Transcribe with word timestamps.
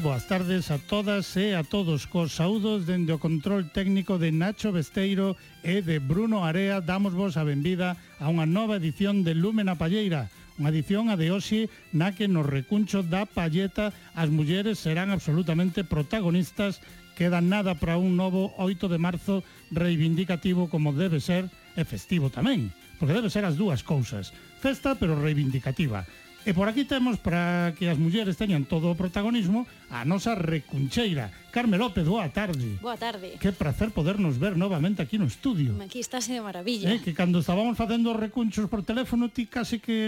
Moi 0.00 0.16
boas 0.16 0.24
tardes 0.24 0.72
a 0.72 0.80
todas 0.80 1.36
e 1.36 1.52
a 1.52 1.60
todos. 1.60 2.08
Cos 2.08 2.32
saúdos 2.32 2.88
dende 2.88 3.12
o 3.12 3.20
control 3.20 3.68
técnico 3.68 4.16
de 4.16 4.32
Nacho 4.32 4.72
Besteiro 4.72 5.36
e 5.60 5.84
de 5.84 6.00
Bruno 6.00 6.48
Area 6.48 6.80
damos 6.80 7.12
vos 7.12 7.36
a 7.36 7.44
benvida 7.44 8.00
a 8.16 8.32
unha 8.32 8.48
nova 8.48 8.80
edición 8.80 9.28
de 9.28 9.36
Lume 9.36 9.60
na 9.60 9.76
Palleira, 9.76 10.32
unha 10.56 10.72
edición 10.72 11.12
a 11.12 11.20
de 11.20 11.28
hoxe 11.28 11.68
na 11.92 12.16
que 12.16 12.32
nos 12.32 12.48
recuncho 12.48 13.04
da 13.04 13.28
palleta 13.28 13.92
as 14.16 14.32
mulleres 14.32 14.80
serán 14.80 15.12
absolutamente 15.12 15.84
protagonistas. 15.84 16.80
Queda 17.12 17.44
nada 17.44 17.76
para 17.76 18.00
un 18.00 18.16
novo 18.16 18.56
8 18.56 18.88
de 18.88 18.96
marzo 18.96 19.44
reivindicativo 19.68 20.72
como 20.72 20.96
debe 20.96 21.20
ser 21.20 21.52
e 21.76 21.84
festivo 21.84 22.32
tamén, 22.32 22.72
porque 22.96 23.12
debe 23.12 23.28
ser 23.28 23.44
as 23.44 23.60
dúas 23.60 23.84
cousas, 23.84 24.32
festa 24.64 24.96
pero 24.96 25.20
reivindicativa. 25.20 26.08
E 26.48 26.56
por 26.56 26.72
aquí 26.72 26.88
temos, 26.88 27.20
para 27.20 27.76
que 27.76 27.92
as 27.92 28.00
mulleres 28.00 28.40
teñan 28.40 28.64
todo 28.64 28.88
o 28.88 28.96
protagonismo, 28.96 29.68
a 29.92 30.08
nosa 30.08 30.32
recuncheira. 30.32 31.28
Carme 31.50 31.76
López, 31.76 32.06
boa 32.06 32.30
tarde. 32.30 32.78
Boa 32.78 32.94
tarde. 32.94 33.34
Que 33.42 33.50
placer 33.50 33.90
podernos 33.90 34.38
ver 34.38 34.54
novamente 34.56 35.02
aquí 35.02 35.18
no 35.18 35.26
estudio. 35.26 35.74
Aquí 35.82 35.98
estás 35.98 36.30
de 36.30 36.38
maravilla. 36.40 36.94
Eh, 36.94 37.02
que 37.02 37.12
cando 37.12 37.42
estábamos 37.42 37.76
facendo 37.76 38.14
recunchos 38.14 38.70
por 38.70 38.86
teléfono, 38.86 39.28
ti 39.28 39.50
casi 39.50 39.82
que... 39.82 40.06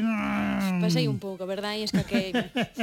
Pasei 0.81 1.11
un 1.11 1.19
pouco, 1.19 1.45
verdad? 1.45 1.75
E 1.75 1.83
escaquei. 1.83 2.31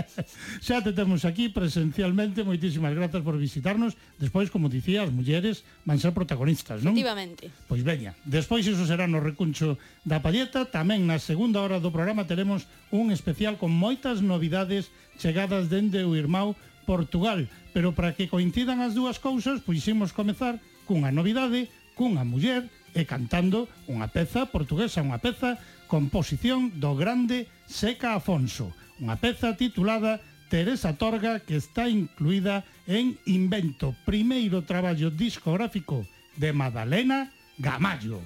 Xa 0.66 0.84
te 0.84 0.92
temos 0.92 1.24
aquí 1.24 1.48
presencialmente. 1.48 2.44
Moitísimas 2.44 2.92
grazas 2.92 3.24
por 3.24 3.40
visitarnos. 3.40 3.96
Despois, 4.20 4.52
como 4.52 4.68
dicía, 4.68 5.08
as 5.08 5.12
mulleres 5.16 5.64
van 5.88 5.98
ser 5.98 6.12
protagonistas, 6.12 6.84
non? 6.84 7.00
Efectivamente. 7.00 7.48
Pois 7.66 7.82
veña. 7.82 8.12
Despois 8.28 8.68
iso 8.68 8.84
será 8.84 9.08
no 9.08 9.24
recuncho 9.24 9.80
da 10.04 10.20
palleta. 10.20 10.68
Tamén 10.68 11.08
na 11.08 11.16
segunda 11.16 11.64
hora 11.64 11.80
do 11.80 11.96
programa 11.96 12.28
teremos 12.28 12.68
un 12.92 13.16
especial 13.16 13.39
especial 13.40 13.56
con 13.56 13.72
moitas 13.72 14.20
novidades 14.20 14.92
chegadas 15.16 15.72
dende 15.72 16.04
o 16.04 16.12
irmão 16.12 16.60
Portugal, 16.84 17.48
pero 17.72 17.96
para 17.96 18.12
que 18.12 18.28
coincidan 18.28 18.84
as 18.84 18.92
dúas 18.92 19.16
cousas, 19.16 19.64
puiximos 19.64 20.12
comezar 20.12 20.60
cunha 20.84 21.08
novidade, 21.08 21.72
cunha 21.96 22.28
muller 22.28 22.68
e 22.92 23.08
cantando 23.08 23.72
unha 23.88 24.12
peza 24.12 24.44
portuguesa, 24.52 25.00
unha 25.00 25.24
peza 25.24 25.56
composición 25.88 26.84
do 26.84 27.00
grande 27.00 27.48
Seca 27.64 28.20
Afonso, 28.20 28.76
unha 29.00 29.16
peza 29.16 29.56
titulada 29.56 30.20
Teresa 30.52 31.00
Torga 31.00 31.40
que 31.40 31.56
está 31.56 31.88
incluída 31.88 32.68
en 32.92 33.16
Invento, 33.24 33.96
primeiro 34.04 34.68
traballo 34.68 35.08
discográfico 35.08 36.04
de 36.36 36.52
Madalena 36.52 37.32
Gamallo. 37.56 38.20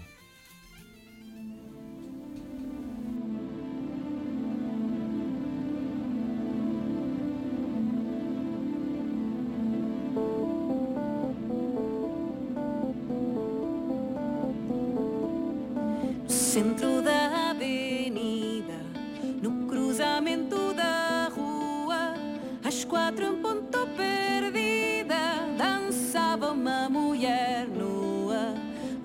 Quatro 22.93 23.25
em 23.25 23.41
ponto 23.41 23.87
perdida, 23.97 25.47
dançava 25.57 26.51
uma 26.51 26.87
mulher 26.87 27.67
nua. 27.67 28.53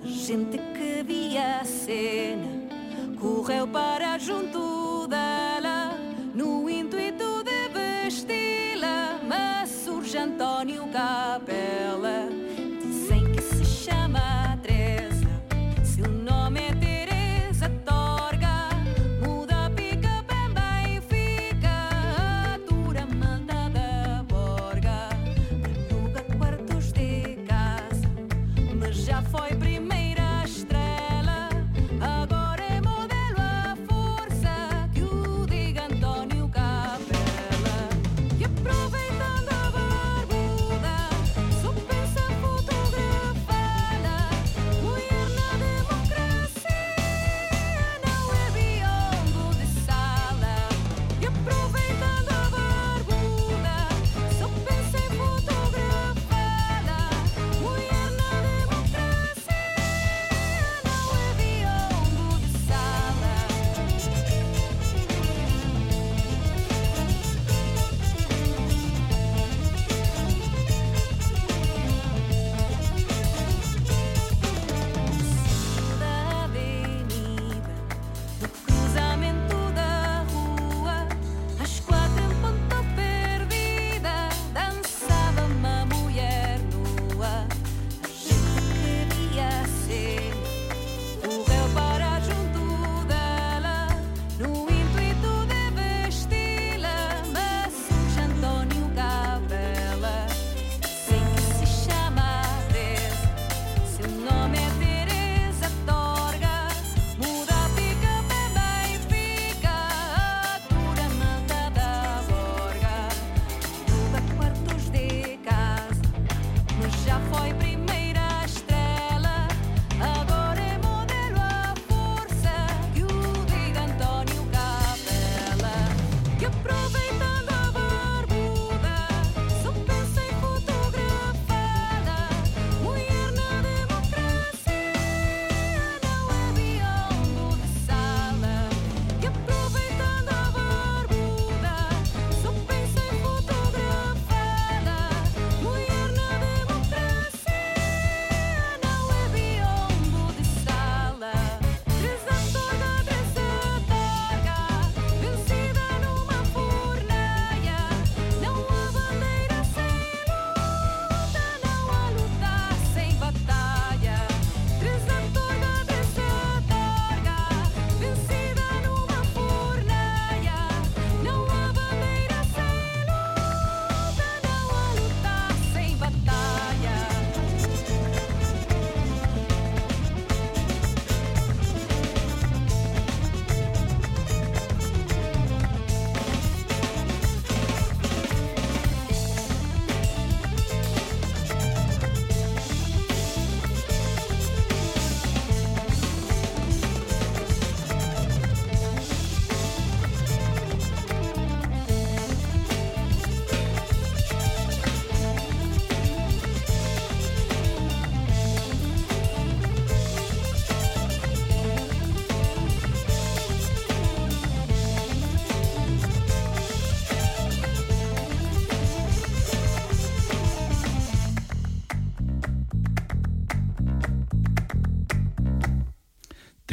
A 0.04 0.06
gente 0.06 0.58
que 0.58 1.02
via 1.02 1.60
a 1.62 1.64
cena 1.64 2.68
correu 3.18 3.66
para 3.66 4.18
junto 4.18 5.06
dela, 5.08 5.98
no 6.34 6.68
intuito 6.68 7.42
de 7.42 7.68
vesti-la, 7.70 9.20
mas 9.26 9.70
surge 9.70 10.18
António 10.18 10.86
Capela. 10.88 12.37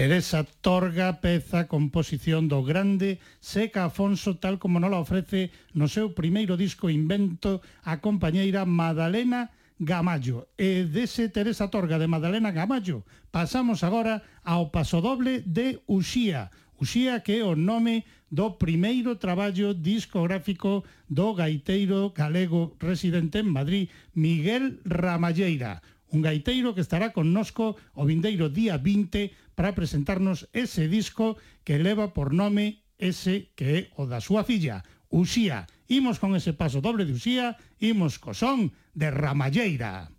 Teresa 0.05 0.45
Torga 0.61 1.17
peza 1.17 1.65
composición 1.65 2.45
do 2.45 2.61
grande 2.61 3.17
Seca 3.41 3.89
Afonso 3.89 4.37
tal 4.37 4.61
como 4.61 4.77
nos 4.77 4.93
ofrece 4.93 5.49
no 5.73 5.89
seu 5.89 6.13
primeiro 6.13 6.53
disco 6.61 6.93
Invento 6.93 7.65
a 7.81 7.97
compañeira 8.05 8.69
Madalena 8.69 9.49
Gamallo. 9.81 10.45
E 10.61 10.85
dese 10.85 11.33
Teresa 11.33 11.73
Torga 11.73 11.97
de 11.97 12.05
Madalena 12.05 12.53
Gamallo 12.53 13.01
pasamos 13.33 13.81
agora 13.81 14.21
ao 14.45 14.69
pasodoble 14.69 15.41
de 15.41 15.81
Uxía. 15.89 16.53
Uxía 16.77 17.25
que 17.25 17.41
é 17.41 17.43
o 17.43 17.57
nome 17.57 18.05
do 18.29 18.61
primeiro 18.61 19.17
traballo 19.17 19.73
discográfico 19.73 20.85
do 21.09 21.33
gaiteiro 21.33 22.13
galego 22.13 22.77
residente 22.77 23.41
en 23.41 23.49
Madrid, 23.49 23.89
Miguel 24.13 24.85
Ramalleira 24.85 25.81
un 26.15 26.21
gaiteiro 26.21 26.73
que 26.73 26.81
estará 26.81 27.11
connosco 27.11 27.75
o 27.93 28.05
vindeiro 28.05 28.47
día 28.47 28.77
20 28.79 29.44
para 29.55 29.75
presentarnos 29.75 30.47
ese 30.53 30.87
disco 30.87 31.37
que 31.63 31.79
leva 31.79 32.13
por 32.13 32.31
nome 32.31 32.85
ese 32.99 33.51
que 33.55 33.67
é 33.75 33.81
o 33.99 34.07
da 34.07 34.23
súa 34.23 34.47
filla, 34.47 34.83
Uxía. 35.11 35.67
Imos 35.87 36.19
con 36.19 36.35
ese 36.35 36.51
paso 36.51 36.81
doble 36.81 37.05
de 37.05 37.13
Uxía, 37.15 37.55
imos 37.79 38.19
co 38.19 38.35
son 38.35 38.71
de 38.95 39.11
Ramalleira. 39.11 40.14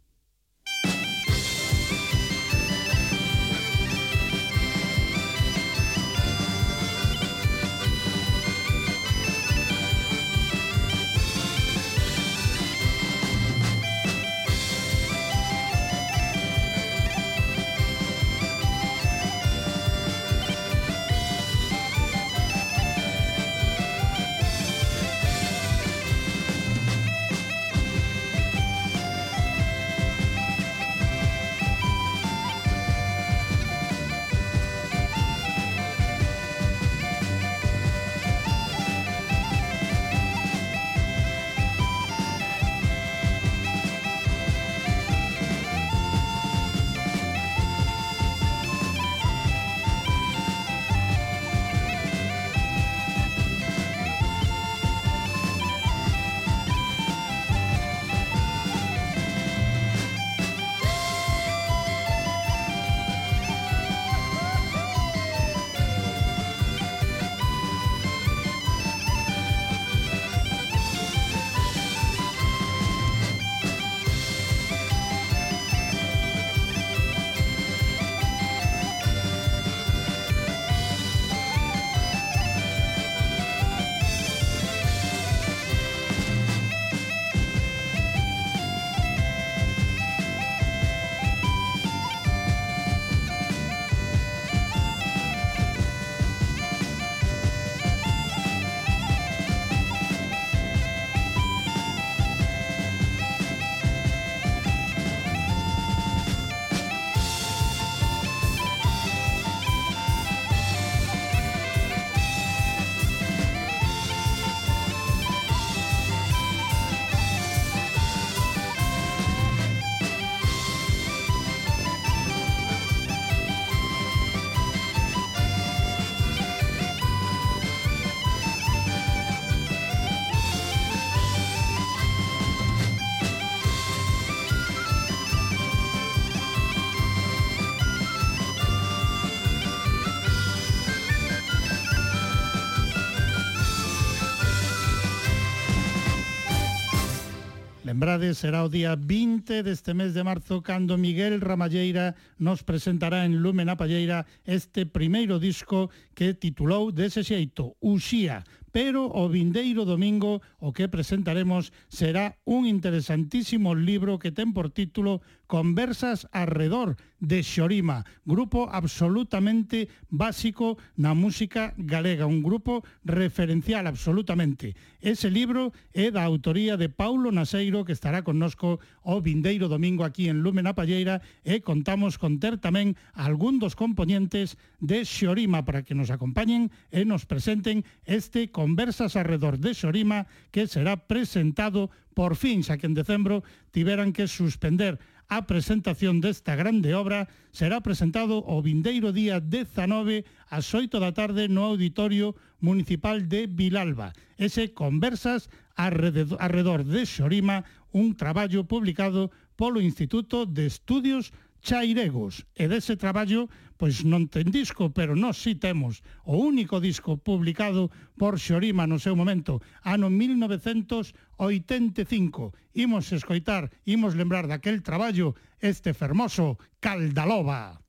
Lembrade, 147.96 148.36
será 148.36 148.60
o 148.60 148.68
día 148.68 148.92
20 148.92 149.64
deste 149.64 149.96
mes 149.96 150.12
de 150.12 150.20
marzo 150.20 150.60
cando 150.60 151.00
Miguel 151.00 151.40
Ramalleira 151.40 152.12
nos 152.36 152.60
presentará 152.60 153.24
en 153.24 153.40
Lumen 153.40 153.72
a 153.72 153.80
Palleira 153.80 154.28
este 154.44 154.84
primeiro 154.84 155.40
disco 155.40 155.88
que 156.12 156.36
titulou 156.36 156.92
dese 156.92 157.24
xeito 157.24 157.72
Uxía, 157.80 158.44
pero 158.68 159.08
o 159.08 159.32
vindeiro 159.32 159.88
domingo 159.88 160.44
o 160.60 160.76
que 160.76 160.92
presentaremos 160.92 161.72
será 161.88 162.36
un 162.44 162.68
interesantísimo 162.68 163.72
libro 163.72 164.20
que 164.20 164.28
ten 164.28 164.52
por 164.52 164.68
título 164.68 165.24
Conversas 165.46 166.26
arredor 166.32 166.96
de 167.20 167.42
Xorima, 167.42 168.04
grupo 168.26 168.68
absolutamente 168.68 169.88
básico 170.10 170.76
na 170.98 171.14
música 171.14 171.72
galega, 171.78 172.26
un 172.26 172.42
grupo 172.42 172.84
referencial 173.06 173.86
absolutamente. 173.86 174.74
Ese 175.00 175.30
libro 175.30 175.70
é 175.94 176.10
da 176.10 176.26
autoría 176.26 176.74
de 176.74 176.90
Paulo 176.90 177.30
Naseiro, 177.30 177.86
que 177.86 177.94
estará 177.94 178.26
connosco 178.26 178.82
o 179.06 179.22
vindeiro 179.22 179.70
domingo 179.70 180.02
aquí 180.02 180.28
en 180.28 180.42
Lumen 180.42 180.66
a 180.66 180.74
Palleira, 180.74 181.22
e 181.46 181.62
contamos 181.62 182.18
con 182.18 182.42
ter 182.42 182.58
tamén 182.58 182.98
algún 183.14 183.62
dos 183.62 183.78
componentes 183.78 184.58
de 184.82 185.06
Xorima 185.06 185.62
para 185.62 185.86
que 185.86 185.94
nos 185.94 186.10
acompañen 186.10 186.74
e 186.90 187.06
nos 187.06 187.24
presenten 187.24 187.86
este 188.04 188.50
Conversas 188.50 189.14
alrededor 189.14 189.62
de 189.62 189.72
Xorima, 189.72 190.26
que 190.50 190.66
será 190.66 191.06
presentado 191.06 191.88
por 192.16 192.32
fin, 192.32 192.64
xa 192.64 192.80
que 192.80 192.88
en 192.88 192.96
decembro 192.96 193.44
tiveran 193.76 194.16
que 194.16 194.24
suspender 194.24 194.96
A 195.28 195.42
presentación 195.42 196.22
desta 196.22 196.54
grande 196.54 196.94
obra 196.94 197.26
será 197.50 197.82
presentado 197.82 198.46
o 198.46 198.62
vindeiro 198.62 199.10
día 199.10 199.42
19 199.42 200.22
ás 200.46 200.70
8 200.70 201.02
da 201.02 201.10
tarde 201.10 201.50
no 201.50 201.66
Auditorio 201.66 202.38
Municipal 202.62 203.26
de 203.26 203.50
Vilalba. 203.50 204.14
Ese 204.38 204.70
Conversas 204.70 205.50
arredor, 205.74 206.86
de 206.86 207.02
Xorima, 207.02 207.66
un 207.90 208.14
traballo 208.14 208.70
publicado 208.70 209.34
polo 209.58 209.82
Instituto 209.82 210.46
de 210.46 210.70
Estudios 210.70 211.34
Chairegos. 211.58 212.46
E 212.54 212.70
dese 212.70 212.94
traballo 212.94 213.50
pois 213.76 214.04
non 214.04 214.28
ten 214.28 214.50
disco, 214.50 214.90
pero 214.90 215.14
nós 215.14 215.38
sí 215.38 215.54
temos 215.54 216.02
o 216.24 216.36
único 216.36 216.80
disco 216.80 217.16
publicado 217.16 217.92
por 218.16 218.40
Xorima 218.40 218.88
no 218.88 218.98
seu 218.98 219.14
momento, 219.14 219.62
ano 219.84 220.10
1985. 220.10 222.52
Imos 222.74 223.12
escoitar, 223.12 223.70
imos 223.84 224.16
lembrar 224.16 224.48
daquel 224.48 224.82
traballo 224.82 225.36
este 225.60 225.94
fermoso 225.94 226.58
Caldaloba. 226.80 227.85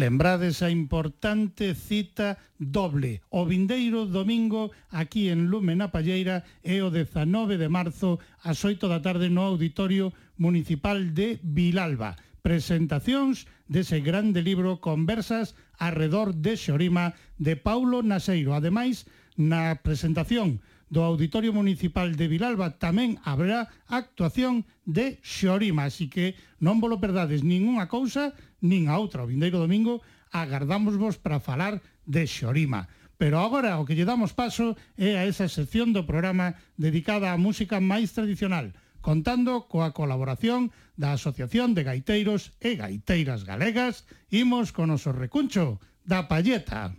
Lembrades 0.00 0.62
a 0.62 0.70
importante 0.70 1.74
cita 1.74 2.40
doble 2.56 3.20
o 3.28 3.44
vindeiro 3.44 4.08
domingo 4.08 4.72
aquí 4.88 5.28
en 5.28 5.52
Lume 5.52 5.76
na 5.76 5.92
Palleira 5.92 6.40
e 6.64 6.80
o 6.80 6.88
19 6.88 7.60
de 7.60 7.68
marzo 7.68 8.16
ás 8.40 8.64
8 8.64 8.88
da 8.88 9.04
tarde 9.04 9.28
no 9.28 9.44
Auditorio 9.44 10.16
Municipal 10.40 11.12
de 11.12 11.36
Vilalba. 11.44 12.16
Presentacións 12.40 13.44
dese 13.68 14.00
grande 14.00 14.40
libro 14.40 14.80
Conversas 14.80 15.52
arredor 15.76 16.32
de 16.32 16.56
Xorima 16.56 17.12
de 17.36 17.60
Paulo 17.60 18.00
Naseiro. 18.00 18.56
Ademais, 18.56 19.04
na 19.36 19.84
presentación 19.84 20.64
do 20.90 21.06
Auditorio 21.06 21.54
Municipal 21.54 22.18
de 22.18 22.26
Vilalba 22.26 22.80
tamén 22.82 23.20
habrá 23.22 23.70
actuación 23.86 24.66
de 24.82 25.22
Xorima, 25.22 25.86
así 25.86 26.10
que 26.10 26.34
non 26.58 26.82
volo 26.82 26.98
perdades 26.98 27.46
ningunha 27.46 27.86
cousa, 27.86 28.34
nin 28.60 28.88
a 28.88 28.96
outra. 28.96 29.24
O 29.24 29.30
vindeiro 29.30 29.58
domingo 29.60 30.00
agardamos 30.32 30.96
vos 30.96 31.18
para 31.18 31.40
falar 31.40 31.82
de 32.06 32.24
Xorima. 32.24 32.88
Pero 33.20 33.36
agora 33.40 33.76
o 33.76 33.84
que 33.84 33.92
lle 33.92 34.08
damos 34.08 34.32
paso 34.32 34.80
é 34.96 35.20
a 35.20 35.28
esa 35.28 35.44
sección 35.50 35.92
do 35.92 36.08
programa 36.08 36.56
dedicada 36.80 37.28
á 37.28 37.36
música 37.36 37.76
máis 37.76 38.16
tradicional, 38.16 38.72
contando 39.04 39.68
coa 39.68 39.92
colaboración 39.92 40.72
da 40.96 41.12
Asociación 41.16 41.76
de 41.76 41.84
Gaiteiros 41.84 42.56
e 42.64 42.80
Gaiteiras 42.80 43.44
Galegas, 43.44 44.08
imos 44.32 44.72
con 44.72 44.88
o 44.88 44.96
noso 44.96 45.12
recuncho 45.12 45.76
da 46.08 46.24
Palleta. 46.32 46.96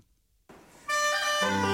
Música 1.42 1.71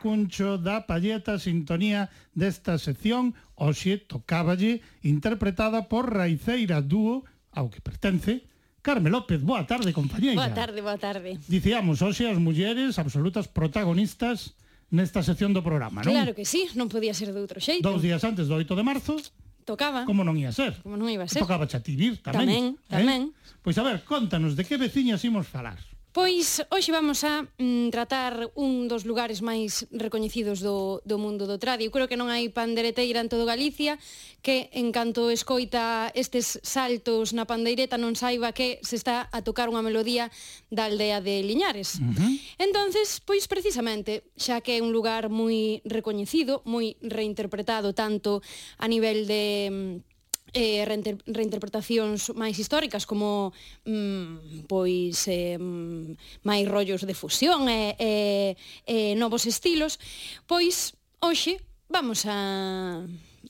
recuncho 0.00 0.56
da 0.56 0.88
palleta 0.88 1.36
sintonía 1.36 2.08
desta 2.32 2.80
sección 2.80 3.36
hoxe 3.52 4.00
tocáballe 4.00 4.80
interpretada 5.04 5.92
por 5.92 6.08
Raiceira 6.08 6.80
Dúo, 6.80 7.28
ao 7.52 7.68
que 7.68 7.84
pertence, 7.84 8.48
Carme 8.80 9.12
López, 9.12 9.44
boa 9.44 9.68
tarde, 9.68 9.92
compañeira. 9.92 10.40
Boa 10.40 10.56
tarde, 10.56 10.80
boa 10.80 10.96
tarde. 10.96 11.36
Dicíamos, 11.44 12.00
hoxe 12.00 12.24
as 12.24 12.40
mulleres 12.40 12.96
absolutas 12.96 13.44
protagonistas 13.44 14.56
nesta 14.88 15.20
sección 15.20 15.52
do 15.52 15.60
programa, 15.60 16.00
non? 16.00 16.16
Claro 16.16 16.32
que 16.32 16.48
sí, 16.48 16.72
non 16.72 16.88
podía 16.88 17.12
ser 17.12 17.36
de 17.36 17.40
outro 17.44 17.60
xeito. 17.60 17.84
Dous 17.84 18.00
días 18.00 18.24
antes 18.24 18.48
do 18.48 18.56
8 18.56 18.72
de 18.72 18.84
marzo. 18.88 19.20
Tocaba. 19.68 20.08
Como 20.08 20.24
non 20.24 20.32
ia 20.40 20.48
ser. 20.48 20.80
Como 20.80 20.96
non 20.96 21.12
iba 21.12 21.28
a 21.28 21.30
ser. 21.30 21.44
Tocaba 21.44 21.68
xa 21.68 21.84
ti 21.84 21.92
vir 21.92 22.24
tamén. 22.24 22.48
Tamén, 22.48 22.64
tamén. 22.88 23.22
Eh? 23.36 23.60
Pois 23.60 23.76
a 23.76 23.84
ver, 23.84 24.00
contanos, 24.08 24.56
de 24.56 24.64
que 24.64 24.80
veciñas 24.80 25.20
imos 25.28 25.44
falar? 25.44 25.76
Pois 26.12 26.58
hoxe 26.74 26.90
vamos 26.90 27.22
a 27.22 27.46
mm, 27.54 27.94
tratar 27.94 28.50
un 28.58 28.90
dos 28.90 29.06
lugares 29.06 29.46
máis 29.46 29.86
recoñecidos 29.94 30.58
do, 30.58 30.98
do 31.06 31.22
mundo 31.22 31.46
do 31.46 31.54
tradi. 31.54 31.86
Eu 31.86 31.94
creo 31.94 32.10
que 32.10 32.18
non 32.18 32.34
hai 32.34 32.50
pandereteira 32.50 33.22
en 33.22 33.30
todo 33.30 33.46
Galicia 33.46 33.94
que 34.42 34.74
en 34.74 34.90
canto 34.90 35.30
escoita 35.30 36.10
estes 36.18 36.58
saltos 36.66 37.30
na 37.30 37.46
pandeireta 37.46 37.94
non 37.94 38.18
saiba 38.18 38.50
que 38.50 38.82
se 38.82 38.98
está 38.98 39.30
a 39.30 39.38
tocar 39.46 39.70
unha 39.70 39.86
melodía 39.86 40.34
da 40.66 40.90
aldea 40.90 41.22
de 41.22 41.46
Liñares. 41.46 42.02
Uh 42.02 42.10
-huh. 42.10 42.32
Entonces, 42.58 43.22
pois 43.22 43.46
precisamente, 43.46 44.26
xa 44.34 44.58
que 44.66 44.82
é 44.82 44.82
un 44.82 44.90
lugar 44.90 45.30
moi 45.30 45.78
recoñecido, 45.86 46.66
moi 46.66 46.98
reinterpretado 47.06 47.94
tanto 47.94 48.42
a 48.82 48.90
nivel 48.90 49.30
de 49.30 49.70
mm, 49.70 50.09
eh, 50.52 50.84
reinter 50.84 51.18
reinterpretacións 51.26 52.34
máis 52.34 52.58
históricas 52.58 53.06
como 53.06 53.52
mm, 53.86 54.66
pois 54.66 55.26
eh, 55.28 55.58
máis 56.42 56.64
rollos 56.66 57.06
de 57.06 57.14
fusión 57.14 57.68
e 57.68 57.94
eh, 57.96 57.98
eh, 57.98 58.50
eh, 58.86 59.12
novos 59.14 59.46
estilos, 59.46 59.98
pois 60.46 60.94
hoxe 61.20 61.60
vamos 61.90 62.24
a 62.26 63.02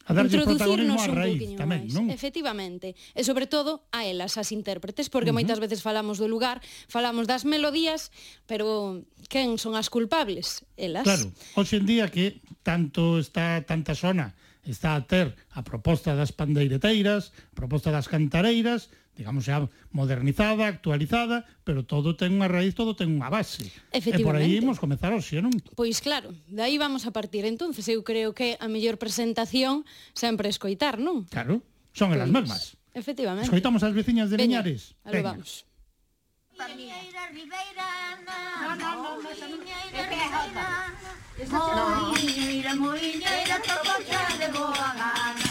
a 0.06 0.14
darlle 0.14 0.42
protagonismo 0.42 0.98
a 0.98 1.06
raíz 1.06 1.54
tamén, 1.58 1.86
máis. 1.86 1.94
non? 1.94 2.06
Efectivamente, 2.10 2.94
e 3.14 3.22
sobre 3.26 3.46
todo 3.46 3.86
a 3.94 4.06
elas, 4.06 4.38
as 4.38 4.50
intérpretes, 4.54 5.10
porque 5.10 5.30
uh 5.30 5.34
-huh. 5.34 5.42
moitas 5.42 5.58
veces 5.62 5.82
falamos 5.82 6.18
do 6.18 6.26
lugar, 6.26 6.62
falamos 6.90 7.26
das 7.26 7.42
melodías, 7.46 8.10
pero 8.46 9.02
quen 9.28 9.58
son 9.58 9.74
as 9.78 9.90
culpables? 9.90 10.66
Elas. 10.74 11.04
Claro, 11.04 11.30
hoxe 11.54 11.78
en 11.78 11.86
día 11.86 12.06
que 12.10 12.40
tanto 12.62 13.18
está 13.18 13.62
tanta 13.66 13.94
zona 13.94 14.34
está 14.64 14.96
a 14.96 15.04
ter 15.06 15.36
a 15.52 15.64
proposta 15.64 16.12
das 16.12 16.32
pandeireteiras, 16.32 17.32
a 17.52 17.54
proposta 17.56 17.88
das 17.88 18.08
cantareiras, 18.08 18.92
digamos, 19.16 19.44
xa 19.44 19.68
modernizada, 19.92 20.66
actualizada, 20.66 21.44
pero 21.64 21.84
todo 21.84 22.16
ten 22.16 22.36
unha 22.40 22.48
raíz, 22.48 22.72
todo 22.72 22.96
ten 22.96 23.12
unha 23.12 23.28
base. 23.28 23.68
E 23.92 24.00
por 24.24 24.36
aí 24.36 24.60
imos 24.60 24.80
comezar 24.80 25.12
hoxe, 25.12 25.40
non? 25.44 25.52
Pois 25.76 26.00
claro, 26.00 26.32
de 26.48 26.62
aí 26.64 26.80
vamos 26.80 27.04
a 27.04 27.12
partir. 27.12 27.44
Entonces, 27.44 27.84
eu 27.88 28.00
creo 28.00 28.32
que 28.32 28.56
a 28.56 28.68
mellor 28.68 28.96
presentación 28.96 29.84
sempre 30.16 30.48
escoitar, 30.48 30.96
non? 30.96 31.28
Claro, 31.28 31.60
son 31.92 32.16
elas 32.16 32.32
mesmas. 32.32 32.80
Efectivamente. 32.96 33.46
Escoitamos 33.46 33.84
as 33.84 33.92
veciñas 33.94 34.32
de 34.32 34.40
Veña, 34.40 34.64
Liñares. 34.64 34.96
Alo 35.04 35.22
vamos. 35.22 35.68
Liñeira 36.60 37.32
Ribeira, 37.32 38.20
no, 38.20 38.36
no, 38.76 38.76
no, 38.76 39.16
no, 39.16 39.24
no, 39.24 39.32
no, 39.32 39.56
no, 40.52 41.29
너희 41.48 42.58
이름 42.58 42.84
우리 42.84 43.12
이름 43.12 43.62
또 43.62 43.82
벗겨내 43.82 44.52
보아가 44.52 45.49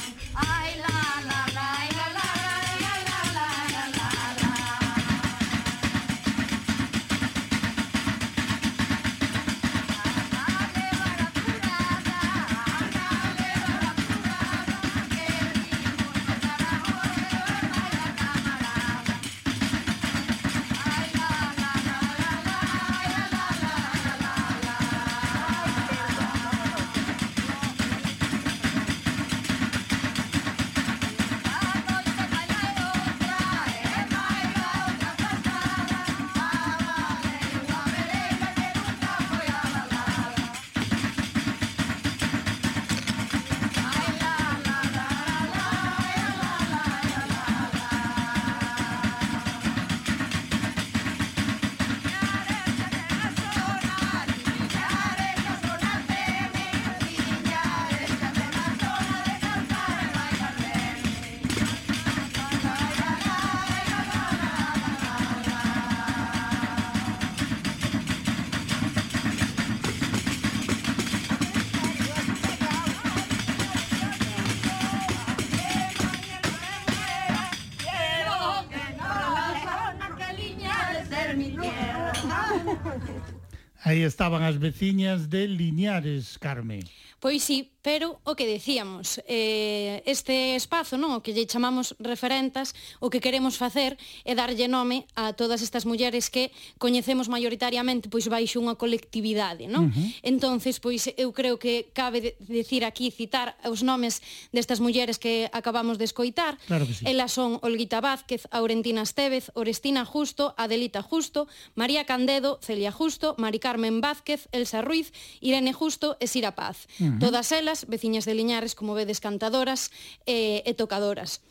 Aí 83.89 84.03
estaban 84.05 84.45
as 84.45 84.61
veciñas 84.61 85.33
de 85.33 85.47
Liñares, 85.47 86.37
Carme. 86.37 86.85
Pois 87.19 87.41
sí, 87.41 87.73
Pero 87.81 88.19
o 88.27 88.35
que 88.35 88.43
dicíamos, 88.43 89.23
eh, 89.23 90.03
este 90.03 90.59
espazo, 90.59 90.99
non, 90.99 91.15
o 91.15 91.23
que 91.23 91.31
lle 91.31 91.47
chamamos 91.47 91.95
referentas, 91.95 92.75
o 92.99 93.07
que 93.07 93.23
queremos 93.23 93.55
facer 93.55 93.95
é 94.27 94.35
darlle 94.35 94.67
nome 94.67 95.07
a 95.15 95.31
todas 95.31 95.63
estas 95.63 95.87
mulleres 95.87 96.27
que 96.27 96.51
coñecemos 96.75 97.31
maioritariamente 97.31 98.11
pois 98.11 98.27
baixo 98.27 98.59
unha 98.59 98.75
colectividade, 98.75 99.71
non? 99.71 99.87
Uh 99.87 99.95
-huh. 99.95 100.27
Entonces, 100.27 100.83
pois 100.83 101.07
eu 101.15 101.31
creo 101.31 101.55
que 101.55 101.87
cabe 101.95 102.35
decir 102.43 102.83
aquí 102.83 103.15
citar 103.15 103.55
os 103.63 103.79
nomes 103.79 104.19
destas 104.51 104.83
mulleres 104.83 105.15
que 105.15 105.47
acabamos 105.55 105.95
de 105.95 106.03
escoitar. 106.03 106.59
Claro 106.67 106.83
que 106.83 106.91
sí. 106.91 107.07
Elas 107.07 107.31
son 107.31 107.63
Olguita 107.63 108.03
Vázquez, 108.03 108.43
Aurentina 108.51 109.07
Estevez, 109.07 109.55
Orestina 109.55 110.03
Justo, 110.03 110.51
Adelita 110.59 110.99
Justo, 110.99 111.47
María 111.79 112.03
Candedo, 112.03 112.59
Celia 112.59 112.91
Justo, 112.91 113.39
Mari 113.39 113.63
Carmen 113.63 114.03
Vázquez, 114.03 114.51
Elsa 114.51 114.83
Ruiz, 114.83 115.15
Irene 115.39 115.71
Justo 115.71 116.19
e 116.19 116.27
Sira 116.27 116.59
Paz. 116.59 116.91
Uh 116.99 117.15
-huh. 117.15 117.19
Todas 117.23 117.55
elas 117.55 117.68
españolas, 117.69 117.85
veciñas 117.87 118.25
de 118.25 118.33
Liñares, 118.33 118.75
como 118.75 118.93
vedes, 118.93 119.19
cantadoras 119.19 119.91
e, 120.25 120.63
e 120.65 120.73
tocadoras. 120.73 121.41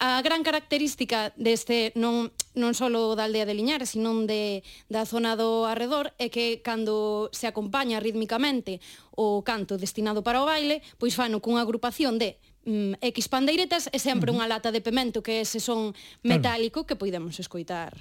A 0.00 0.18
gran 0.24 0.42
característica 0.42 1.30
deste 1.36 1.94
non, 1.94 2.32
non 2.58 2.74
só 2.74 2.90
da 2.90 3.24
aldea 3.28 3.46
de 3.46 3.54
Liñares, 3.54 3.94
sino 3.94 4.10
de, 4.26 4.64
da 4.90 5.06
zona 5.06 5.38
do 5.38 5.68
arredor, 5.68 6.10
é 6.18 6.26
que 6.26 6.58
cando 6.64 7.30
se 7.30 7.46
acompaña 7.46 8.02
rítmicamente 8.02 8.82
o 9.14 9.44
canto 9.46 9.78
destinado 9.78 10.24
para 10.26 10.42
o 10.42 10.48
baile, 10.48 10.82
pois 10.98 11.14
fano 11.14 11.38
cunha 11.38 11.62
agrupación 11.62 12.18
de 12.18 12.40
mm, 12.66 12.98
X 13.14 13.30
pandeiretas 13.30 13.86
e 13.94 13.98
sempre 14.02 14.32
uh 14.32 14.34
-huh. 14.34 14.42
unha 14.42 14.50
lata 14.50 14.74
de 14.74 14.82
pemento 14.82 15.22
que 15.22 15.44
ese 15.46 15.62
son 15.62 15.94
metálico 16.26 16.82
claro. 16.82 16.88
que 16.88 16.96
podemos 16.98 17.38
escoitar 17.38 17.94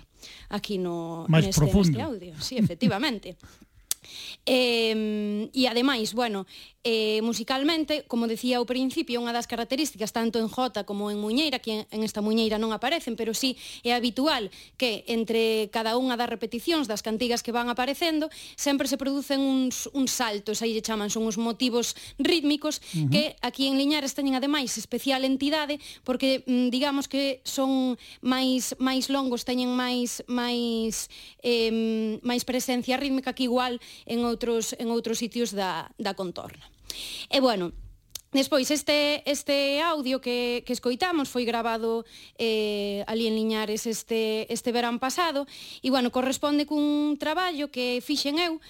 aquí 0.49 0.81
no 0.81 1.29
neste, 1.29 1.53
profundo. 1.53 1.93
neste 1.93 2.01
audio. 2.01 2.33
Sí, 2.41 2.57
efectivamente. 2.57 3.37
Eh, 4.45 5.49
e 5.53 5.67
ademais, 5.67 6.13
bueno, 6.13 6.45
eh, 6.83 7.21
musicalmente, 7.21 8.03
como 8.07 8.27
decía 8.27 8.57
ao 8.57 8.65
principio, 8.65 9.21
unha 9.21 9.33
das 9.33 9.45
características 9.45 10.09
tanto 10.09 10.41
en 10.41 10.49
Jota 10.49 10.81
como 10.81 11.13
en 11.13 11.21
Muñeira, 11.21 11.61
que 11.61 11.85
en 11.85 12.01
esta 12.01 12.25
Muñeira 12.25 12.57
non 12.57 12.73
aparecen, 12.73 13.13
pero 13.13 13.37
sí 13.37 13.53
é 13.85 13.93
habitual 13.93 14.49
que 14.81 15.05
entre 15.05 15.69
cada 15.69 15.93
unha 15.93 16.17
das 16.17 16.29
repeticións 16.29 16.89
das 16.89 17.05
cantigas 17.05 17.45
que 17.45 17.53
van 17.53 17.69
aparecendo, 17.69 18.33
sempre 18.57 18.89
se 18.89 18.97
producen 18.97 19.45
uns, 19.45 19.85
uns 19.93 20.09
saltos, 20.09 20.65
aí 20.65 20.73
lle 20.73 20.81
chaman, 20.81 21.13
son 21.13 21.29
uns 21.29 21.37
motivos 21.37 21.93
rítmicos, 22.17 22.81
uh 22.81 23.05
-huh. 23.05 23.09
que 23.13 23.23
aquí 23.45 23.69
en 23.69 23.77
Liñares 23.77 24.17
teñen 24.17 24.33
ademais 24.33 24.73
especial 24.81 25.21
entidade, 25.21 25.77
porque 26.01 26.41
mm, 26.49 26.73
digamos 26.73 27.05
que 27.05 27.45
son 27.45 27.93
máis 28.25 28.73
máis 28.81 29.05
longos, 29.13 29.45
teñen 29.45 29.69
máis 29.77 30.25
máis 30.25 31.13
eh, 31.45 32.17
máis 32.25 32.41
presencia 32.41 32.97
rítmica 32.97 33.37
que 33.37 33.45
igual 33.45 33.77
en 34.05 34.23
outros, 34.25 34.73
en 34.77 34.89
outros 34.89 35.17
sitios 35.19 35.51
da, 35.51 35.89
da 35.97 36.13
contorna. 36.13 36.65
E 37.29 37.39
bueno, 37.39 37.71
Despois, 38.31 38.71
este, 38.71 39.29
este 39.29 39.81
audio 39.83 40.21
que, 40.21 40.63
que 40.63 40.71
escoitamos 40.71 41.27
foi 41.27 41.43
grabado 41.43 42.07
eh, 42.39 43.03
ali 43.03 43.27
en 43.27 43.35
Liñares 43.35 43.83
este, 43.83 44.47
este 44.47 44.71
verán 44.71 45.03
pasado 45.03 45.43
e, 45.83 45.91
bueno, 45.91 46.15
corresponde 46.15 46.63
cun 46.63 47.19
traballo 47.19 47.67
que 47.67 47.99
fixen 47.99 48.39
eu 48.39 48.63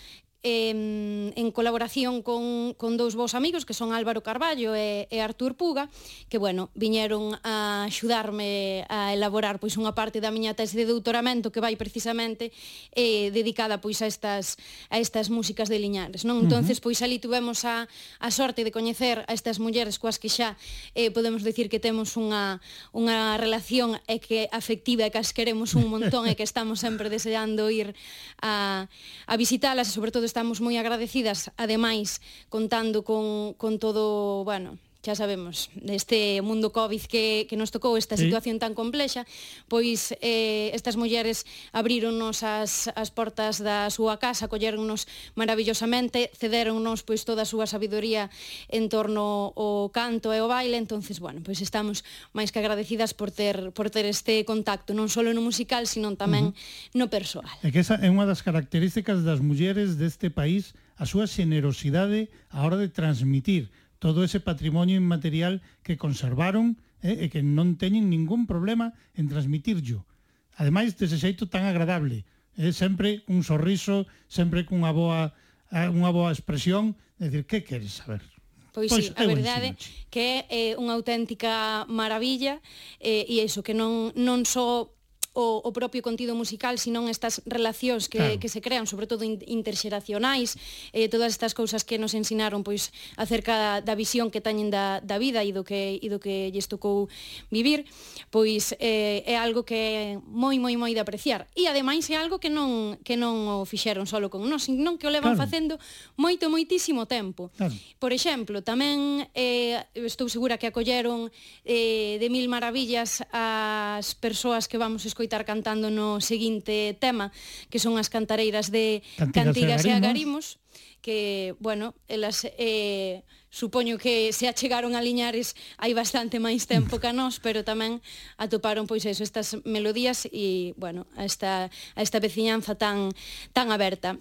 eh, 0.43 1.31
en 1.35 1.51
colaboración 1.51 2.21
con, 2.21 2.73
con 2.73 2.97
dous 2.97 3.13
vos 3.13 3.37
amigos 3.37 3.65
que 3.65 3.77
son 3.77 3.93
Álvaro 3.93 4.25
Carballo 4.25 4.73
e, 4.73 5.05
e 5.13 5.21
Artur 5.21 5.53
Puga 5.53 5.89
que 6.29 6.41
bueno, 6.41 6.73
viñeron 6.73 7.37
a 7.45 7.85
axudarme 7.85 8.85
a 8.89 9.13
elaborar 9.13 9.61
pois 9.61 9.77
unha 9.77 9.93
parte 9.93 10.17
da 10.17 10.33
miña 10.33 10.57
tese 10.57 10.81
de 10.81 10.89
doutoramento 10.89 11.53
que 11.53 11.61
vai 11.61 11.77
precisamente 11.77 12.49
eh, 12.97 13.29
dedicada 13.29 13.77
pois 13.77 14.01
a 14.01 14.09
estas 14.09 14.57
a 14.89 14.97
estas 14.97 15.29
músicas 15.29 15.69
de 15.69 15.77
Liñares, 15.77 16.25
non? 16.25 16.49
Entonces 16.49 16.77
uh 16.77 16.79
-huh. 16.81 16.89
pois 16.89 16.99
ali 17.05 17.21
tivemos 17.21 17.61
a, 17.65 17.85
a 18.17 18.29
sorte 18.33 18.65
de 18.65 18.73
coñecer 18.73 19.21
a 19.29 19.33
estas 19.37 19.61
mulleres 19.61 20.01
coas 20.01 20.17
que 20.17 20.29
xa 20.29 20.57
eh, 20.97 21.13
podemos 21.13 21.45
decir 21.45 21.69
que 21.69 21.77
temos 21.77 22.17
unha 22.17 22.57
unha 22.97 23.37
relación 23.37 24.01
e 24.09 24.17
que 24.17 24.49
afectiva 24.49 25.05
e 25.05 25.13
que 25.13 25.21
as 25.21 25.37
queremos 25.37 25.77
un 25.77 25.85
montón 25.85 26.25
e 26.25 26.33
que 26.33 26.43
estamos 26.43 26.81
sempre 26.81 27.13
deseando 27.13 27.69
ir 27.69 27.93
a, 28.41 28.89
a 29.29 29.33
visitalas 29.37 29.85
e 29.85 29.93
sobre 29.93 30.09
todo 30.09 30.30
estamos 30.31 30.63
moi 30.63 30.79
agradecidas, 30.79 31.51
ademais, 31.59 32.23
contando 32.47 33.03
con, 33.03 33.51
con 33.59 33.83
todo, 33.83 34.47
bueno, 34.47 34.79
xa 35.01 35.17
sabemos, 35.17 35.73
neste 35.73 36.45
mundo 36.45 36.69
COVID 36.69 37.09
que, 37.09 37.49
que 37.49 37.57
nos 37.57 37.73
tocou 37.73 37.97
esta 37.97 38.13
situación 38.13 38.61
tan 38.61 38.77
complexa, 38.77 39.25
pois 39.65 40.13
eh, 40.21 40.69
estas 40.77 40.93
mulleres 40.93 41.49
abrironnos 41.73 42.45
as, 42.45 42.85
as 42.93 43.09
portas 43.09 43.65
da 43.65 43.89
súa 43.89 44.21
casa, 44.21 44.45
colleronnos 44.45 45.09
maravillosamente, 45.33 46.29
cederonnos 46.37 47.01
pois 47.01 47.25
toda 47.25 47.43
a 47.43 47.49
súa 47.49 47.65
sabiduría 47.65 48.29
en 48.69 48.93
torno 48.93 49.57
ao 49.57 49.89
canto 49.89 50.29
e 50.29 50.37
ao 50.37 50.45
baile, 50.45 50.77
entonces, 50.77 51.17
bueno, 51.17 51.41
pois 51.41 51.65
estamos 51.65 52.05
máis 52.37 52.53
que 52.53 52.61
agradecidas 52.61 53.17
por 53.17 53.33
ter, 53.33 53.73
por 53.73 53.89
ter 53.89 54.05
este 54.05 54.45
contacto, 54.45 54.93
non 54.93 55.09
só 55.09 55.25
no 55.25 55.41
musical, 55.41 55.89
sino 55.89 56.13
tamén 56.13 56.49
uh 56.49 56.53
-huh. 56.53 56.93
no 56.93 57.09
persoal. 57.09 57.49
É 57.65 57.73
que 57.73 57.81
esa 57.81 57.97
é 57.97 58.05
unha 58.05 58.29
das 58.29 58.45
características 58.45 59.25
das 59.25 59.41
mulleres 59.41 59.97
deste 59.97 60.29
país, 60.29 60.77
a 61.01 61.09
súa 61.09 61.25
xenerosidade 61.25 62.29
a 62.53 62.61
hora 62.61 62.77
de 62.77 62.85
transmitir 62.85 63.73
todo 64.01 64.25
ese 64.25 64.41
patrimonio 64.41 64.97
inmaterial 64.97 65.61
que 65.85 66.01
conservaron 66.01 66.81
eh, 67.05 67.21
e 67.21 67.25
que 67.29 67.45
non 67.45 67.77
teñen 67.77 68.09
ningún 68.09 68.49
problema 68.49 68.97
en 69.13 69.29
transmitirllo. 69.29 70.09
Ademais, 70.57 70.97
dese 70.97 71.21
xeito 71.21 71.45
tan 71.45 71.69
agradable, 71.69 72.25
eh, 72.57 72.73
sempre 72.73 73.21
un 73.29 73.45
sorriso, 73.45 74.09
sempre 74.25 74.65
cunha 74.65 74.89
boa 74.89 75.37
eh, 75.69 75.85
unha 75.85 76.09
boa 76.09 76.33
expresión, 76.33 76.97
é 77.21 77.29
dicir, 77.29 77.45
que 77.45 77.61
queres 77.61 78.01
saber? 78.01 78.25
Pois, 78.73 78.89
pois 78.89 79.05
sí, 79.05 79.13
a 79.13 79.23
verdade 79.29 79.77
que 80.09 80.49
é 80.49 80.73
eh, 80.73 80.73
unha 80.81 80.97
auténtica 80.97 81.85
maravilla 81.85 82.57
eh, 82.97 83.29
e 83.29 83.45
iso, 83.45 83.61
que 83.61 83.77
non, 83.77 84.09
non 84.17 84.49
só 84.49 84.89
o, 85.33 85.63
o 85.63 85.71
propio 85.71 86.03
contido 86.03 86.35
musical, 86.35 86.75
senón 86.75 87.07
estas 87.07 87.39
relacións 87.47 88.11
que, 88.11 88.19
claro. 88.19 88.39
que 88.39 88.51
se 88.51 88.59
crean, 88.59 88.83
sobre 88.83 89.07
todo 89.07 89.23
interxeracionais, 89.23 90.59
eh, 90.91 91.07
todas 91.07 91.31
estas 91.31 91.55
cousas 91.55 91.87
que 91.87 91.95
nos 91.95 92.11
ensinaron 92.11 92.67
pois 92.67 92.91
acerca 93.15 93.79
da 93.79 93.95
visión 93.95 94.27
que 94.27 94.43
teñen 94.43 94.67
da, 94.67 94.99
da 94.99 95.15
vida 95.15 95.39
e 95.47 95.55
do 95.55 95.63
que 95.63 96.03
e 96.03 96.07
do 96.11 96.19
que 96.19 96.51
lles 96.51 96.67
tocou 96.67 97.07
vivir, 97.47 97.87
pois 98.27 98.75
eh, 98.83 99.23
é 99.23 99.39
algo 99.39 99.63
que 99.63 99.79
é 99.79 100.19
moi 100.27 100.59
moi 100.59 100.75
moi 100.75 100.91
de 100.91 100.99
apreciar. 100.99 101.47
E 101.55 101.71
ademais 101.71 102.03
é 102.11 102.19
algo 102.19 102.35
que 102.35 102.51
non 102.51 102.99
que 102.99 103.15
non 103.15 103.63
o 103.63 103.63
fixeron 103.63 104.03
solo 104.11 104.27
con 104.27 104.43
nós, 104.51 104.67
senón 104.67 104.99
que 104.99 105.07
o 105.07 105.13
levan 105.15 105.39
claro. 105.39 105.47
facendo 105.47 105.73
moito 106.19 106.51
moitísimo 106.51 107.07
tempo. 107.07 107.55
Claro. 107.55 107.71
Por 108.03 108.11
exemplo, 108.11 108.59
tamén 108.59 109.31
eh, 109.31 109.79
estou 109.95 110.27
segura 110.27 110.59
que 110.59 110.67
acolleron 110.67 111.31
eh, 111.63 112.19
de 112.19 112.27
mil 112.27 112.51
maravillas 112.51 113.23
as 113.31 114.11
persoas 114.19 114.67
que 114.67 114.75
vamos 114.75 115.07
escoitar 115.07 115.20
escoitar 115.21 115.45
cantando 115.45 115.93
no 115.93 116.17
seguinte 116.17 116.97
tema, 116.97 117.29
que 117.69 117.77
son 117.77 118.01
as 118.01 118.09
cantareiras 118.09 118.73
de 118.73 119.05
Cantigas, 119.21 119.53
Cantigas 119.53 119.81
e 119.85 119.93
Agarimos, 119.93 120.57
que, 121.05 121.53
bueno, 121.61 121.93
elas... 122.09 122.49
Eh, 122.57 123.21
supoño 123.51 123.99
que 123.99 124.31
se 124.31 124.47
achegaron 124.47 124.95
a 124.95 125.03
Liñares 125.03 125.59
hai 125.75 125.91
bastante 125.91 126.39
máis 126.39 126.71
tempo 126.71 127.03
que 127.03 127.11
a 127.11 127.13
nós, 127.13 127.43
pero 127.43 127.67
tamén 127.67 127.99
atoparon 128.39 128.87
pois 128.87 129.03
eso, 129.03 129.27
estas 129.27 129.59
melodías 129.67 130.23
e, 130.31 130.71
bueno, 130.79 131.03
a 131.19 131.27
esta, 131.27 131.67
a 131.67 131.99
esta 131.99 132.23
veciñanza 132.23 132.79
tan, 132.79 133.11
tan 133.51 133.75
aberta. 133.75 134.15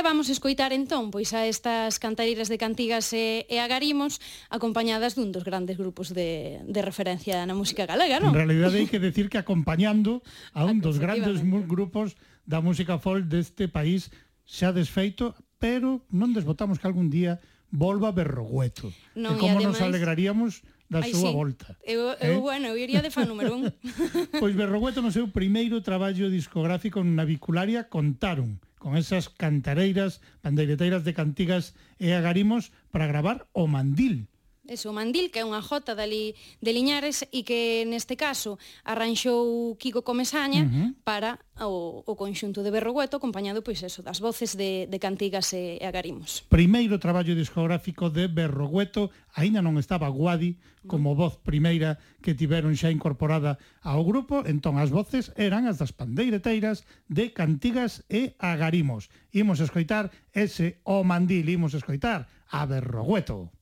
E 0.00 0.02
vamos 0.02 0.32
escoitar 0.32 0.72
entón 0.72 1.12
pois 1.12 1.36
a 1.36 1.44
estas 1.44 2.00
cantareiras 2.00 2.48
de 2.48 2.56
cantigas 2.56 3.12
e, 3.12 3.44
e 3.52 3.60
agarimos 3.60 4.16
acompañadas 4.48 5.12
dun 5.12 5.28
dos 5.28 5.44
grandes 5.44 5.76
grupos 5.76 6.16
de, 6.16 6.64
de 6.64 6.80
referencia 6.80 7.44
na 7.44 7.52
música 7.52 7.84
galega, 7.84 8.16
non? 8.16 8.32
En 8.32 8.40
realidad 8.40 8.72
hai 8.72 8.88
que 8.88 8.96
decir 8.96 9.28
que 9.28 9.36
acompañando 9.36 10.24
a 10.56 10.64
un 10.64 10.80
dos 10.80 10.96
grandes 10.96 11.44
grupos 11.44 12.16
da 12.48 12.64
música 12.64 12.96
folk 12.96 13.28
deste 13.28 13.68
país 13.68 14.08
xa 14.48 14.72
desfeito, 14.72 15.36
pero 15.60 16.00
non 16.08 16.32
desbotamos 16.32 16.80
que 16.80 16.88
algún 16.88 17.12
día 17.12 17.36
volva 17.68 18.08
Berrogueto. 18.08 18.88
Non, 19.20 19.36
e 19.36 19.44
como 19.44 19.60
ademais... 19.60 19.76
nos 19.76 19.84
alegraríamos 19.84 20.64
da 20.88 21.04
Ai, 21.04 21.12
súa 21.12 21.28
sí. 21.28 21.36
volta. 21.36 21.76
Eu, 21.84 22.16
eu 22.24 22.40
eh? 22.40 22.40
bueno, 22.40 22.72
eu 22.72 22.80
iría 22.80 23.04
de 23.04 23.12
fan 23.12 23.28
número 23.28 23.52
un. 23.52 23.68
pois 24.40 24.56
Berrogueto 24.56 25.04
no 25.04 25.12
seu 25.12 25.28
primeiro 25.28 25.84
traballo 25.84 26.32
discográfico 26.32 27.04
na 27.04 27.28
Vicularia 27.28 27.92
contaron 27.92 28.64
con 28.80 28.96
esas 28.96 29.28
cantareiras, 29.28 30.24
pandeireteiras 30.40 31.04
de 31.04 31.12
cantigas 31.12 31.76
e 32.00 32.16
agarimos 32.16 32.72
para 32.88 33.06
gravar 33.06 33.46
o 33.52 33.68
mandil, 33.68 34.29
eso, 34.70 34.88
o 34.88 34.94
mandil, 34.94 35.34
que 35.34 35.42
é 35.42 35.44
unha 35.44 35.58
jota 35.58 35.98
dali 35.98 36.38
de 36.62 36.70
Liñares 36.70 37.26
e 37.34 37.42
que 37.42 37.82
neste 37.90 38.14
caso 38.14 38.56
arranxou 38.86 39.74
Kiko 39.74 40.06
Comesaña 40.06 40.62
uh 40.62 40.70
-huh. 40.70 40.88
para 41.02 41.42
o, 41.58 42.06
o 42.06 42.14
conxunto 42.14 42.62
de 42.62 42.70
Berrogueto 42.70 43.18
acompañado 43.18 43.66
pois 43.66 43.82
eso, 43.82 44.06
das 44.06 44.22
voces 44.22 44.54
de, 44.54 44.86
de 44.86 44.98
Cantigas 45.02 45.50
e, 45.52 45.82
e 45.82 45.84
Agarimos. 45.84 46.46
Primeiro 46.46 47.02
traballo 47.02 47.34
discográfico 47.34 48.08
de 48.08 48.30
Berrogueto, 48.30 49.10
aínda 49.34 49.58
non 49.58 49.76
estaba 49.76 50.06
Guadi 50.08 50.56
como 50.86 51.18
voz 51.18 51.36
primeira 51.42 52.00
que 52.24 52.32
tiveron 52.32 52.72
xa 52.78 52.88
incorporada 52.88 53.60
ao 53.84 54.00
grupo, 54.06 54.46
entón 54.46 54.80
as 54.80 54.88
voces 54.88 55.34
eran 55.36 55.68
as 55.68 55.76
das 55.76 55.92
pandeireteiras 55.92 56.86
de 57.10 57.34
Cantigas 57.34 58.06
e 58.08 58.38
Agarimos. 58.38 59.10
Imos 59.34 59.60
escoitar 59.60 60.14
ese 60.32 60.80
o 60.86 61.02
mandil, 61.04 61.50
imos 61.50 61.74
escoitar 61.76 62.30
a 62.48 62.64
Berrogueto. 62.64 63.52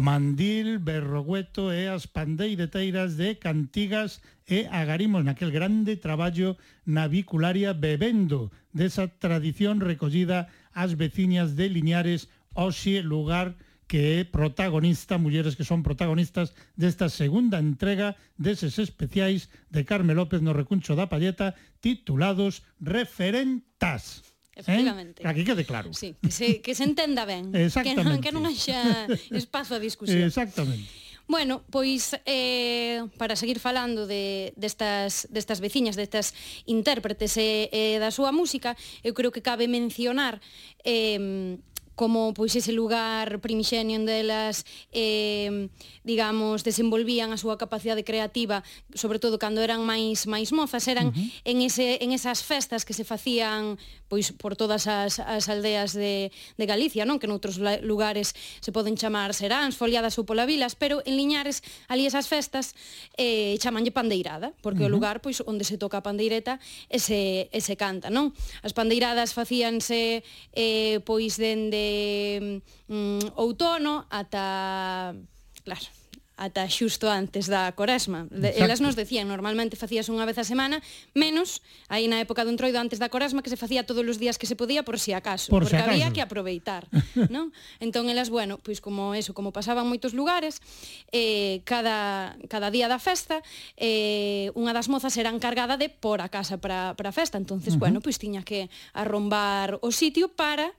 o 0.00 0.02
mandil, 0.02 0.80
berrogueto 0.80 1.68
e 1.68 1.84
as 1.84 2.08
pandeireteiras 2.08 3.20
de 3.20 3.36
Cantigas 3.36 4.24
e 4.48 4.64
agarimos 4.72 5.20
naquel 5.28 5.52
grande 5.52 6.00
traballo 6.00 6.56
navicularia 6.88 7.76
bebendo 7.76 8.48
desa 8.72 9.12
tradición 9.20 9.76
recollida 9.84 10.48
ás 10.72 10.96
veciñas 10.96 11.52
de 11.52 11.68
Liñares, 11.68 12.32
Oxe, 12.56 13.04
lugar 13.04 13.60
que 13.84 14.24
é 14.24 14.24
protagonista, 14.24 15.20
mulleres 15.20 15.52
que 15.52 15.68
son 15.68 15.84
protagonistas 15.84 16.56
desta 16.80 17.12
segunda 17.12 17.60
entrega 17.60 18.16
deses 18.40 18.80
especiais 18.80 19.52
de 19.68 19.84
Carme 19.84 20.16
López 20.16 20.40
no 20.40 20.56
Recuncho 20.56 20.96
da 20.96 21.12
Palleta 21.12 21.52
titulados 21.84 22.64
Referentas. 22.80 24.29
¿Eh? 24.60 24.64
efectivamente. 24.64 25.22
Eh? 25.22 25.24
Que 25.24 25.28
aquí 25.28 25.44
quede 25.44 25.64
claro. 25.64 25.92
Sí, 25.92 26.14
que 26.20 26.30
se, 26.30 26.60
que 26.60 26.74
se 26.74 26.84
entenda 26.84 27.24
ben. 27.24 27.54
Exactamente. 27.56 28.04
Que 28.04 28.04
non, 28.04 28.20
que 28.20 28.32
non 28.32 28.44
haxa 28.46 29.08
espazo 29.32 29.76
a 29.76 29.80
discusión. 29.80 30.20
Exactamente. 30.22 30.88
Bueno, 31.30 31.62
pois 31.70 32.18
eh, 32.26 33.06
para 33.14 33.38
seguir 33.38 33.62
falando 33.62 34.10
de, 34.10 34.52
destas, 34.58 35.30
destas 35.30 35.62
veciñas, 35.62 35.94
destas 35.94 36.34
intérpretes 36.66 37.38
e, 37.38 37.70
eh, 37.70 37.94
e 37.94 38.02
da 38.02 38.10
súa 38.10 38.34
música, 38.34 38.74
eu 39.06 39.14
creo 39.14 39.30
que 39.30 39.38
cabe 39.38 39.70
mencionar 39.70 40.42
eh, 40.82 41.54
como 42.00 42.32
pois 42.32 42.56
ese 42.56 42.72
lugar 42.72 43.44
primixenio 43.44 44.00
onde 44.00 44.24
elas 44.24 44.64
eh, 44.88 45.68
digamos 46.00 46.64
desenvolvían 46.64 47.28
a 47.28 47.36
súa 47.36 47.60
capacidade 47.60 48.08
creativa, 48.08 48.64
sobre 48.96 49.20
todo 49.20 49.36
cando 49.36 49.60
eran 49.60 49.84
máis 49.84 50.24
máis 50.24 50.48
mozas, 50.48 50.88
eran 50.88 51.12
uh 51.12 51.14
-huh. 51.14 51.28
en 51.44 51.60
ese 51.60 52.00
en 52.00 52.16
esas 52.16 52.40
festas 52.40 52.88
que 52.88 52.96
se 52.96 53.04
facían 53.04 53.76
pois 54.10 54.34
por 54.34 54.58
todas 54.58 54.90
as, 54.90 55.22
as 55.22 55.46
aldeas 55.46 55.94
de, 55.94 56.34
de 56.58 56.64
Galicia, 56.66 57.06
non 57.06 57.22
que 57.22 57.30
noutros 57.30 57.62
lugares 57.86 58.34
se 58.34 58.74
poden 58.74 58.98
chamar 58.98 59.30
seráns, 59.38 59.78
foliadas 59.78 60.18
ou 60.18 60.26
polavilas, 60.26 60.74
pero 60.74 60.98
en 61.06 61.14
Liñares 61.14 61.62
ali 61.86 62.10
esas 62.10 62.26
festas 62.26 62.74
eh, 63.14 63.54
chamanlle 63.62 63.94
pandeirada, 63.94 64.50
porque 64.66 64.82
uh 64.82 64.90
-huh. 64.90 64.92
o 64.92 64.94
lugar 64.98 65.22
pois 65.22 65.38
onde 65.46 65.62
se 65.62 65.78
toca 65.78 66.02
a 66.02 66.04
pandeireta 66.04 66.58
e 66.90 66.98
se, 66.98 67.46
e 67.54 67.60
se 67.62 67.78
canta, 67.78 68.10
non? 68.10 68.34
As 68.66 68.74
pandeiradas 68.74 69.30
facíanse 69.30 70.26
eh, 70.50 70.98
pois 71.06 71.38
dende 71.38 72.60
mm, 72.90 73.38
outono 73.38 74.10
ata... 74.10 75.14
Claro, 75.62 75.99
ata 76.40 76.64
xusto 76.72 77.12
antes 77.12 77.52
da 77.52 77.68
coresma. 77.76 78.24
De, 78.32 78.56
elas 78.56 78.80
nos 78.80 78.96
decían, 78.96 79.28
normalmente 79.28 79.76
facías 79.76 80.08
unha 80.08 80.24
vez 80.24 80.40
a 80.40 80.46
semana, 80.48 80.80
menos 81.12 81.60
aí 81.92 82.08
na 82.08 82.16
época 82.24 82.48
do 82.48 82.50
entroido 82.50 82.80
antes 82.80 82.96
da 82.96 83.12
coresma 83.12 83.44
que 83.44 83.52
se 83.52 83.60
facía 83.60 83.84
todos 83.84 84.00
os 84.00 84.16
días 84.16 84.40
que 84.40 84.48
se 84.48 84.56
podía 84.56 84.80
por 84.80 84.96
si 84.96 85.12
acaso, 85.12 85.52
por 85.52 85.68
porque 85.68 85.76
si 85.76 85.84
acaso. 85.84 85.92
había 85.92 86.08
que 86.16 86.24
aproveitar, 86.24 86.88
non? 87.28 87.52
Entón 87.76 88.08
elas, 88.08 88.32
bueno, 88.32 88.56
pois 88.56 88.80
como 88.80 89.12
eso, 89.12 89.36
como 89.36 89.52
pasaban 89.52 89.84
moitos 89.84 90.16
lugares, 90.16 90.64
eh 91.12 91.60
cada 91.68 92.40
cada 92.48 92.72
día 92.72 92.88
da 92.88 92.96
festa, 92.96 93.44
eh 93.76 94.48
unha 94.56 94.72
das 94.72 94.88
mozas 94.88 95.12
era 95.20 95.28
encargada 95.28 95.76
de 95.76 95.92
por 95.92 96.24
a 96.24 96.32
casa 96.32 96.56
para 96.56 96.96
para 96.96 97.12
a 97.12 97.14
festa, 97.14 97.36
entonces, 97.36 97.76
uh 97.76 97.76
-huh. 97.76 97.84
bueno, 97.84 98.00
pois 98.00 98.16
tiña 98.16 98.40
que 98.40 98.72
arrombar 98.96 99.76
o 99.84 99.92
sitio 99.92 100.32
para 100.32 100.72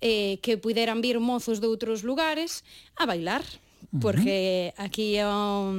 eh, 0.00 0.38
que 0.44 0.58
puderan 0.58 1.00
vir 1.00 1.16
mozos 1.18 1.64
de 1.64 1.66
outros 1.66 2.04
lugares 2.04 2.62
a 2.94 3.08
bailar 3.08 3.42
porque 3.88 4.74
aquí 4.76 5.16
o, 5.24 5.72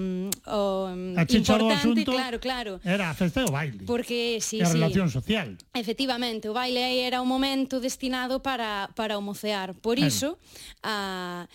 o 0.50 0.90
mm, 0.90 1.14
importante, 1.30 2.06
claro, 2.06 2.40
claro. 2.40 2.80
Era 2.84 3.12
a 3.12 3.14
festa 3.14 3.42
e 3.42 3.46
o 3.46 3.54
baile. 3.54 3.86
Porque 3.86 4.42
si, 4.42 4.58
sí, 4.58 4.62
a 4.62 4.66
sí. 4.66 4.82
relación 4.82 5.14
social. 5.14 5.54
Efectivamente, 5.78 6.50
o 6.50 6.54
baile 6.58 6.82
aí 6.82 7.06
era 7.06 7.22
un 7.22 7.30
momento 7.30 7.78
destinado 7.78 8.42
para 8.42 8.90
para 8.98 9.14
o 9.14 9.22
mocear. 9.22 9.78
Por 9.78 10.02
claro. 10.02 10.10
iso, 10.10 10.30
a 10.82 11.46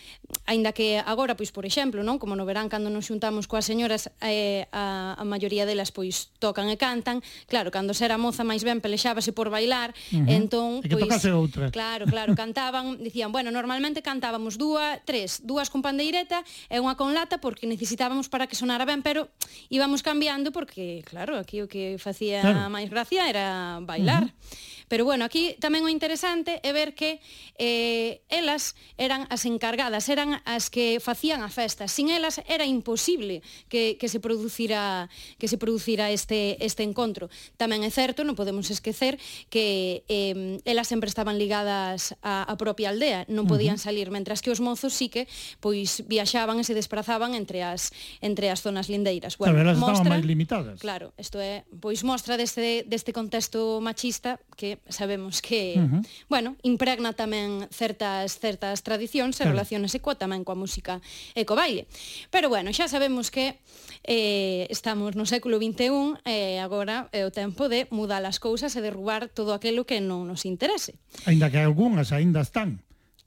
aínda 0.47 0.71
que 0.71 1.03
agora 1.03 1.35
pois 1.35 1.51
por 1.51 1.67
exemplo, 1.67 2.07
non, 2.07 2.23
como 2.23 2.39
no 2.39 2.47
verán 2.47 2.71
cando 2.71 2.87
nos 2.87 3.11
xuntamos 3.11 3.51
coas 3.51 3.67
señoras 3.67 4.07
eh, 4.23 4.71
a, 4.71 5.19
a 5.19 5.25
maioría 5.27 5.67
delas 5.67 5.91
pois 5.91 6.31
tocan 6.39 6.71
e 6.71 6.79
cantan, 6.79 7.19
claro, 7.51 7.75
cando 7.75 7.91
era 7.99 8.15
moza 8.15 8.47
máis 8.47 8.63
ben 8.63 8.79
pelexábase 8.79 9.35
por 9.35 9.51
bailar, 9.51 9.91
uh 9.91 10.23
-huh. 10.23 10.31
entón 10.31 10.71
e 10.85 10.87
que 10.87 10.95
pois 10.95 11.11
tocase 11.11 11.35
outra. 11.35 11.75
Claro, 11.75 12.07
claro, 12.07 12.39
cantaban, 12.39 13.03
dicían, 13.03 13.35
bueno, 13.35 13.51
normalmente 13.51 14.07
cantábamos 14.07 14.55
dúa, 14.55 15.03
tres, 15.03 15.43
dúas 15.43 15.67
con 15.67 15.83
pandeireta 15.83 16.44
e 16.69 16.77
unha 16.79 16.95
con 16.95 17.17
lata 17.17 17.41
porque 17.41 17.67
necesitábamos 17.67 18.29
para 18.29 18.47
que 18.47 18.57
sonara 18.57 18.85
ben, 18.85 19.01
pero 19.01 19.29
íbamos 19.69 20.05
cambiando 20.05 20.53
porque, 20.53 21.03
claro, 21.05 21.37
aquí 21.37 21.63
o 21.63 21.69
que 21.69 21.97
facía 21.99 22.43
claro. 22.43 22.71
máis 22.71 22.89
gracia 22.89 23.27
era 23.29 23.79
bailar. 23.83 24.29
Uh 24.29 24.33
-huh. 24.33 24.74
Pero 24.89 25.05
bueno, 25.05 25.25
aquí 25.25 25.57
tamén 25.61 25.85
o 25.85 25.91
interesante 25.91 26.61
é 26.61 26.71
ver 26.77 26.93
que 26.93 27.21
eh, 27.57 28.21
elas 28.29 28.77
eran 29.01 29.25
as 29.33 29.49
encargadas, 29.49 30.09
eran 30.13 30.41
as 30.45 30.69
que 30.69 31.01
facían 31.01 31.41
a 31.41 31.51
festa. 31.51 31.89
Sin 31.89 32.13
elas 32.13 32.43
era 32.45 32.69
imposible 32.69 33.41
que, 33.69 33.97
que 33.97 34.09
se 34.09 34.21
producira 34.21 35.09
que 35.39 35.49
se 35.49 35.57
producira 35.57 36.11
este 36.11 36.61
este 36.61 36.85
encontro. 36.85 37.33
Tamén 37.57 37.83
é 37.83 37.91
certo, 37.91 38.23
non 38.23 38.37
podemos 38.37 38.69
esquecer 38.69 39.17
que 39.49 40.05
eh, 40.09 40.61
elas 40.69 40.89
sempre 40.89 41.09
estaban 41.09 41.41
ligadas 41.41 42.13
á, 42.21 42.45
á 42.45 42.55
propia 42.61 42.93
aldea, 42.93 43.25
non 43.33 43.49
podían 43.49 43.81
salir, 43.81 44.13
mentras 44.13 44.45
que 44.45 44.53
os 44.53 44.61
mozos 44.61 44.93
sí 44.93 45.09
que 45.09 45.27
pois 45.61 46.05
viaxaban 46.07 46.61
e 46.61 46.65
se 46.65 46.77
desprazaban 46.77 47.33
entre 47.33 47.65
as 47.65 47.91
entre 48.21 48.53
as 48.53 48.61
zonas 48.61 48.93
lindeiras. 48.93 49.41
Bueno, 49.41 49.57
claro, 49.57 49.65
elas 49.65 49.79
mostra, 49.81 50.05
estaban 50.05 50.21
máis 50.21 50.27
limitadas. 50.29 50.77
Claro, 50.81 51.17
isto 51.17 51.41
é 51.41 51.65
pois 51.81 52.05
mostra 52.05 52.37
deste 52.37 52.85
deste 52.85 53.17
contexto 53.17 53.81
machista 53.81 54.39
que 54.57 54.74
sabemos 54.89 55.43
que, 55.43 55.75
uh 55.77 55.83
-huh. 55.83 56.03
bueno, 56.29 56.57
impregna 56.63 57.13
tamén 57.13 57.67
certas 57.71 58.39
certas 58.39 58.83
tradicións 58.83 59.39
e 59.39 59.45
claro. 59.45 59.57
relacionase 59.57 59.99
coa 60.01 60.19
tamén 60.19 60.43
coa 60.43 60.59
música 60.59 61.01
e 61.35 61.43
co 61.47 61.55
baile. 61.57 61.87
Pero 62.31 62.49
bueno, 62.53 62.71
xa 62.71 62.87
sabemos 62.91 63.31
que 63.31 63.59
eh, 64.05 64.67
estamos 64.69 65.17
no 65.17 65.25
século 65.25 65.57
XXI 65.57 66.21
e 66.25 66.59
eh, 66.59 66.59
agora 66.61 67.09
é 67.11 67.25
o 67.25 67.33
tempo 67.33 67.69
de 67.73 67.89
mudar 67.91 68.23
as 68.27 68.39
cousas 68.43 68.75
e 68.77 68.81
derrubar 68.85 69.33
todo 69.33 69.57
aquilo 69.57 69.89
que 69.89 70.01
non 70.01 70.29
nos 70.29 70.45
interese. 70.45 70.99
Ainda 71.25 71.49
que 71.49 71.61
algunhas 71.63 72.13
aínda 72.13 72.41
están. 72.45 72.85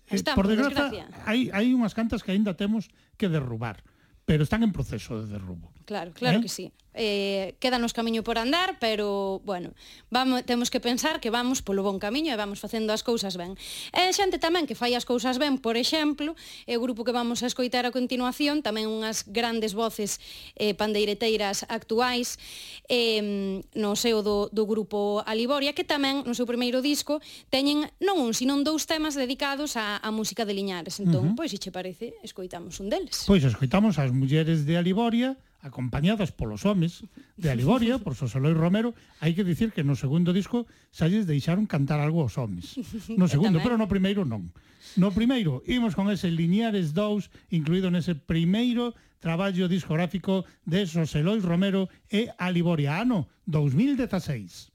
Eh, 0.07 0.15
están, 0.15 0.35
por 0.35 0.47
desgracia, 0.47 1.07
desgracia. 1.07 1.27
hai, 1.27 1.51
hai 1.51 1.73
unhas 1.73 1.97
cantas 1.97 2.23
que 2.23 2.31
aínda 2.31 2.55
temos 2.55 2.87
que 3.19 3.27
derrubar, 3.27 3.83
pero 4.23 4.43
están 4.43 4.63
en 4.63 4.71
proceso 4.71 5.19
de 5.19 5.27
derrubo. 5.27 5.73
Claro, 5.87 6.11
claro 6.13 6.39
¿eh? 6.39 6.41
que 6.41 6.51
sí 6.51 6.71
eh, 6.97 7.55
quedanos 7.61 7.93
camiño 7.93 8.25
por 8.25 8.37
andar, 8.37 8.77
pero, 8.81 9.41
bueno, 9.45 9.71
vamos, 10.09 10.43
temos 10.43 10.69
que 10.69 10.79
pensar 10.81 11.21
que 11.21 11.29
vamos 11.29 11.61
polo 11.61 11.85
bon 11.85 12.01
camiño 12.01 12.33
e 12.33 12.37
vamos 12.37 12.59
facendo 12.59 12.91
as 12.91 13.05
cousas 13.05 13.37
ben. 13.37 13.55
E 13.93 14.11
xente 14.11 14.41
tamén 14.41 14.65
que 14.65 14.75
fai 14.75 14.97
as 14.97 15.05
cousas 15.05 15.37
ben, 15.37 15.61
por 15.61 15.77
exemplo, 15.77 16.35
e 16.65 16.73
o 16.75 16.81
grupo 16.81 17.05
que 17.05 17.13
vamos 17.15 17.45
a 17.45 17.47
escoitar 17.47 17.85
a 17.85 17.93
continuación, 17.93 18.65
tamén 18.65 18.89
unhas 18.89 19.23
grandes 19.29 19.77
voces 19.77 20.19
eh, 20.57 20.73
pandeireteiras 20.73 21.63
actuais 21.69 22.41
eh, 22.89 23.61
no 23.77 23.95
seo 23.95 24.25
do, 24.25 24.49
do 24.49 24.65
grupo 24.65 25.21
Aliboria, 25.23 25.77
que 25.77 25.85
tamén 25.85 26.25
no 26.25 26.33
seu 26.33 26.49
primeiro 26.49 26.81
disco 26.81 27.21
teñen 27.53 27.87
non 28.01 28.17
un, 28.17 28.33
sino 28.33 28.57
dous 28.65 28.89
temas 28.89 29.13
dedicados 29.13 29.77
á, 29.77 30.01
á 30.01 30.09
música 30.09 30.43
de 30.43 30.57
Liñares. 30.57 30.97
Entón, 30.97 31.21
uh 31.23 31.29
-huh. 31.31 31.37
pois, 31.37 31.53
se 31.53 31.61
che 31.61 31.71
parece, 31.71 32.17
escoitamos 32.23 32.79
un 32.81 32.89
deles. 32.89 33.23
Pois 33.29 33.43
escoitamos 33.43 33.99
as 34.01 34.11
mulleres 34.11 34.65
de 34.65 34.75
Aliboria, 34.77 35.37
acompañadas 35.62 36.32
polos 36.32 36.66
homes 36.66 37.03
de 37.36 37.49
Aliboria, 37.49 37.97
por 37.97 38.16
Sosoloi 38.16 38.53
Romero, 38.53 38.93
hai 39.20 39.34
que 39.34 39.47
dicir 39.47 39.74
que 39.74 39.84
no 39.84 39.97
segundo 39.97 40.32
disco 40.32 40.70
xa 40.93 41.10
lles 41.10 41.26
deixaron 41.26 41.66
cantar 41.66 41.99
algo 41.99 42.22
aos 42.22 42.38
homes. 42.38 42.78
No 43.14 43.28
segundo, 43.28 43.60
pero 43.62 43.78
no 43.78 43.89
primeiro 43.89 44.24
non. 44.24 44.49
No 44.95 45.12
primeiro, 45.12 45.66
imos 45.68 45.97
con 45.97 46.08
ese 46.14 46.32
Liñares 46.32 46.93
2, 46.93 47.53
incluído 47.53 47.89
nese 47.91 48.16
primeiro 48.16 48.93
traballo 49.20 49.68
discográfico 49.68 50.45
de 50.66 50.86
José 50.86 51.22
Romero 51.22 51.89
e 52.08 52.30
Aliboria, 52.38 53.01
ano 53.01 53.28
2016. 53.49 54.72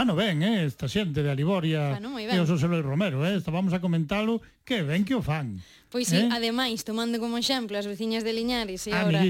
Ah, 0.00 0.08
Fano 0.08 0.16
ben, 0.16 0.40
eh, 0.42 0.64
esta 0.64 0.88
xente 0.88 1.20
de 1.20 1.28
Aliboria 1.28 1.92
e 2.00 2.40
o 2.40 2.48
Xosé 2.48 2.64
Luis 2.72 2.80
Romero, 2.80 3.20
eh, 3.20 3.36
estábamos 3.36 3.76
a 3.76 3.84
comentalo, 3.84 4.40
que 4.64 4.80
ben 4.80 5.04
que 5.04 5.12
o 5.12 5.20
fan. 5.20 5.60
Pois 5.92 6.08
sí, 6.08 6.24
eh? 6.24 6.32
ademais, 6.32 6.88
tomando 6.88 7.20
como 7.20 7.36
exemplo 7.36 7.76
as 7.76 7.84
veciñas 7.84 8.24
de 8.24 8.32
Liñares 8.32 8.88
e 8.88 8.96
ah, 8.96 9.04
agora 9.04 9.20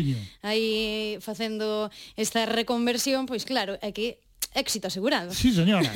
aí 0.46 1.18
facendo 1.18 1.90
esta 2.14 2.46
reconversión, 2.46 3.26
pois 3.26 3.42
claro, 3.42 3.82
é 3.82 3.90
que 3.90 4.22
éxito 4.54 4.88
asegurado. 4.88 5.32
Sí, 5.32 5.52
señora. 5.52 5.86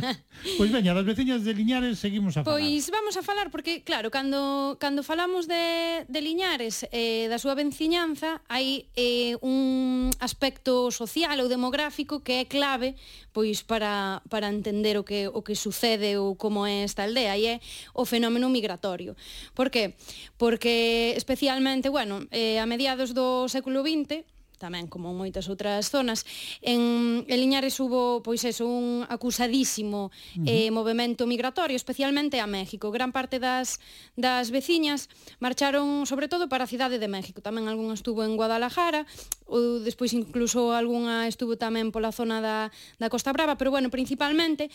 pois 0.58 0.70
veña, 0.70 0.92
das 0.92 1.08
veciñas 1.08 1.44
de 1.44 1.54
Liñares 1.56 1.98
seguimos 1.98 2.36
a 2.36 2.44
falar. 2.44 2.60
Pois 2.60 2.90
vamos 2.92 3.16
a 3.16 3.22
falar 3.22 3.50
porque 3.50 3.82
claro, 3.82 4.10
cando 4.10 4.76
cando 4.78 5.02
falamos 5.02 5.48
de 5.48 6.04
de 6.08 6.20
Liñares 6.20 6.84
eh 6.92 7.32
da 7.32 7.40
súa 7.40 7.56
venciñanza, 7.56 8.44
hai 8.52 8.92
eh 8.92 9.40
un 9.40 10.12
aspecto 10.20 10.92
social 10.92 11.40
ou 11.40 11.48
demográfico 11.48 12.20
que 12.20 12.44
é 12.44 12.44
clave 12.44 12.92
pois 13.32 13.64
para 13.64 14.20
para 14.28 14.52
entender 14.52 15.00
o 15.00 15.04
que 15.08 15.24
o 15.32 15.40
que 15.40 15.56
sucede 15.56 16.20
ou 16.20 16.36
como 16.36 16.68
é 16.68 16.84
esta 16.84 17.08
aldea 17.08 17.40
e 17.40 17.48
é 17.48 17.56
o 17.96 18.04
fenómeno 18.04 18.52
migratorio. 18.52 19.16
Por 19.56 19.72
que? 19.72 19.96
Porque 20.36 21.16
especialmente, 21.16 21.88
bueno, 21.88 22.28
eh 22.28 22.60
a 22.60 22.68
mediados 22.68 23.16
do 23.16 23.48
século 23.48 23.80
20 23.80 24.33
tamén 24.64 24.88
como 24.88 25.12
moitas 25.12 25.52
outras 25.52 25.92
zonas. 25.92 26.24
En, 26.64 27.28
en 27.28 27.36
Liñares 27.36 27.76
hubo 27.84 28.24
pois 28.24 28.40
eso, 28.48 28.64
un 28.64 29.04
acusadísimo 29.04 30.08
uh 30.08 30.40
-huh. 30.40 30.48
eh, 30.48 30.72
movimento 30.72 31.28
migratorio, 31.28 31.76
especialmente 31.76 32.40
a 32.40 32.48
México. 32.48 32.88
Gran 32.88 33.12
parte 33.12 33.36
das, 33.36 33.76
das 34.16 34.48
veciñas 34.48 35.12
marcharon 35.44 36.08
sobre 36.08 36.32
todo 36.32 36.48
para 36.48 36.64
a 36.64 36.70
cidade 36.72 36.96
de 36.96 37.12
México. 37.12 37.44
Tamén 37.44 37.68
algunha 37.68 37.92
estuvo 37.92 38.24
en 38.24 38.40
Guadalajara, 38.40 39.04
ou 39.44 39.84
despois 39.84 40.16
incluso 40.16 40.72
algunha 40.72 41.28
estuvo 41.28 41.60
tamén 41.60 41.92
pola 41.92 42.08
zona 42.08 42.40
da, 42.40 42.72
da 42.96 43.12
Costa 43.12 43.36
Brava, 43.36 43.60
pero 43.60 43.68
bueno, 43.68 43.92
principalmente 43.92 44.72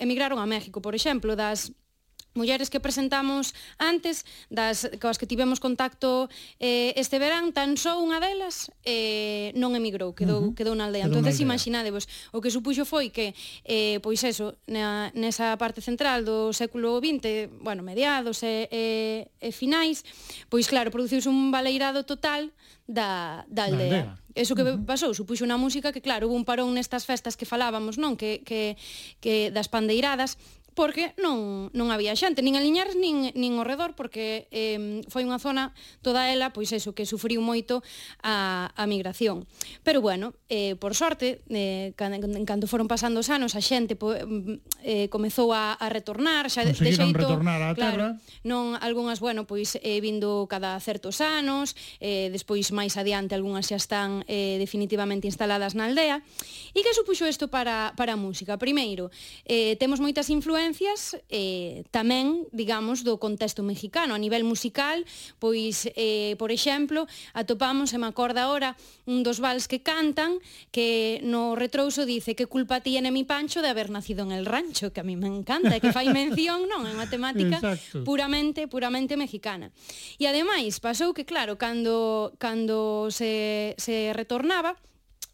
emigraron 0.00 0.40
a 0.40 0.48
México, 0.48 0.80
por 0.80 0.96
exemplo, 0.96 1.36
das 1.36 1.76
mulleres 2.36 2.70
que 2.70 2.78
presentamos 2.78 3.56
antes, 3.80 4.24
das 4.52 4.86
coas 5.00 5.18
que 5.18 5.26
tivemos 5.26 5.58
contacto 5.58 6.28
eh, 6.60 6.92
este 6.94 7.18
verán, 7.18 7.50
tan 7.56 7.80
só 7.80 7.98
unha 7.98 8.20
delas 8.20 8.70
eh, 8.84 9.50
non 9.56 9.74
emigrou, 9.74 10.12
quedou, 10.12 10.40
uh 10.40 10.52
-huh. 10.52 10.56
quedou 10.56 10.76
na 10.76 10.86
aldea. 10.86 11.08
Quedou 11.08 11.24
Entonces, 11.24 11.40
imaginadevos, 11.40 12.04
o 12.30 12.38
que 12.44 12.52
supuxo 12.52 12.84
foi 12.84 13.10
que, 13.10 13.32
eh, 13.64 13.98
pois 14.04 14.22
eso, 14.22 14.54
na, 14.68 15.10
nesa 15.16 15.56
parte 15.56 15.80
central 15.80 16.22
do 16.22 16.52
século 16.52 17.00
XX, 17.00 17.48
bueno, 17.64 17.82
mediados 17.82 18.44
e, 18.44 18.68
e, 18.70 18.84
e 19.40 19.50
finais, 19.50 20.04
pois 20.52 20.68
claro, 20.68 20.92
produciuse 20.92 21.26
un 21.26 21.50
baleirado 21.50 22.04
total 22.04 22.52
da, 22.86 23.42
da 23.48 23.66
aldea. 23.66 24.14
Aldea 24.14 24.26
eso 24.36 24.54
que 24.54 24.62
uh 24.62 24.76
-huh. 24.76 24.84
pasou, 24.84 25.16
supuxo 25.16 25.48
unha 25.48 25.56
música 25.56 25.90
que, 25.90 26.04
claro, 26.04 26.28
hubo 26.28 26.36
un 26.36 26.44
parón 26.44 26.76
nestas 26.76 27.08
festas 27.08 27.34
que 27.40 27.48
falábamos, 27.48 27.96
non? 27.96 28.20
Que, 28.20 28.44
que, 28.44 28.76
que 29.24 29.48
das 29.50 29.72
pandeiradas, 29.72 30.36
porque 30.76 31.16
non, 31.16 31.72
non 31.72 31.88
había 31.88 32.12
xente, 32.12 32.44
nin 32.44 32.52
a 32.52 32.60
Liñares 32.60 33.00
nin, 33.00 33.32
nin 33.32 33.56
ao 33.56 33.64
redor, 33.64 33.96
porque 33.96 34.44
eh, 34.52 35.00
foi 35.08 35.24
unha 35.24 35.40
zona 35.40 35.72
toda 36.04 36.28
ela, 36.28 36.52
pois 36.52 36.68
eso, 36.68 36.92
que 36.92 37.08
sufriu 37.08 37.40
moito 37.40 37.80
a, 38.20 38.68
a 38.76 38.84
migración. 38.84 39.48
Pero 39.80 40.04
bueno, 40.04 40.36
eh, 40.52 40.76
por 40.76 40.92
sorte, 40.92 41.40
eh, 41.48 41.96
cando, 41.96 42.28
cando 42.44 42.68
foron 42.68 42.92
pasando 42.92 43.24
os 43.24 43.32
anos, 43.32 43.56
a 43.56 43.64
xente 43.64 43.96
po, 43.96 44.12
eh, 44.84 45.08
comezou 45.08 45.56
a, 45.56 45.80
a 45.80 45.88
retornar, 45.88 46.52
xa 46.52 46.68
de 46.68 46.76
xeito... 46.76 47.08
retornar 47.08 47.56
á 47.64 47.72
claro, 47.72 48.12
terra. 48.12 48.44
Non, 48.44 48.76
algunhas, 48.76 49.16
bueno, 49.16 49.48
pois 49.48 49.80
eh, 49.80 50.04
vindo 50.04 50.44
cada 50.44 50.76
certos 50.84 51.24
anos, 51.24 51.72
eh, 52.04 52.28
despois 52.28 52.68
máis 52.76 53.00
adiante 53.00 53.32
algunhas 53.32 53.64
xa 53.64 53.80
están 53.80 54.28
eh, 54.28 54.60
definitivamente 54.60 55.24
instaladas 55.24 55.72
na 55.72 55.88
aldea. 55.88 56.20
E 56.76 56.84
que 56.84 56.92
supuxo 56.92 57.24
isto 57.24 57.48
para, 57.48 57.96
para 57.96 58.12
a 58.12 58.20
música? 58.20 58.60
Primeiro, 58.60 59.08
eh, 59.48 59.80
temos 59.80 60.04
moitas 60.04 60.28
influencias 60.28 60.65
influencias 60.66 61.16
eh, 61.30 61.84
tamén, 61.94 62.50
digamos, 62.50 63.06
do 63.06 63.22
contexto 63.22 63.62
mexicano. 63.62 64.14
A 64.14 64.20
nivel 64.20 64.42
musical, 64.42 65.06
pois, 65.38 65.86
eh, 65.94 66.34
por 66.38 66.50
exemplo, 66.50 67.06
atopamos, 67.34 67.90
se 67.90 67.98
me 67.98 68.06
acorda 68.06 68.50
ahora, 68.50 68.74
un 69.06 69.22
dos 69.22 69.38
vals 69.38 69.70
que 69.70 69.82
cantan, 69.82 70.42
que 70.74 71.22
no 71.22 71.54
retrouso 71.54 72.06
dice 72.06 72.34
que 72.34 72.46
culpa 72.46 72.82
tiene 72.82 73.14
mi 73.14 73.22
pancho 73.22 73.62
de 73.62 73.70
haber 73.70 73.90
nacido 73.90 74.26
en 74.26 74.32
el 74.32 74.46
rancho, 74.46 74.92
que 74.92 75.00
a 75.00 75.06
mí 75.06 75.14
me 75.14 75.30
encanta, 75.30 75.76
e 75.76 75.80
que 75.80 75.94
fai 75.94 76.10
mención, 76.10 76.66
non, 76.66 76.82
é 76.86 76.92
unha 76.92 77.06
temática 77.06 77.62
Exacto. 77.62 78.02
puramente, 78.02 78.66
puramente 78.66 79.14
mexicana. 79.14 79.70
E 80.18 80.26
ademais, 80.26 80.82
pasou 80.82 81.14
que, 81.14 81.22
claro, 81.22 81.54
cando, 81.54 82.34
cando 82.42 83.08
se, 83.14 83.78
se 83.78 84.10
retornaba, 84.12 84.74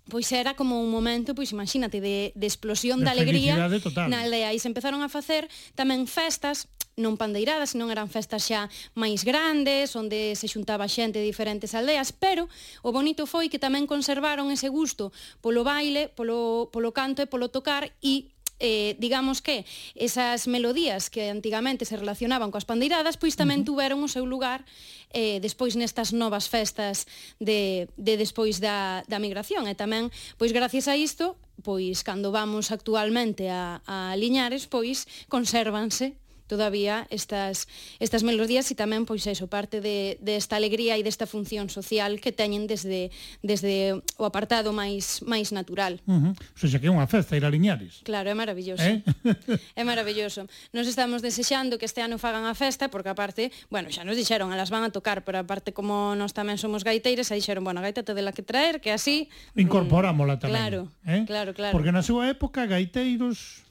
pois 0.08 0.30
era 0.32 0.54
como 0.54 0.82
un 0.82 0.90
momento, 0.90 1.34
pois 1.34 1.52
imagínate, 1.52 2.00
de, 2.00 2.32
de 2.34 2.46
explosión 2.46 3.00
de 3.00 3.06
da 3.06 3.12
alegría 3.12 3.54
total. 3.78 4.10
na 4.10 4.26
aldea. 4.26 4.50
E 4.50 4.58
se 4.58 4.66
empezaron 4.66 5.00
a 5.04 5.08
facer 5.08 5.46
tamén 5.78 6.10
festas, 6.10 6.66
non 6.98 7.16
pandeiradas, 7.16 7.72
senón 7.72 7.88
eran 7.88 8.10
festas 8.10 8.44
xa 8.44 8.68
máis 8.92 9.24
grandes, 9.24 9.96
onde 9.96 10.36
se 10.36 10.50
xuntaba 10.50 10.90
xente 10.90 11.22
de 11.22 11.26
diferentes 11.28 11.72
aldeas, 11.72 12.12
pero 12.12 12.50
o 12.84 12.90
bonito 12.92 13.24
foi 13.24 13.48
que 13.48 13.62
tamén 13.62 13.88
conservaron 13.88 14.52
ese 14.52 14.68
gusto 14.68 15.14
polo 15.40 15.64
baile, 15.64 16.12
polo, 16.12 16.68
polo 16.68 16.92
canto 16.92 17.24
e 17.24 17.30
polo 17.30 17.48
tocar 17.48 17.88
e 18.04 18.31
eh, 18.62 18.94
digamos 19.02 19.42
que 19.42 19.66
esas 19.98 20.46
melodías 20.46 21.10
que 21.10 21.28
antigamente 21.34 21.82
se 21.82 21.98
relacionaban 21.98 22.54
coas 22.54 22.62
pandeiradas, 22.64 23.18
pois 23.18 23.34
tamén 23.34 23.60
uh 23.60 23.62
-huh. 23.66 23.70
tuveron 23.74 23.98
o 24.06 24.08
seu 24.08 24.22
lugar 24.22 24.62
eh, 25.10 25.42
despois 25.42 25.74
nestas 25.74 26.14
novas 26.14 26.46
festas 26.46 27.10
de, 27.42 27.90
de 27.98 28.14
despois 28.14 28.62
da, 28.62 29.02
da 29.10 29.18
migración. 29.18 29.66
E 29.66 29.74
tamén, 29.74 30.14
pois 30.38 30.54
gracias 30.54 30.86
a 30.86 30.94
isto, 30.94 31.34
pois 31.66 32.06
cando 32.06 32.30
vamos 32.30 32.70
actualmente 32.70 33.50
a, 33.50 33.82
a 33.82 34.14
Liñares, 34.14 34.70
pois 34.70 35.10
consérvanse 35.26 36.21
todavía 36.52 37.08
estas, 37.08 37.64
estas 37.96 38.20
melodías 38.20 38.68
e 38.68 38.76
tamén 38.76 39.08
pois 39.08 39.24
eso, 39.24 39.48
parte 39.48 39.80
de, 39.80 40.20
desta 40.20 40.60
de 40.60 40.60
alegría 40.60 41.00
e 41.00 41.02
desta 41.02 41.24
función 41.24 41.72
social 41.72 42.20
que 42.20 42.28
teñen 42.28 42.68
desde, 42.68 43.08
desde 43.40 44.04
o 44.20 44.28
apartado 44.28 44.76
máis 44.76 45.24
máis 45.24 45.48
natural. 45.48 46.04
Uh 46.04 46.36
-huh. 46.36 46.68
Sea, 46.68 46.76
que 46.76 46.88
é 46.88 46.92
unha 46.92 47.08
festa 47.08 47.32
ir 47.32 47.48
a 47.48 47.50
Liñares. 47.50 48.04
Claro, 48.04 48.28
é 48.28 48.36
maravilloso. 48.36 48.84
Eh? 48.84 49.00
é 49.80 49.82
maravilloso. 49.88 50.44
Nos 50.76 50.84
estamos 50.84 51.24
desexando 51.24 51.80
que 51.80 51.88
este 51.88 52.04
ano 52.04 52.20
fagan 52.20 52.44
a 52.44 52.52
festa, 52.52 52.92
porque 52.92 53.08
aparte, 53.08 53.48
bueno, 53.72 53.88
xa 53.88 54.04
nos 54.04 54.20
dixeron, 54.20 54.52
elas 54.52 54.68
van 54.68 54.84
a 54.84 54.90
tocar, 54.92 55.24
pero 55.24 55.40
aparte 55.40 55.72
como 55.72 56.12
nós 56.12 56.36
tamén 56.36 56.60
somos 56.60 56.84
gaiteiras, 56.84 57.32
aí 57.32 57.40
dixeron, 57.40 57.64
bueno, 57.64 57.80
a 57.80 57.84
gaita 57.88 58.04
te 58.04 58.12
dela 58.12 58.36
que 58.36 58.44
traer, 58.44 58.84
que 58.84 58.92
así... 58.92 59.32
Incorporámola 59.56 60.36
tamén. 60.36 60.52
Claro, 60.52 60.80
eh? 61.08 61.24
claro, 61.24 61.56
claro. 61.56 61.72
Porque 61.72 61.94
na 61.94 62.04
súa 62.04 62.28
época, 62.28 62.68
gaiteiros, 62.68 63.61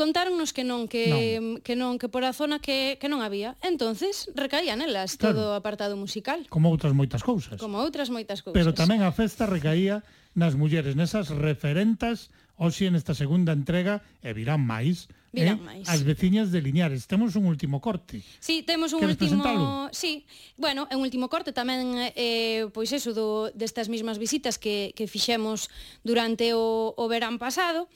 contáronnos 0.00 0.56
que 0.56 0.64
non, 0.64 0.88
que 0.88 1.12
non, 1.12 1.60
que, 1.60 1.76
non, 1.76 2.00
que 2.00 2.08
por 2.08 2.24
a 2.24 2.32
zona 2.32 2.56
que, 2.56 2.96
que 2.96 3.12
non 3.12 3.20
había. 3.20 3.60
Entonces, 3.60 4.32
recaía 4.32 4.72
nelas 4.72 5.20
claro. 5.20 5.36
todo 5.36 5.42
o 5.52 5.58
apartado 5.60 6.00
musical. 6.00 6.48
Como 6.48 6.72
outras 6.72 6.96
moitas 6.96 7.20
cousas. 7.20 7.60
Como 7.60 7.76
outras 7.76 8.08
moitas 8.08 8.40
cousas. 8.40 8.56
Pero 8.56 8.72
tamén 8.72 9.04
a 9.04 9.12
festa 9.12 9.44
recaía 9.44 10.00
nas 10.32 10.56
mulleres, 10.56 10.96
nesas 10.96 11.28
referentas, 11.28 12.32
hoxe 12.56 12.88
nesta 12.88 13.12
segunda 13.12 13.52
entrega, 13.52 14.00
e 14.24 14.32
virán 14.32 14.64
máis, 14.64 15.12
Virán 15.30 15.62
eh? 15.62 15.62
máis. 15.62 15.86
As 15.86 16.02
veciñas 16.02 16.50
de 16.50 16.58
Liñares. 16.58 17.06
Temos 17.06 17.38
un 17.38 17.46
último 17.46 17.78
corte. 17.78 18.22
Sí, 18.42 18.62
temos 18.66 18.92
un 18.92 19.00
Queres 19.00 19.14
último... 19.14 19.42
Presentalo? 19.42 19.88
Sí, 19.94 20.26
bueno, 20.58 20.90
é 20.90 20.98
un 20.98 21.06
último 21.06 21.30
corte 21.30 21.54
tamén, 21.54 21.94
eh, 22.18 22.66
pois 22.74 22.90
eso, 22.90 23.14
do, 23.14 23.54
destas 23.54 23.86
mesmas 23.86 24.18
visitas 24.18 24.58
que, 24.58 24.90
que 24.98 25.06
fixemos 25.06 25.70
durante 26.02 26.50
o, 26.52 26.92
o 26.98 27.04
verán 27.06 27.38
pasado 27.38 27.86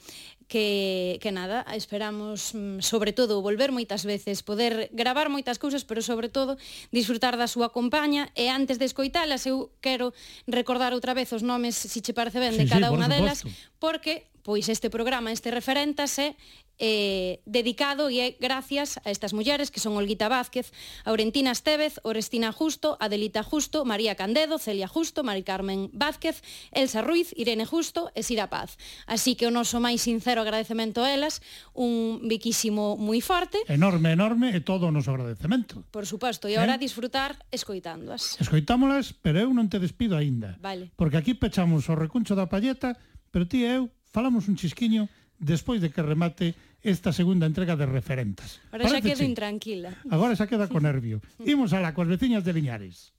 que, 0.47 1.17
que 1.21 1.31
nada, 1.31 1.65
esperamos 1.73 2.53
mm, 2.53 2.79
sobre 2.79 3.13
todo 3.13 3.41
volver 3.41 3.71
moitas 3.71 4.05
veces, 4.05 4.45
poder 4.45 4.89
gravar 4.93 5.29
moitas 5.29 5.57
cousas, 5.57 5.83
pero 5.83 6.05
sobre 6.05 6.29
todo 6.29 6.57
disfrutar 6.93 7.37
da 7.37 7.49
súa 7.49 7.73
compaña 7.73 8.29
e 8.37 8.47
antes 8.53 8.77
de 8.77 8.85
escoitalas 8.85 9.49
eu 9.49 9.73
quero 9.81 10.13
recordar 10.45 10.93
outra 10.93 11.17
vez 11.17 11.33
os 11.33 11.41
nomes, 11.41 11.73
se 11.73 11.89
si 11.89 11.99
che 12.05 12.13
parece 12.13 12.37
ben, 12.37 12.53
sí, 12.53 12.63
de 12.63 12.69
cada 12.69 12.87
sí, 12.89 12.93
unha 12.93 13.09
delas, 13.09 13.41
porque 13.81 14.29
pois 14.45 14.69
este 14.69 14.93
programa, 14.93 15.33
este 15.33 15.49
referéntase 15.49 16.37
eh, 16.77 17.41
dedicado 17.45 18.13
e 18.13 18.21
é 18.21 18.27
gracias 18.37 19.01
a 19.01 19.09
estas 19.09 19.33
mulleres 19.33 19.71
que 19.71 19.81
son 19.81 19.97
Olguita 19.97 20.29
Vázquez, 20.29 20.69
Aurentina 21.01 21.49
Estevez, 21.49 21.97
Orestina 22.05 22.51
Justo, 22.51 22.93
Adelita 22.99 23.41
Justo, 23.41 23.89
María 23.89 24.13
Candedo, 24.13 24.59
Celia 24.59 24.85
Justo, 24.87 25.23
Mari 25.23 25.41
Carmen 25.41 25.89
Vázquez, 25.97 26.43
Elsa 26.69 27.01
Ruiz, 27.01 27.33
Irene 27.33 27.65
Justo 27.65 28.11
e 28.13 28.21
Sira 28.21 28.51
Paz. 28.53 28.77
Así 29.07 29.33
que 29.33 29.47
o 29.47 29.51
noso 29.51 29.81
máis 29.81 30.05
sincero 30.05 30.45
agradecemento 30.45 31.01
a 31.01 31.09
elas, 31.09 31.41
un 31.73 32.21
biquísimo 32.29 32.99
moi 33.01 33.23
forte. 33.25 33.57
Enorme, 33.65 34.13
enorme 34.13 34.53
e 34.53 34.61
todo 34.61 34.85
o 34.85 34.93
noso 34.93 35.09
agradecemento. 35.09 35.81
Por 35.89 36.05
suposto, 36.05 36.45
e 36.45 36.59
agora 36.59 36.77
eh? 36.77 36.83
disfrutar 36.85 37.33
escoitándoas. 37.49 38.37
Escoitámolas, 38.37 39.09
pero 39.09 39.41
eu 39.41 39.49
non 39.55 39.71
te 39.71 39.81
despido 39.81 40.19
aínda. 40.19 40.59
Vale. 40.61 40.93
Porque 40.93 41.17
aquí 41.17 41.33
pechamos 41.33 41.89
o 41.89 41.95
recuncho 41.95 42.35
da 42.35 42.51
palleta, 42.51 42.99
pero 43.31 43.47
ti 43.47 43.63
e 43.63 43.79
eu 43.79 43.95
falamos 44.15 44.47
un 44.47 44.55
chisquiño 44.55 45.11
despois 45.35 45.83
de 45.83 45.91
que 45.91 45.99
remate 45.99 46.55
esta 46.79 47.11
segunda 47.11 47.43
entrega 47.43 47.75
de 47.75 47.83
referentas. 47.83 48.63
Ahora 48.71 48.87
xa 48.87 49.03
quedo 49.03 49.27
intranquila. 49.27 49.91
Agora 50.07 50.39
xa 50.39 50.47
queda 50.47 50.71
con 50.71 50.87
nervio. 50.89 51.19
Imos 51.43 51.75
alá 51.75 51.91
coas 51.91 52.07
veciñas 52.07 52.47
de 52.47 52.55
Liñares. 52.55 53.11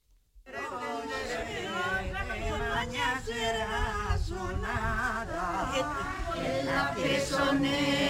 La 6.65 6.93
persone 6.97 7.77
que 7.77 8.06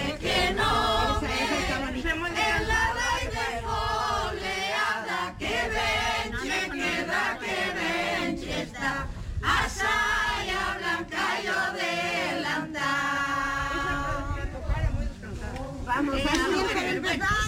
Vamos, 15.98 16.22
vamos, 16.22 17.47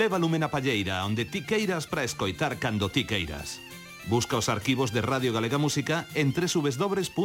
Leva 0.00 0.16
lume 0.16 0.40
na 0.40 0.48
palleira 0.48 1.04
onde 1.04 1.28
ti 1.28 1.44
queiras 1.44 1.84
para 1.84 2.08
escoitar 2.08 2.56
cando 2.56 2.88
ti 2.88 3.04
queiras. 3.04 3.60
Busca 4.08 4.40
os 4.40 4.48
arquivos 4.48 4.96
de 4.96 5.04
Radio 5.04 5.28
Galega 5.28 5.60
Música 5.60 6.08
en 6.16 6.32
www.crtvg.es 6.32 7.20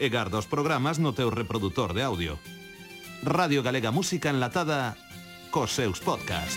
e 0.00 0.08
garda 0.08 0.40
os 0.40 0.48
programas 0.48 0.96
no 0.96 1.12
teu 1.12 1.28
reproductor 1.28 1.92
de 1.92 2.00
audio. 2.00 2.40
Radio 3.20 3.60
Galega 3.60 3.92
Música 3.92 4.32
enlatada 4.32 4.96
cos 5.52 5.76
seus 5.76 6.00
podcast. 6.00 6.56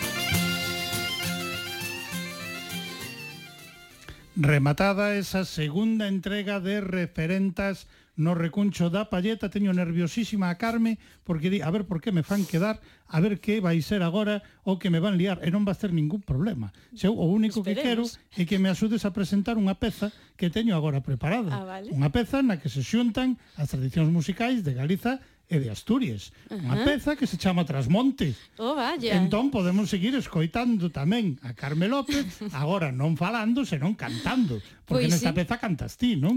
Rematada 4.40 5.20
esa 5.20 5.44
segunda 5.44 6.08
entrega 6.08 6.64
de 6.64 6.80
Referentas 6.80 7.92
no 8.18 8.34
recuncho 8.34 8.90
da 8.90 9.08
palleta, 9.08 9.54
teño 9.54 9.72
nerviosísima 9.72 10.50
a 10.50 10.58
Carme, 10.58 10.98
porque 11.24 11.54
di, 11.54 11.62
a 11.62 11.70
ver 11.70 11.86
por 11.86 12.02
que 12.02 12.12
me 12.12 12.26
fan 12.26 12.44
quedar, 12.44 12.82
a 13.08 13.18
ver 13.22 13.40
que 13.40 13.62
vai 13.62 13.80
ser 13.86 14.02
agora 14.02 14.42
ou 14.66 14.82
que 14.82 14.90
me 14.90 15.00
van 15.00 15.16
liar, 15.16 15.38
e 15.46 15.54
non 15.54 15.64
va 15.64 15.78
a 15.78 15.80
ter 15.80 15.94
ningún 15.94 16.26
problema. 16.26 16.74
Se 16.98 17.06
eu, 17.06 17.14
o 17.14 17.30
único 17.30 17.62
Esperemos. 17.62 17.78
que 17.78 17.86
quero 17.86 18.04
é 18.36 18.44
que 18.50 18.58
me 18.58 18.74
axudes 18.74 19.06
a 19.06 19.14
presentar 19.14 19.56
unha 19.56 19.78
peza 19.78 20.10
que 20.34 20.50
teño 20.50 20.74
agora 20.74 21.06
preparada. 21.06 21.54
Ah, 21.54 21.64
vale. 21.64 21.94
Unha 21.94 22.10
peza 22.10 22.42
na 22.42 22.58
que 22.58 22.68
se 22.74 22.82
xuntan 22.82 23.38
as 23.56 23.70
tradicións 23.70 24.10
musicais 24.10 24.66
de 24.66 24.74
Galiza 24.74 25.22
e 25.48 25.64
de 25.64 25.72
Asturias. 25.72 26.36
Uh 26.52 26.60
-huh. 26.60 26.64
Unha 26.68 26.84
peza 26.84 27.16
que 27.16 27.24
se 27.24 27.40
chama 27.40 27.64
Trasmonte. 27.64 28.36
Oh, 28.60 28.76
vaya. 28.76 29.16
Entón 29.16 29.48
podemos 29.48 29.88
seguir 29.88 30.12
escoitando 30.20 30.92
tamén 30.92 31.40
a 31.40 31.56
Carme 31.56 31.88
López, 31.88 32.44
agora 32.52 32.92
non 32.92 33.16
falando, 33.16 33.64
senón 33.64 33.96
cantando. 33.96 34.60
Porque 34.84 35.08
pois 35.08 35.16
nesta 35.16 35.32
sí. 35.32 35.38
peza 35.40 35.56
cantas 35.56 35.96
ti, 35.96 36.20
non? 36.20 36.36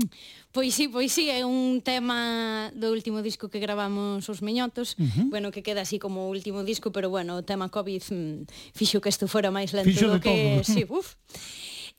Pois 0.55 0.71
sí, 0.71 0.87
pois 0.87 1.11
sí, 1.11 1.27
é 1.27 1.43
un 1.43 1.83
tema 1.83 2.71
do 2.79 2.95
último 2.95 3.19
disco 3.19 3.51
que 3.51 3.59
gravamos 3.59 4.31
os 4.31 4.41
Meñotos, 4.47 4.95
uh 4.95 5.03
-huh. 5.03 5.27
bueno, 5.27 5.51
que 5.51 5.67
queda 5.67 5.83
así 5.83 5.99
como 5.99 6.31
último 6.31 6.63
disco, 6.63 6.95
pero 6.95 7.11
bueno, 7.11 7.35
o 7.35 7.43
tema 7.43 7.67
COVID 7.67 8.03
mm, 8.15 8.47
fixo 8.79 9.03
que 9.03 9.11
isto 9.11 9.27
fora 9.27 9.51
máis 9.51 9.75
lento 9.75 9.91
fixo 9.91 10.07
do 10.07 10.23
que... 10.23 10.31
Todo. 10.31 10.63
Sí, 10.71 10.87
uf. 10.87 11.19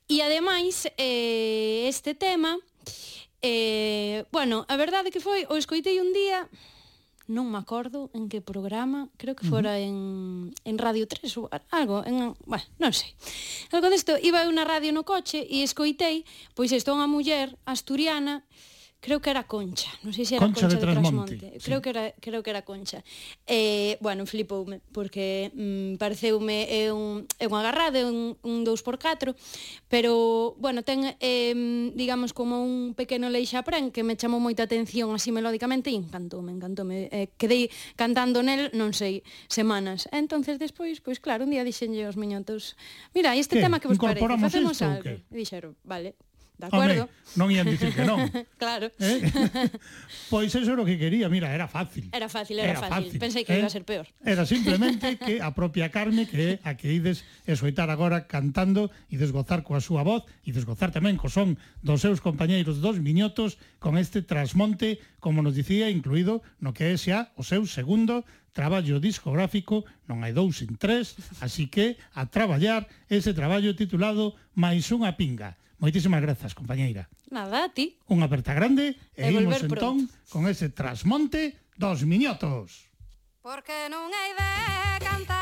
E 0.07 0.23
ademais, 0.23 0.87
eh, 0.95 1.91
este 1.91 2.15
tema... 2.15 2.55
Eh, 3.41 4.23
bueno, 4.31 4.69
a 4.69 4.77
verdade 4.77 5.09
que 5.09 5.19
foi, 5.19 5.49
o 5.49 5.57
escoitei 5.57 5.97
un 5.97 6.13
día, 6.13 6.45
non 7.31 7.47
me 7.47 7.57
acordo 7.57 8.11
en 8.11 8.27
que 8.27 8.43
programa, 8.43 9.07
creo 9.15 9.39
que 9.39 9.47
fora 9.47 9.73
uh 9.73 9.79
-huh. 9.79 9.87
en, 9.87 9.95
en 10.67 10.75
Radio 10.75 11.07
3 11.07 11.31
ou 11.39 11.47
algo, 11.71 12.03
en, 12.03 12.35
bueno, 12.43 12.65
non 12.77 12.91
sei. 12.91 13.15
Algo 13.71 13.87
desto, 13.87 14.19
iba 14.19 14.43
a 14.43 14.51
unha 14.51 14.67
radio 14.67 14.91
no 14.91 15.07
coche 15.07 15.39
e 15.47 15.63
escoitei, 15.63 16.27
pois 16.53 16.75
isto 16.75 16.91
unha 16.91 17.07
muller 17.07 17.55
asturiana 17.63 18.43
creo 19.01 19.19
que 19.19 19.33
era 19.33 19.43
Concha, 19.49 19.89
non 20.05 20.13
sei 20.13 20.29
se 20.29 20.37
era 20.37 20.45
Concha, 20.45 20.69
Concha 20.69 20.77
de 20.77 20.77
Trasmonte, 20.77 21.33
de 21.33 21.39
Trasmonte. 21.41 21.59
Sí. 21.59 21.65
creo 21.65 21.81
que 21.81 21.89
era 21.89 22.03
creo 22.21 22.41
que 22.45 22.51
era 22.53 22.61
Concha. 22.61 23.01
Eh, 23.49 23.97
bueno, 23.99 24.29
flipoume 24.29 24.79
porque 24.93 25.49
mm, 25.57 25.97
pareceume 25.97 26.69
é 26.69 26.93
un 26.93 27.25
é 27.41 27.49
un 27.49 27.57
agarrado, 27.57 27.97
é 27.97 28.05
un 28.05 28.37
un 28.45 28.61
2x4, 28.61 29.33
pero 29.89 30.53
bueno, 30.61 30.85
ten 30.85 31.17
eh, 31.17 31.57
digamos 31.97 32.31
como 32.31 32.61
un 32.61 32.93
pequeno 32.93 33.33
leixapren 33.33 33.89
que 33.89 34.05
me 34.05 34.13
chamou 34.13 34.37
moita 34.37 34.69
atención 34.69 35.09
así 35.17 35.33
melódicamente 35.33 35.89
e 35.89 35.97
encantoume, 35.97 36.53
encantoume. 36.53 37.09
Eh, 37.09 37.33
quedei 37.41 37.73
cantando 37.97 38.45
nel, 38.45 38.69
non 38.77 38.93
sei, 38.93 39.25
semanas. 39.49 40.05
Entonces 40.13 40.61
despois, 40.61 41.01
pois 41.01 41.17
claro, 41.17 41.49
un 41.49 41.51
día 41.51 41.65
dixenlle 41.65 42.05
aos 42.05 42.21
miñotos, 42.21 42.77
mira, 43.17 43.33
este 43.33 43.57
que? 43.57 43.65
tema 43.65 43.81
que 43.81 43.89
vos 43.89 43.97
parece, 43.97 44.37
facemos 44.37 44.77
algo. 44.85 45.09
Dixeron, 45.33 45.73
vale, 45.81 46.13
De 46.61 46.69
acordo. 46.69 47.09
Non 47.41 47.49
ian 47.49 47.65
dicir 47.65 47.89
que 47.89 48.05
non. 48.05 48.21
claro. 48.61 48.93
Eh? 49.01 49.25
pois 50.29 50.53
eso 50.53 50.69
era 50.69 50.81
o 50.81 50.85
que 50.85 51.01
quería, 51.01 51.25
mira, 51.25 51.49
era 51.49 51.65
fácil. 51.65 52.13
Era 52.13 52.29
fácil, 52.29 52.61
era, 52.61 52.77
era 52.77 52.81
fácil. 52.85 53.09
fácil. 53.09 53.17
Pensei 53.17 53.41
que 53.41 53.57
eh? 53.57 53.65
iba 53.65 53.65
a 53.65 53.73
¿eh? 53.73 53.77
ser 53.81 53.81
peor. 53.81 54.05
Era 54.21 54.45
simplemente 54.45 55.17
que 55.25 55.41
a 55.41 55.49
propia 55.57 55.89
Carme, 55.89 56.29
que 56.29 56.37
é 56.37 56.51
a 56.61 56.77
que 56.77 56.93
ides 56.93 57.25
escoitar 57.49 57.89
agora 57.89 58.29
cantando 58.29 58.93
e 59.09 59.17
desgozar 59.17 59.65
coa 59.65 59.81
súa 59.81 60.05
voz 60.05 60.29
e 60.45 60.53
desgozar 60.53 60.93
tamén 60.93 61.17
co 61.17 61.33
son 61.33 61.57
dos 61.81 62.05
seus 62.05 62.21
compañeiros 62.21 62.77
dos 62.77 63.01
miñotos 63.01 63.57
con 63.81 63.97
este 63.97 64.21
trasmonte, 64.21 65.01
como 65.17 65.41
nos 65.41 65.57
dicía, 65.57 65.89
incluído 65.89 66.45
no 66.61 66.77
que 66.77 66.93
é 66.93 66.95
xa 66.95 67.33
o 67.33 67.41
seu 67.41 67.65
segundo 67.65 68.21
traballo 68.51 68.99
discográfico, 68.99 69.87
non 70.05 70.21
hai 70.21 70.35
dous 70.35 70.59
en 70.61 70.75
tres, 70.75 71.15
así 71.39 71.71
que 71.71 71.95
a 72.11 72.27
traballar 72.27 72.85
ese 73.07 73.31
traballo 73.31 73.71
titulado 73.73 74.35
Mais 74.51 74.91
unha 74.91 75.15
pinga. 75.15 75.55
Moitísimas 75.81 76.21
grazas, 76.21 76.53
compañeira. 76.53 77.09
Nada, 77.33 77.65
a 77.65 77.73
ti. 77.73 77.97
Unha 78.05 78.29
aperta 78.29 78.53
grande 78.53 78.93
e, 79.17 79.25
e 79.25 79.33
imos 79.33 79.65
entón 79.65 80.05
con 80.29 80.45
ese 80.45 80.69
trasmonte 80.69 81.57
dos 81.73 82.05
miñotos. 82.05 82.85
Porque 83.41 83.89
non 83.89 84.13
hai 84.13 84.29
de 84.37 84.49
cantar 85.01 85.40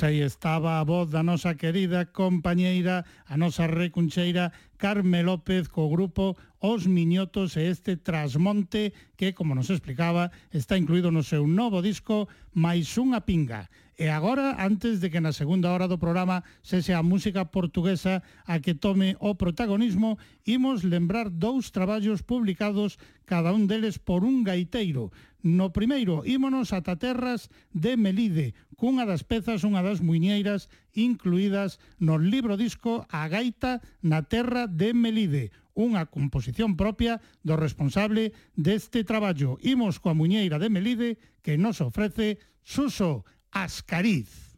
Pois 0.00 0.12
aí 0.16 0.22
estaba 0.22 0.80
a 0.80 0.84
voz 0.84 1.10
da 1.10 1.22
nosa 1.22 1.52
querida 1.60 2.08
compañeira, 2.08 3.04
a 3.28 3.36
nosa 3.36 3.66
recuncheira 3.68 4.48
Carme 4.80 5.20
López 5.22 5.68
co 5.68 5.92
grupo 5.92 6.40
Os 6.60 6.84
Miñotos 6.84 7.56
e 7.56 7.72
este 7.72 7.96
Trasmonte 7.96 8.92
que, 9.16 9.32
como 9.32 9.56
nos 9.56 9.72
explicaba, 9.72 10.28
está 10.52 10.76
incluído 10.76 11.08
no 11.08 11.24
seu 11.24 11.48
novo 11.48 11.80
disco 11.80 12.28
Mais 12.52 13.00
unha 13.00 13.24
pinga. 13.24 13.72
E 13.96 14.12
agora, 14.12 14.60
antes 14.60 15.00
de 15.00 15.08
que 15.08 15.24
na 15.24 15.32
segunda 15.32 15.72
hora 15.72 15.88
do 15.88 16.00
programa 16.00 16.44
sese 16.60 16.92
a 16.92 17.00
música 17.00 17.48
portuguesa 17.48 18.20
a 18.44 18.60
que 18.60 18.76
tome 18.76 19.16
o 19.24 19.40
protagonismo, 19.40 20.20
imos 20.44 20.84
lembrar 20.84 21.32
dous 21.32 21.72
traballos 21.72 22.20
publicados, 22.20 23.00
cada 23.24 23.56
un 23.56 23.64
deles 23.64 23.96
por 23.96 24.24
un 24.24 24.44
gaiteiro. 24.44 25.12
No 25.40 25.72
primeiro, 25.72 26.24
ímonos 26.28 26.76
ata 26.76 27.00
terras 27.00 27.48
de 27.72 27.96
Melide, 27.96 28.52
cunha 28.76 29.08
das 29.08 29.24
pezas, 29.24 29.64
unha 29.64 29.80
das 29.80 30.04
muiñeiras 30.04 30.68
incluídas 30.92 31.80
no 31.96 32.20
libro 32.20 32.60
disco 32.60 33.08
A 33.08 33.28
Gaita 33.32 33.80
na 34.04 34.28
Terra 34.28 34.68
de 34.68 34.92
Melide, 34.92 35.52
unha 35.78 36.06
composición 36.10 36.74
propia 36.74 37.22
do 37.46 37.54
responsable 37.54 38.34
deste 38.58 39.06
traballo. 39.06 39.56
Imos 39.62 40.02
coa 40.02 40.16
muñeira 40.16 40.58
de 40.58 40.68
Melide 40.68 41.10
que 41.40 41.54
nos 41.56 41.78
ofrece 41.80 42.42
Suso 42.62 43.24
Ascariz. 43.50 44.49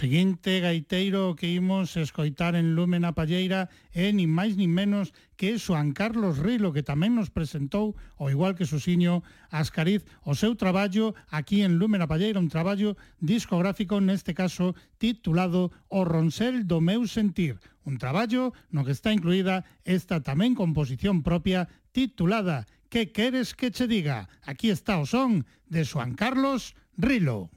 seguinte 0.00 0.60
gaiteiro 0.64 1.36
que 1.36 1.52
imos 1.52 1.92
escoitar 2.00 2.56
en 2.56 2.72
Lumen 2.72 3.04
a 3.04 3.12
Palleira 3.12 3.68
é 3.92 4.08
nin 4.16 4.32
máis 4.32 4.56
nin 4.56 4.72
menos 4.72 5.12
que 5.36 5.60
Xoan 5.60 5.92
Carlos 5.92 6.40
Rilo, 6.40 6.72
que 6.72 6.80
tamén 6.80 7.12
nos 7.12 7.28
presentou, 7.28 7.92
ao 8.16 8.32
igual 8.32 8.56
que 8.56 8.64
Susiño 8.64 9.20
Ascariz, 9.52 10.08
o 10.24 10.32
seu 10.32 10.56
traballo 10.56 11.12
aquí 11.28 11.60
en 11.60 11.76
Lumen 11.76 12.00
a 12.00 12.08
Palleira, 12.08 12.40
un 12.40 12.48
traballo 12.48 12.96
discográfico, 13.20 14.00
neste 14.00 14.32
caso 14.32 14.72
titulado 14.96 15.68
O 15.92 16.08
Ronsel 16.08 16.64
do 16.64 16.80
Meu 16.80 17.04
Sentir, 17.04 17.60
un 17.84 18.00
traballo 18.00 18.56
no 18.72 18.88
que 18.88 18.96
está 18.96 19.12
incluída 19.12 19.68
esta 19.84 20.24
tamén 20.24 20.56
composición 20.56 21.20
propia 21.20 21.68
titulada 21.92 22.64
Que 22.88 23.12
queres 23.12 23.52
que 23.52 23.68
che 23.68 23.84
diga? 23.84 24.32
Aquí 24.48 24.72
está 24.72 24.96
o 24.96 25.04
son 25.04 25.44
de 25.68 25.84
Xoan 25.84 26.16
Carlos 26.16 26.72
Rilo. 26.96 27.52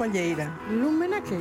Colleira. 0.00 0.50
Lúmena 0.70 1.20
que? 1.20 1.36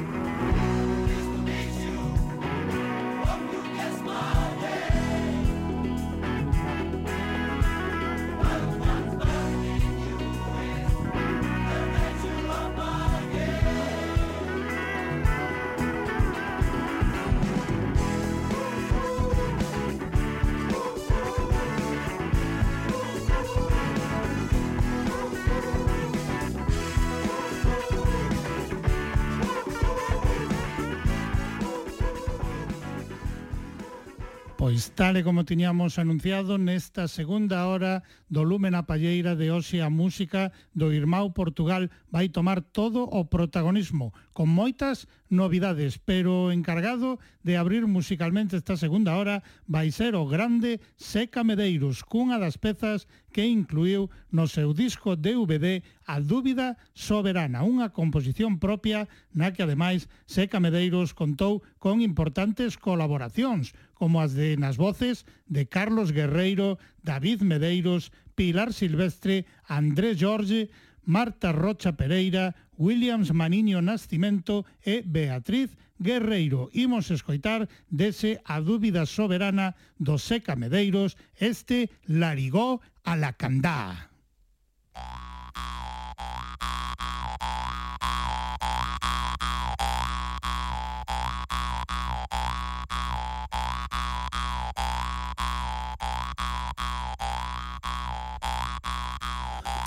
Tal 35.00 35.16
e 35.16 35.24
como 35.24 35.48
tiñamos 35.48 35.96
anunciado 35.96 36.60
nesta 36.60 37.08
segunda 37.08 37.72
hora 37.72 38.04
do 38.28 38.44
Lumen 38.44 38.76
a 38.76 38.84
Palleira 38.84 39.32
de 39.32 39.48
Oxe 39.48 39.80
a 39.80 39.88
Música 39.88 40.52
do 40.76 40.92
Irmão 40.92 41.32
Portugal. 41.32 41.88
Vai 42.12 42.28
tomar 42.28 42.60
todo 42.60 43.08
o 43.08 43.24
protagonismo, 43.32 44.12
con 44.36 44.52
moitas 44.52 45.08
novidades, 45.30 46.02
pero 46.02 46.52
encargado 46.52 47.20
de 47.44 47.56
abrir 47.56 47.88
musicalmente 47.88 48.58
esta 48.58 48.76
segunda 48.76 49.16
hora 49.16 49.46
vai 49.70 49.94
ser 49.94 50.18
o 50.18 50.26
grande 50.26 50.82
Seca 50.98 51.46
Medeiros, 51.46 52.02
cunha 52.04 52.42
das 52.42 52.58
pezas 52.58 53.06
que 53.30 53.46
incluiu 53.46 54.10
no 54.34 54.50
seu 54.50 54.74
disco 54.74 55.16
DVD 55.16 55.86
A 56.10 56.18
Dúbida 56.18 56.76
Soberana, 56.98 57.62
unha 57.62 57.94
composición 57.94 58.58
propia 58.58 59.06
na 59.30 59.54
que 59.54 59.62
ademais 59.62 60.10
Seca 60.26 60.58
Medeiros 60.58 61.14
contou 61.14 61.62
con 61.78 62.02
importantes 62.02 62.76
colaboracións, 62.76 63.78
como 63.94 64.18
as 64.20 64.34
de 64.34 64.58
nas 64.58 64.76
voces 64.82 65.30
de 65.46 65.70
Carlos 65.70 66.10
Guerreiro, 66.10 66.82
David 67.06 67.46
Medeiros, 67.46 68.10
Pilar 68.34 68.74
Silvestre, 68.74 69.46
Andrés 69.68 70.18
Jorge, 70.18 70.74
Marta 71.10 71.52
Rocha 71.52 71.98
Pereira, 71.98 72.54
Williams 72.78 73.34
Maniño 73.34 73.82
Nascimento 73.82 74.70
e 74.86 75.02
Beatriz 75.02 75.74
Guerreiro. 75.98 76.70
Imos 76.72 77.10
escoitar 77.10 77.66
dese 77.90 78.38
a 78.46 78.62
dúbida 78.62 79.10
soberana 79.10 79.74
do 79.98 80.22
Seca 80.22 80.54
Medeiros 80.54 81.18
este 81.42 81.90
Larigó 82.06 82.86
a 83.02 83.18
la 83.18 83.34
Candá. 83.34 84.14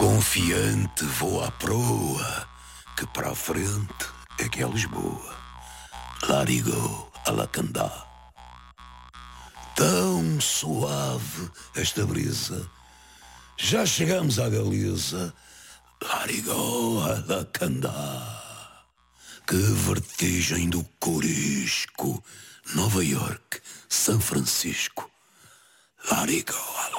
Confiante 0.03 1.05
vou 1.05 1.44
à 1.44 1.50
proa, 1.53 2.48
que 2.96 3.07
para 3.14 3.30
a 3.30 3.34
frente 3.36 4.05
é 4.40 4.48
que 4.48 4.61
é 4.61 4.66
Lisboa. 4.66 5.32
Larigou 6.24 7.12
a 7.24 7.30
Lacandá. 7.30 8.05
Tão 9.76 10.40
suave 10.40 11.48
esta 11.76 12.05
brisa. 12.05 12.68
Já 13.57 13.86
chegamos 13.86 14.40
à 14.40 14.48
Galiza. 14.48 15.32
Larigou 16.03 17.05
a 17.05 17.22
Lacandá. 17.32 18.82
Que 19.46 19.55
vertigem 19.55 20.68
do 20.68 20.82
Corisco. 20.98 22.24
Nova 22.74 23.05
York, 23.05 23.61
São 23.88 24.18
Francisco. 24.18 25.09
Larigou 26.11 26.76
a 26.76 26.90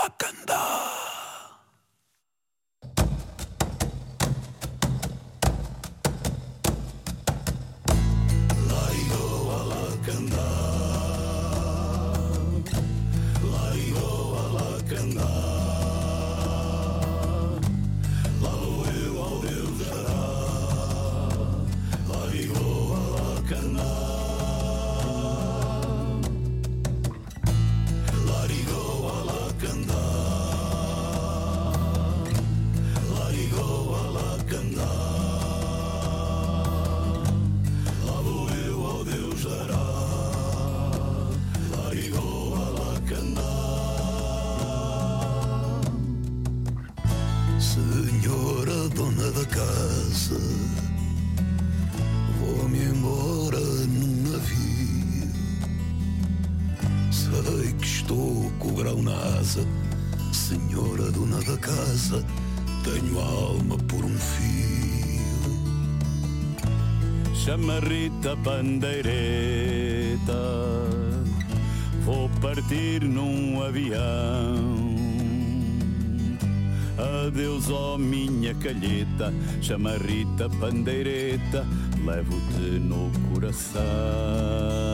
grau 59.43 59.51
na 59.51 59.51
asa, 59.51 59.65
senhora 60.31 61.11
dona 61.11 61.41
da 61.41 61.57
casa, 61.57 62.23
tenho 62.83 63.19
a 63.19 63.23
alma 63.23 63.77
por 63.87 64.03
um 64.03 64.17
fio. 64.17 64.63
chamarrita 67.35 68.35
bandeireta 68.37 69.03
Vou 72.05 72.29
partir 72.41 73.03
num 73.03 73.61
avião 73.63 74.93
Adeus, 77.27 77.69
ó 77.69 77.97
minha 77.97 78.53
calheta 78.55 79.33
Chamarrita 79.61 80.49
bandeireta 80.49 81.65
Levo-te 82.05 82.79
no 82.79 83.09
coração 83.29 84.92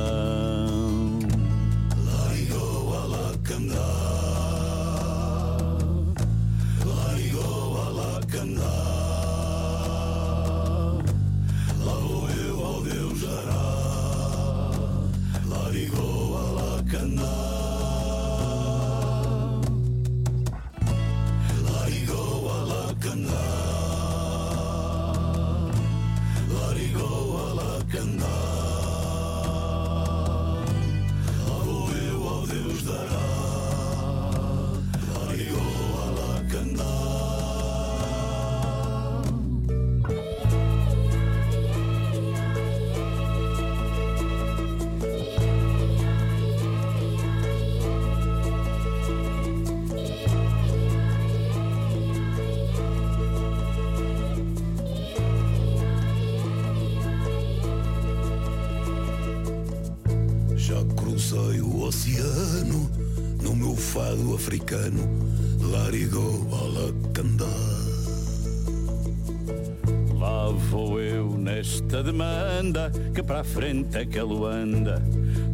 frente 73.53 73.97
é 73.97 74.05
que 74.05 74.17
ele 74.17 74.45
anda 74.45 75.01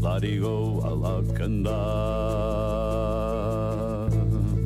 Larigou 0.01 0.83
a 0.83 0.89
lacandá 0.89 1.75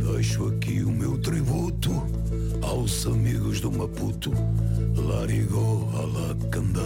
Deixo 0.03 0.47
aqui 0.47 0.83
o 0.83 0.91
meu 0.91 1.17
tributo 1.17 1.91
aos 2.61 3.05
amigos 3.07 3.61
do 3.61 3.71
Maputo, 3.71 4.31
Larigou 4.95 5.89
Alacandá. 5.95 6.81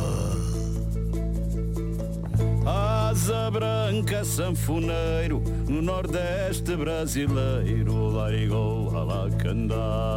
Asa 2.65 3.51
branca, 3.51 4.23
sanfoneiro, 4.23 5.43
no 5.67 5.81
nordeste 5.81 6.75
brasileiro, 6.75 8.07
larigou 8.07 8.95
Alacandá. 8.95 10.12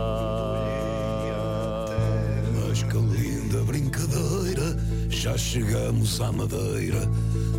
Já 5.27 5.37
chegamos 5.37 6.21
à 6.21 6.31
madeira, 6.31 7.01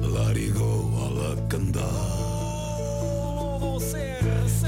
Larigou 0.01 0.89
Alacandá. 1.03 1.82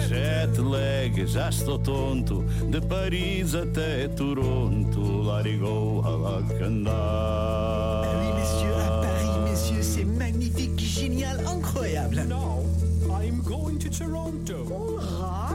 Jet 0.10 0.60
lag, 0.60 1.26
já 1.26 1.48
estou 1.48 1.80
tonto, 1.80 2.44
de 2.70 2.82
Paris 2.82 3.56
até 3.56 4.10
Toronto, 4.10 5.22
larigou 5.22 6.04
Alacandá. 6.06 6.92
Oui, 8.20 8.34
messieurs, 8.34 8.76
à 8.76 9.02
Paris, 9.02 9.50
messieurs, 9.50 9.84
c'est 9.84 10.04
magnifique, 10.04 10.82
génial, 10.82 11.40
incroyable. 11.48 12.26
No, 12.26 12.66
I'm 13.08 13.42
going 13.44 13.78
to 13.80 13.90
Toronto. 13.90 14.68
All 14.74 14.98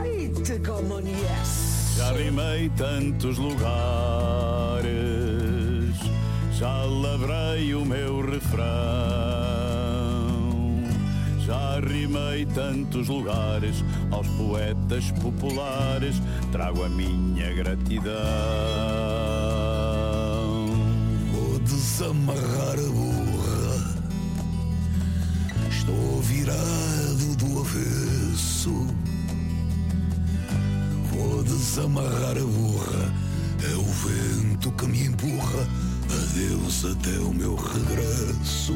right, 0.02 0.62
come 0.64 0.92
on, 0.92 1.06
yes. 1.06 1.74
Já 1.96 2.10
rimei 2.10 2.68
tantos 2.70 3.38
lugares, 3.38 4.03
refrão. 8.54 10.44
Já 11.40 11.80
rimei 11.80 12.46
tantos 12.46 13.08
lugares, 13.08 13.84
aos 14.10 14.26
poetas 14.28 15.10
populares 15.22 16.22
trago 16.52 16.84
a 16.84 16.88
minha 16.88 17.52
gratidão. 17.54 18.14
Vou 21.32 21.58
desamarrar 21.60 22.78
a 22.78 22.90
burra, 22.90 23.94
estou 25.68 26.20
virado 26.22 27.36
do 27.36 27.60
avesso. 27.60 28.86
Vou 31.12 31.42
desamarrar 31.42 32.38
a 32.38 32.44
burra, 32.44 33.12
é 33.62 33.76
o 33.76 33.84
vento 33.84 34.72
que 34.72 34.86
me 34.86 35.06
empurra. 35.06 35.68
Adeus 36.34 36.84
até 36.84 37.16
o 37.20 37.32
meu 37.32 37.54
regresso. 37.54 38.74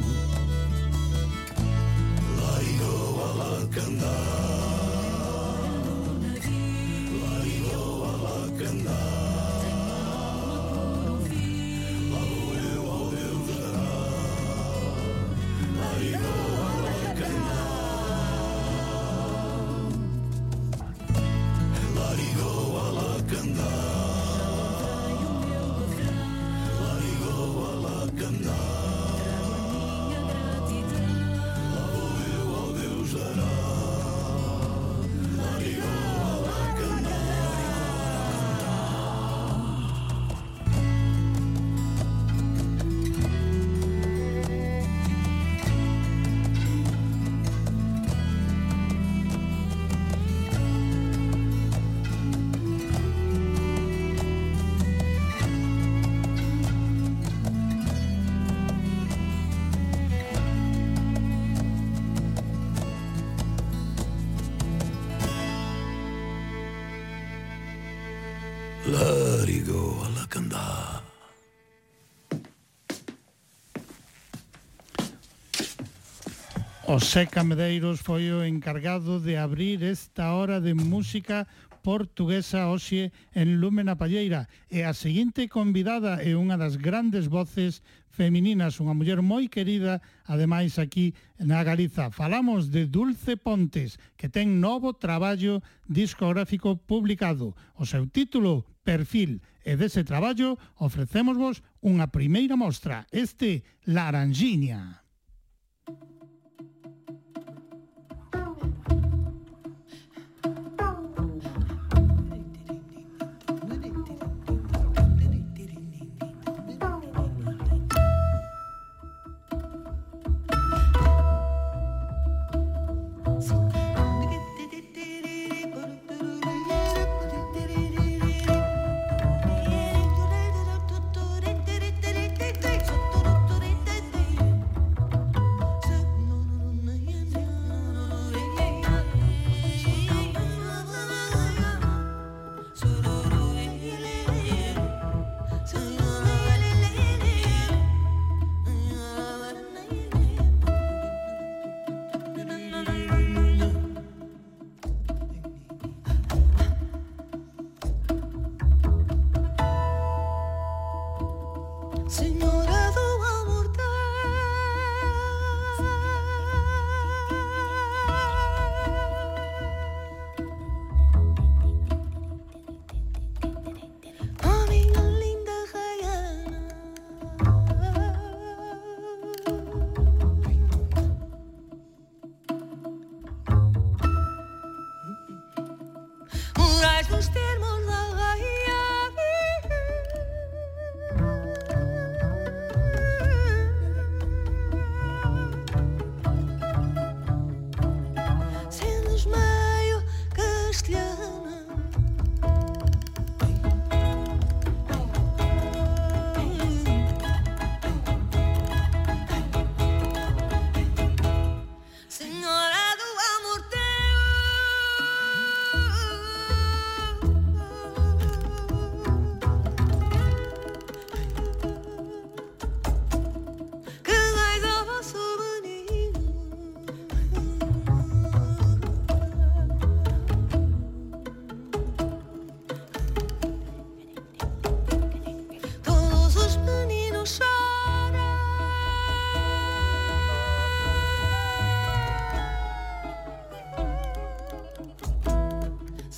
O 76.88 76.98
Seca 77.00 77.44
Medeiros 77.44 78.00
foi 78.00 78.32
o 78.32 78.40
encargado 78.40 79.20
de 79.20 79.36
abrir 79.36 79.84
esta 79.84 80.32
hora 80.32 80.56
de 80.56 80.72
música 80.72 81.44
portuguesa 81.84 82.72
hoxe 82.72 83.12
en 83.36 83.60
Lume 83.60 83.84
na 83.84 84.00
Palleira 84.00 84.48
e 84.72 84.88
a 84.88 84.96
seguinte 84.96 85.52
convidada 85.52 86.24
é 86.24 86.32
unha 86.32 86.56
das 86.56 86.80
grandes 86.80 87.28
voces 87.28 87.84
femininas, 88.08 88.80
unha 88.80 88.96
muller 88.96 89.20
moi 89.20 89.52
querida, 89.52 90.00
ademais 90.24 90.80
aquí 90.80 91.12
na 91.36 91.60
Galiza. 91.60 92.08
Falamos 92.08 92.72
de 92.72 92.88
Dulce 92.88 93.36
Pontes, 93.36 94.00
que 94.16 94.32
ten 94.32 94.56
novo 94.56 94.96
traballo 94.96 95.60
discográfico 95.84 96.80
publicado. 96.80 97.52
O 97.76 97.84
seu 97.84 98.08
título, 98.08 98.64
Perfil, 98.80 99.44
e 99.60 99.76
dese 99.76 100.08
traballo 100.08 100.56
ofrecemos 100.80 101.36
vos 101.36 101.60
unha 101.84 102.08
primeira 102.08 102.56
mostra, 102.56 103.04
este 103.12 103.60
Laranjiña. 103.84 105.07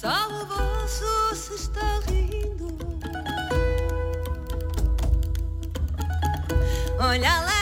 Salvoso 0.00 1.34
se 1.34 1.54
está 1.56 2.00
rindo. 2.08 2.74
Olha 6.98 7.40
lá. 7.42 7.59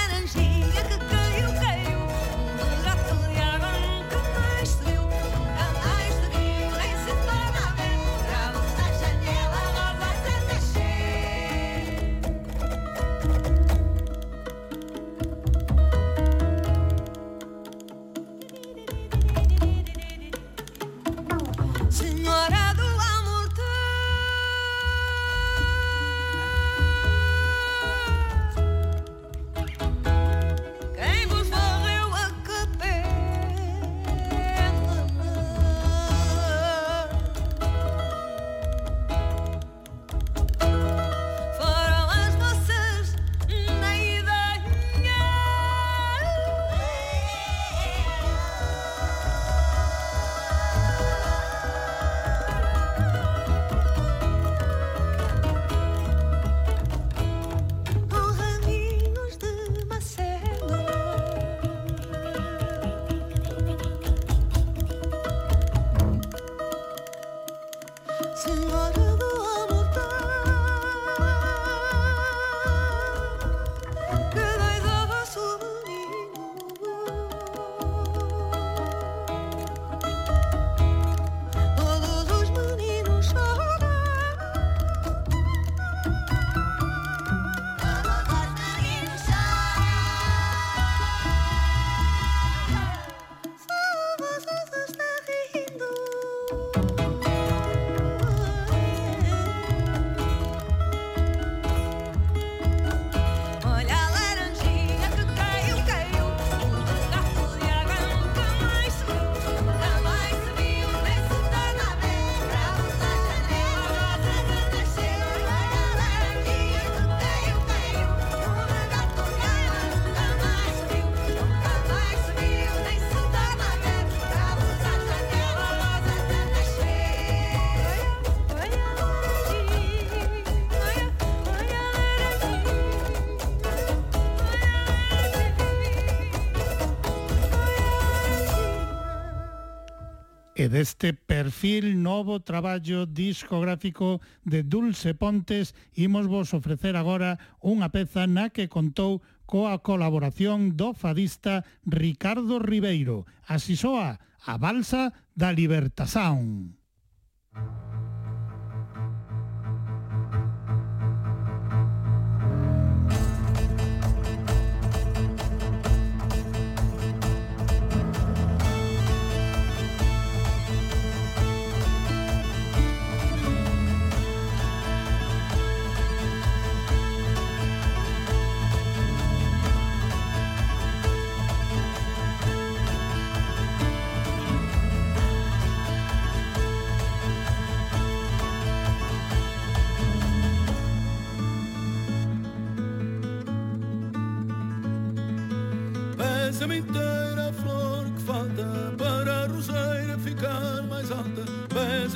deste 140.68 141.12
perfil 141.12 142.00
novo 142.02 142.40
traballo 142.40 143.04
discográfico 143.04 144.20
de 144.44 144.62
Dulce 144.62 145.12
Pontes 145.12 145.74
imos 145.92 146.30
vos 146.30 146.54
ofrecer 146.54 146.94
agora 146.94 147.42
unha 147.58 147.90
peza 147.90 148.30
na 148.30 148.54
que 148.54 148.70
contou 148.70 149.20
coa 149.50 149.82
colaboración 149.82 150.78
do 150.78 150.94
fadista 150.94 151.66
Ricardo 151.82 152.62
Ribeiro. 152.62 153.26
Así 153.44 153.74
soa 153.74 154.22
a 154.46 154.54
balsa 154.56 155.10
da 155.34 155.50
Libertasound. 155.50 156.77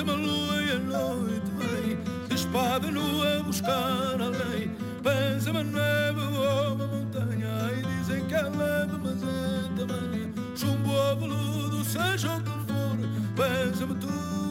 chama 0.02 0.14
a 0.14 0.16
lua 0.16 0.62
e 0.62 0.70
a 0.72 0.78
noite 0.78 1.50
vem, 1.56 1.98
de 2.28 2.34
espada 2.34 2.90
nua 2.90 3.38
a 3.38 3.42
buscar 3.42 4.20
além. 4.20 4.70
Pensa 5.02 5.50
uma 5.50 5.62
neve 5.62 6.20
ou 6.20 6.74
uma 6.74 6.86
montanha, 6.86 7.70
e 7.76 7.82
dizem 7.98 8.24
que 8.26 8.34
é 8.34 8.42
leve, 8.42 8.98
mas 9.02 9.22
é 9.22 9.86
tamanha. 9.86 10.32
Chumbo 10.56 10.90
ou 10.90 11.16
veludo, 11.16 11.84
seja 11.84 12.36
o 12.36 12.40
que 12.42 12.50
for, 12.50 12.98
pensa-me 13.36 13.94
tudo. 13.94 14.41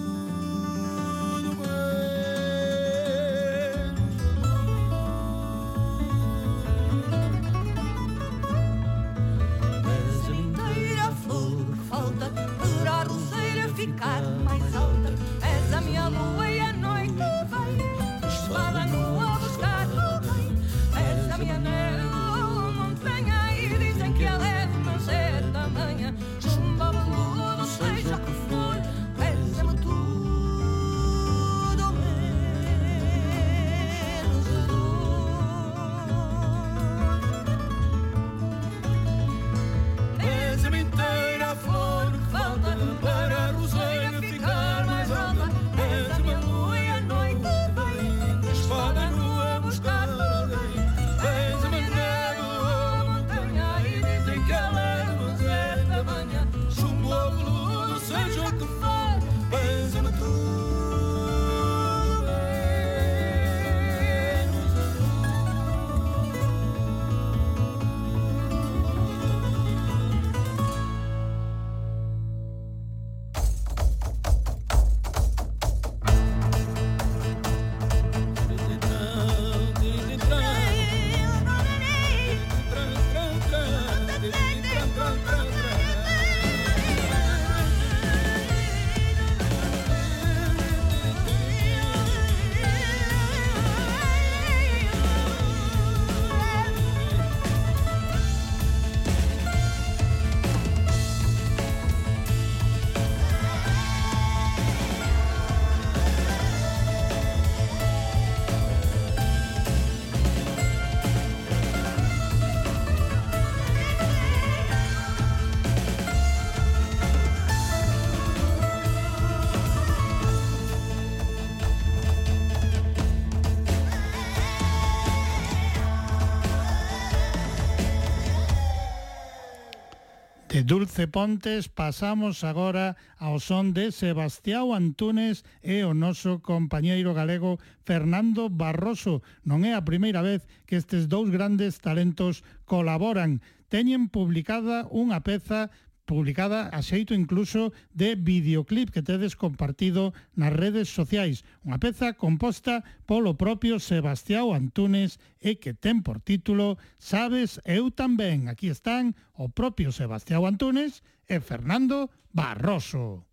De 130.62 130.68
Dulce 130.68 131.08
Pontes 131.08 131.70
pasamos 131.70 132.44
agora 132.46 132.94
ao 133.18 133.42
son 133.42 133.74
de 133.74 133.90
Sebastião 133.90 134.78
Antunes 134.78 135.42
e 135.66 135.82
o 135.82 135.98
noso 135.98 136.38
compañeiro 136.46 137.18
galego 137.18 137.58
Fernando 137.82 138.46
Barroso. 138.46 139.26
Non 139.42 139.66
é 139.66 139.74
a 139.74 139.82
primeira 139.82 140.22
vez 140.22 140.46
que 140.70 140.78
estes 140.78 141.10
dous 141.10 141.34
grandes 141.34 141.82
talentos 141.82 142.46
colaboran. 142.70 143.42
Teñen 143.74 144.06
publicada 144.14 144.86
unha 144.94 145.26
peza 145.26 145.74
publicada 146.12 146.68
a 146.76 146.84
xeito 146.84 147.16
incluso 147.16 147.72
de 147.96 148.20
videoclip 148.20 148.92
que 148.92 149.00
tedes 149.00 149.40
compartido 149.40 150.12
nas 150.36 150.52
redes 150.52 150.92
sociais. 150.92 151.48
Unha 151.64 151.80
peza 151.80 152.12
composta 152.20 152.84
polo 153.08 153.40
propio 153.40 153.80
Sebastião 153.80 154.52
Antunes 154.52 155.24
e 155.40 155.56
que 155.56 155.72
ten 155.72 156.04
por 156.04 156.20
título 156.20 156.76
Sabes 157.00 157.64
eu 157.64 157.96
tamén. 157.96 158.52
Aquí 158.52 158.68
están 158.68 159.16
o 159.40 159.48
propio 159.48 159.96
Sebastião 159.96 160.44
Antunes 160.44 161.00
e 161.32 161.40
Fernando 161.40 162.12
Barroso. 162.36 163.24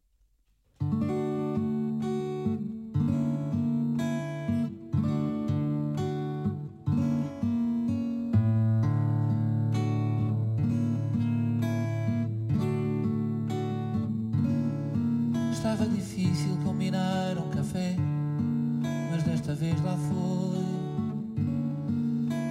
Música 0.79 1.18
Estava 15.71 15.87
difícil 15.91 16.57
combinar 16.65 17.37
um 17.37 17.51
café, 17.51 17.95
mas 19.11 19.23
desta 19.23 19.55
vez 19.55 19.79
lá 19.83 19.99
foi. 19.99 20.65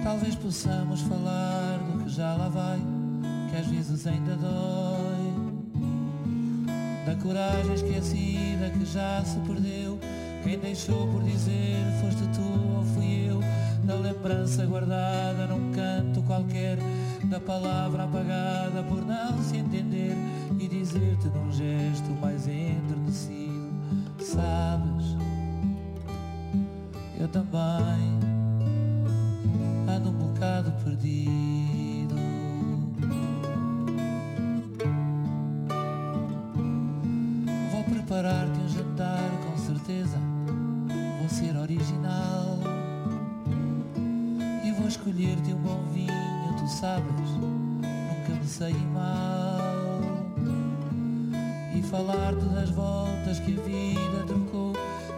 Talvez 0.04 0.36
possamos 0.36 1.00
falar 1.00 1.78
do 1.78 2.04
que 2.04 2.10
já 2.10 2.36
lá 2.36 2.48
vai, 2.48 2.78
que 3.50 3.56
às 3.56 3.66
vezes 3.66 4.06
ainda 4.06 4.36
dói. 4.36 5.34
Da 7.06 7.16
coragem 7.16 7.74
esquecida 7.74 8.70
que 8.70 8.86
já 8.86 9.24
se 9.24 9.40
perdeu, 9.40 9.98
quem 10.44 10.56
deixou 10.56 11.08
por 11.08 11.24
dizer 11.24 11.84
foste 12.00 12.22
tu 12.28 12.76
ou 12.76 12.84
fui 12.84 13.30
eu. 13.30 13.40
Da 13.82 13.96
lembrança 13.96 14.64
guardada 14.64 15.48
num 15.48 15.72
canto 15.72 16.22
qualquer, 16.22 16.78
da 17.28 17.38
palavra 17.38 18.04
apagada 18.04 18.82
por 18.84 19.04
não 19.04 19.38
se 19.42 19.58
entender 19.58 20.16
e 20.58 20.66
dizer-te 20.66 21.28
num 21.28 21.52
gesto 21.52 22.10
mais 22.22 22.48
enternecido. 22.48 23.68
Sabes, 24.18 25.16
eu 27.20 27.28
também 27.28 28.18
ando 29.94 30.08
um 30.08 30.12
bocado 30.12 30.72
perdido. 30.82 32.16
Vou 37.70 37.84
preparar-te 37.84 38.58
um 38.58 38.68
jantar 38.68 39.17
me 48.58 48.64
saí 48.64 48.86
mal. 48.92 49.60
E 51.74 51.82
falar-te 51.82 52.44
das 52.46 52.70
voltas 52.70 53.38
que 53.40 53.56
a 53.56 53.62
vida 53.62 54.24
trocou, 54.26 54.72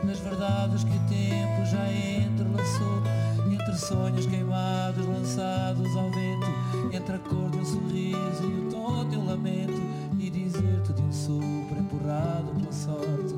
das 0.05 0.19
verdades 0.19 0.85
que 0.85 0.91
o 0.91 1.01
tempo 1.09 1.65
já 1.65 1.91
entrelaçou, 1.91 3.03
entre 3.51 3.79
sonhos 3.79 4.27
queimados 4.27 5.07
lançados 5.07 5.97
ao 5.97 6.11
vento, 6.11 6.47
entre 6.93 7.17
a 7.17 7.19
cor 7.19 7.55
um 7.57 7.65
sorriso 7.65 8.45
e 8.45 8.67
o 8.67 8.69
tom 8.71 9.09
de 9.09 9.17
um 9.17 9.27
lamento, 9.27 9.81
e 10.19 10.29
dizer-te 10.29 10.93
de 10.93 11.03
um 11.03 11.13
sopro 11.13 11.79
empurrado 11.79 12.53
pela 12.59 12.73
sorte, 12.73 13.35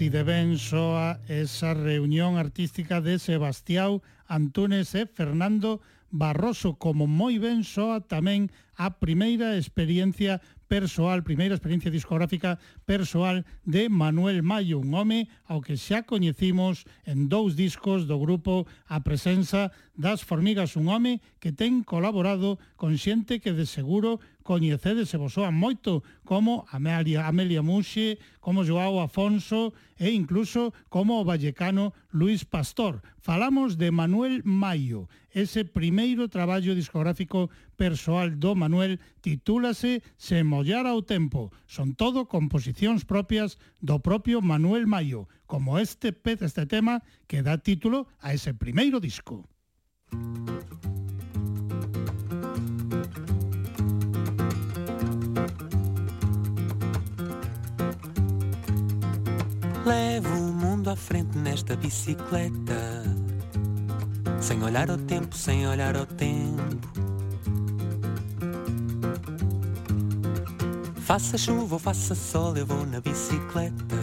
así 0.00 0.08
de 0.08 0.22
ben 0.24 0.56
soa 0.56 1.20
esa 1.28 1.76
reunión 1.76 2.40
artística 2.40 3.04
de 3.04 3.20
Sebastián 3.20 4.00
Antunes 4.24 4.96
e 4.96 5.04
Fernando 5.04 5.84
Barroso, 6.08 6.80
como 6.80 7.04
moi 7.04 7.36
ben 7.36 7.68
soa 7.68 8.00
tamén 8.00 8.48
a 8.80 8.96
primeira 8.96 9.60
experiencia 9.60 10.40
persoal, 10.72 11.20
primeira 11.20 11.52
experiencia 11.52 11.92
discográfica 11.92 12.56
persoal 12.88 13.44
de 13.68 13.92
Manuel 13.92 14.40
Mayo, 14.40 14.80
un 14.80 14.96
home 14.96 15.28
ao 15.44 15.60
que 15.60 15.76
xa 15.76 16.08
coñecimos 16.08 16.88
en 17.04 17.28
dous 17.28 17.52
discos 17.52 18.08
do 18.08 18.16
grupo 18.16 18.64
A 18.88 19.04
Presenza 19.04 19.68
das 20.00 20.24
Formigas, 20.24 20.80
un 20.80 20.88
home 20.88 21.20
que 21.44 21.52
ten 21.52 21.84
colaborado 21.84 22.56
con 22.80 22.96
xente 22.96 23.36
que 23.36 23.52
de 23.52 23.68
seguro 23.68 24.16
coñecedes 24.50 25.14
e 25.14 25.16
vos 25.22 25.38
soan 25.38 25.54
moito 25.54 26.02
como 26.26 26.66
Amelia, 26.74 27.30
Amelia 27.30 27.62
Muxe, 27.62 28.18
como 28.42 28.66
Joao 28.66 28.98
Afonso 28.98 29.70
e 29.94 30.10
incluso 30.10 30.74
como 30.90 31.22
o 31.22 31.26
vallecano 31.30 31.94
Luis 32.10 32.42
Pastor. 32.42 32.98
Falamos 33.22 33.78
de 33.78 33.94
Manuel 33.94 34.42
Mayo. 34.42 35.06
Ese 35.30 35.62
primeiro 35.62 36.26
traballo 36.26 36.74
discográfico 36.74 37.46
persoal 37.78 38.42
do 38.42 38.58
Manuel 38.58 38.98
titúlase 39.22 40.02
Se 40.18 40.42
mollar 40.42 40.82
ao 40.90 41.06
tempo. 41.06 41.54
Son 41.70 41.94
todo 41.94 42.26
composicións 42.26 43.06
propias 43.06 43.54
do 43.78 44.02
propio 44.02 44.42
Manuel 44.42 44.90
Mayo, 44.90 45.30
como 45.46 45.78
este 45.78 46.10
pez 46.10 46.42
este 46.42 46.66
tema 46.66 47.06
que 47.30 47.46
dá 47.46 47.54
título 47.62 48.10
a 48.18 48.34
ese 48.34 48.50
primeiro 48.50 48.98
disco. 48.98 49.49
Levo 59.90 60.32
o 60.36 60.52
mundo 60.52 60.88
à 60.88 60.94
frente 60.94 61.36
nesta 61.36 61.74
bicicleta. 61.74 63.02
Sem 64.40 64.62
olhar 64.62 64.88
ao 64.88 64.96
tempo, 64.96 65.36
sem 65.36 65.66
olhar 65.66 65.96
ao 65.96 66.06
tempo. 66.06 66.88
Faça 71.00 71.36
chuva 71.36 71.74
ou 71.74 71.78
faça 71.80 72.14
sol, 72.14 72.56
eu 72.56 72.64
vou 72.64 72.86
na 72.86 73.00
bicicleta. 73.00 73.96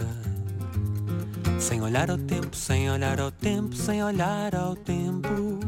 Sem 1.58 1.80
olhar 1.80 2.10
ao 2.10 2.18
tempo, 2.18 2.54
sem 2.54 2.90
olhar 2.90 3.18
ao 3.18 3.30
tempo, 3.30 3.74
sem 3.74 4.04
olhar 4.04 4.54
ao 4.54 4.76
tempo. 4.76 5.58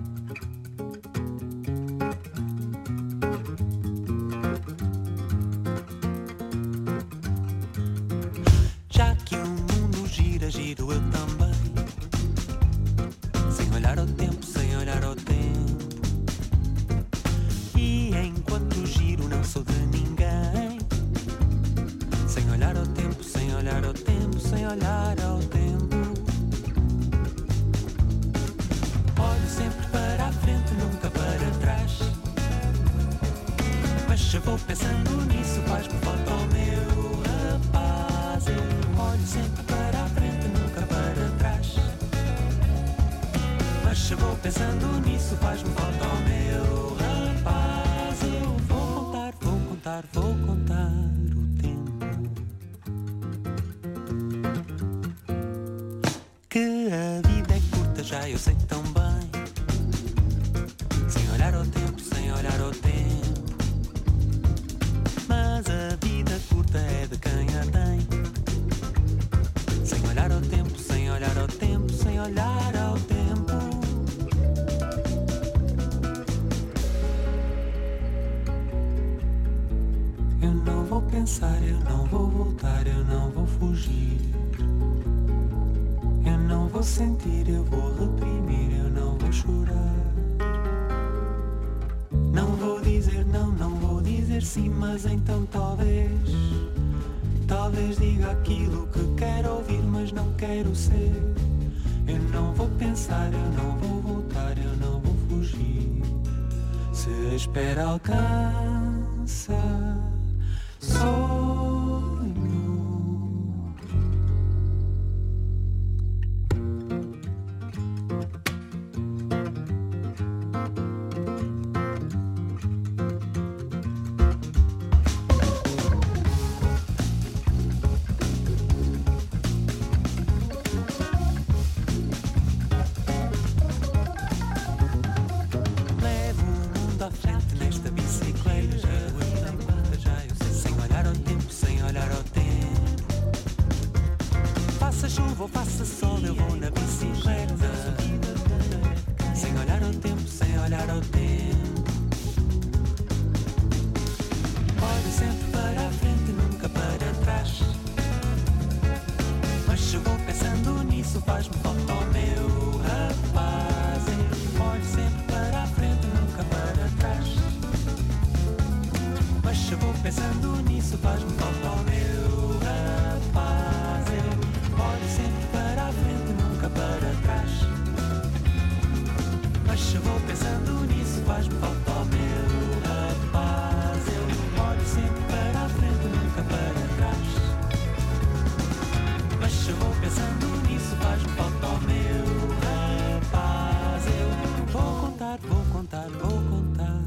vou 195.51 195.65
contar, 195.73 196.09
vou 196.23 196.39
contar. 196.49 197.01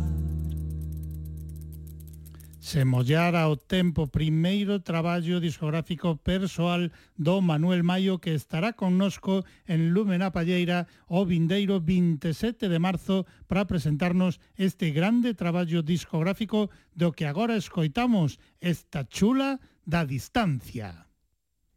Se 2.59 2.85
mollara 2.85 3.47
o 3.49 3.55
tempo 3.55 4.07
primeiro 4.07 4.79
traballo 4.79 5.39
discográfico 5.39 6.15
persoal 6.15 6.89
do 7.17 7.41
Manuel 7.41 7.83
Maio 7.83 8.19
que 8.19 8.33
estará 8.33 8.73
connosco 8.73 9.43
en 9.67 9.93
Llumena 9.93 10.31
Palleira 10.31 10.87
o 11.07 11.25
vindeiro 11.25 11.81
27 11.81 12.69
de 12.69 12.79
marzo 12.79 13.25
para 13.47 13.65
presentarnos 13.65 14.39
este 14.55 14.91
grande 14.91 15.35
traballo 15.35 15.83
discográfico 15.83 16.69
do 16.95 17.11
que 17.11 17.25
agora 17.25 17.57
escoitamos 17.57 18.39
esta 18.61 19.05
chula 19.11 19.59
da 19.85 20.05
distancia. 20.05 21.05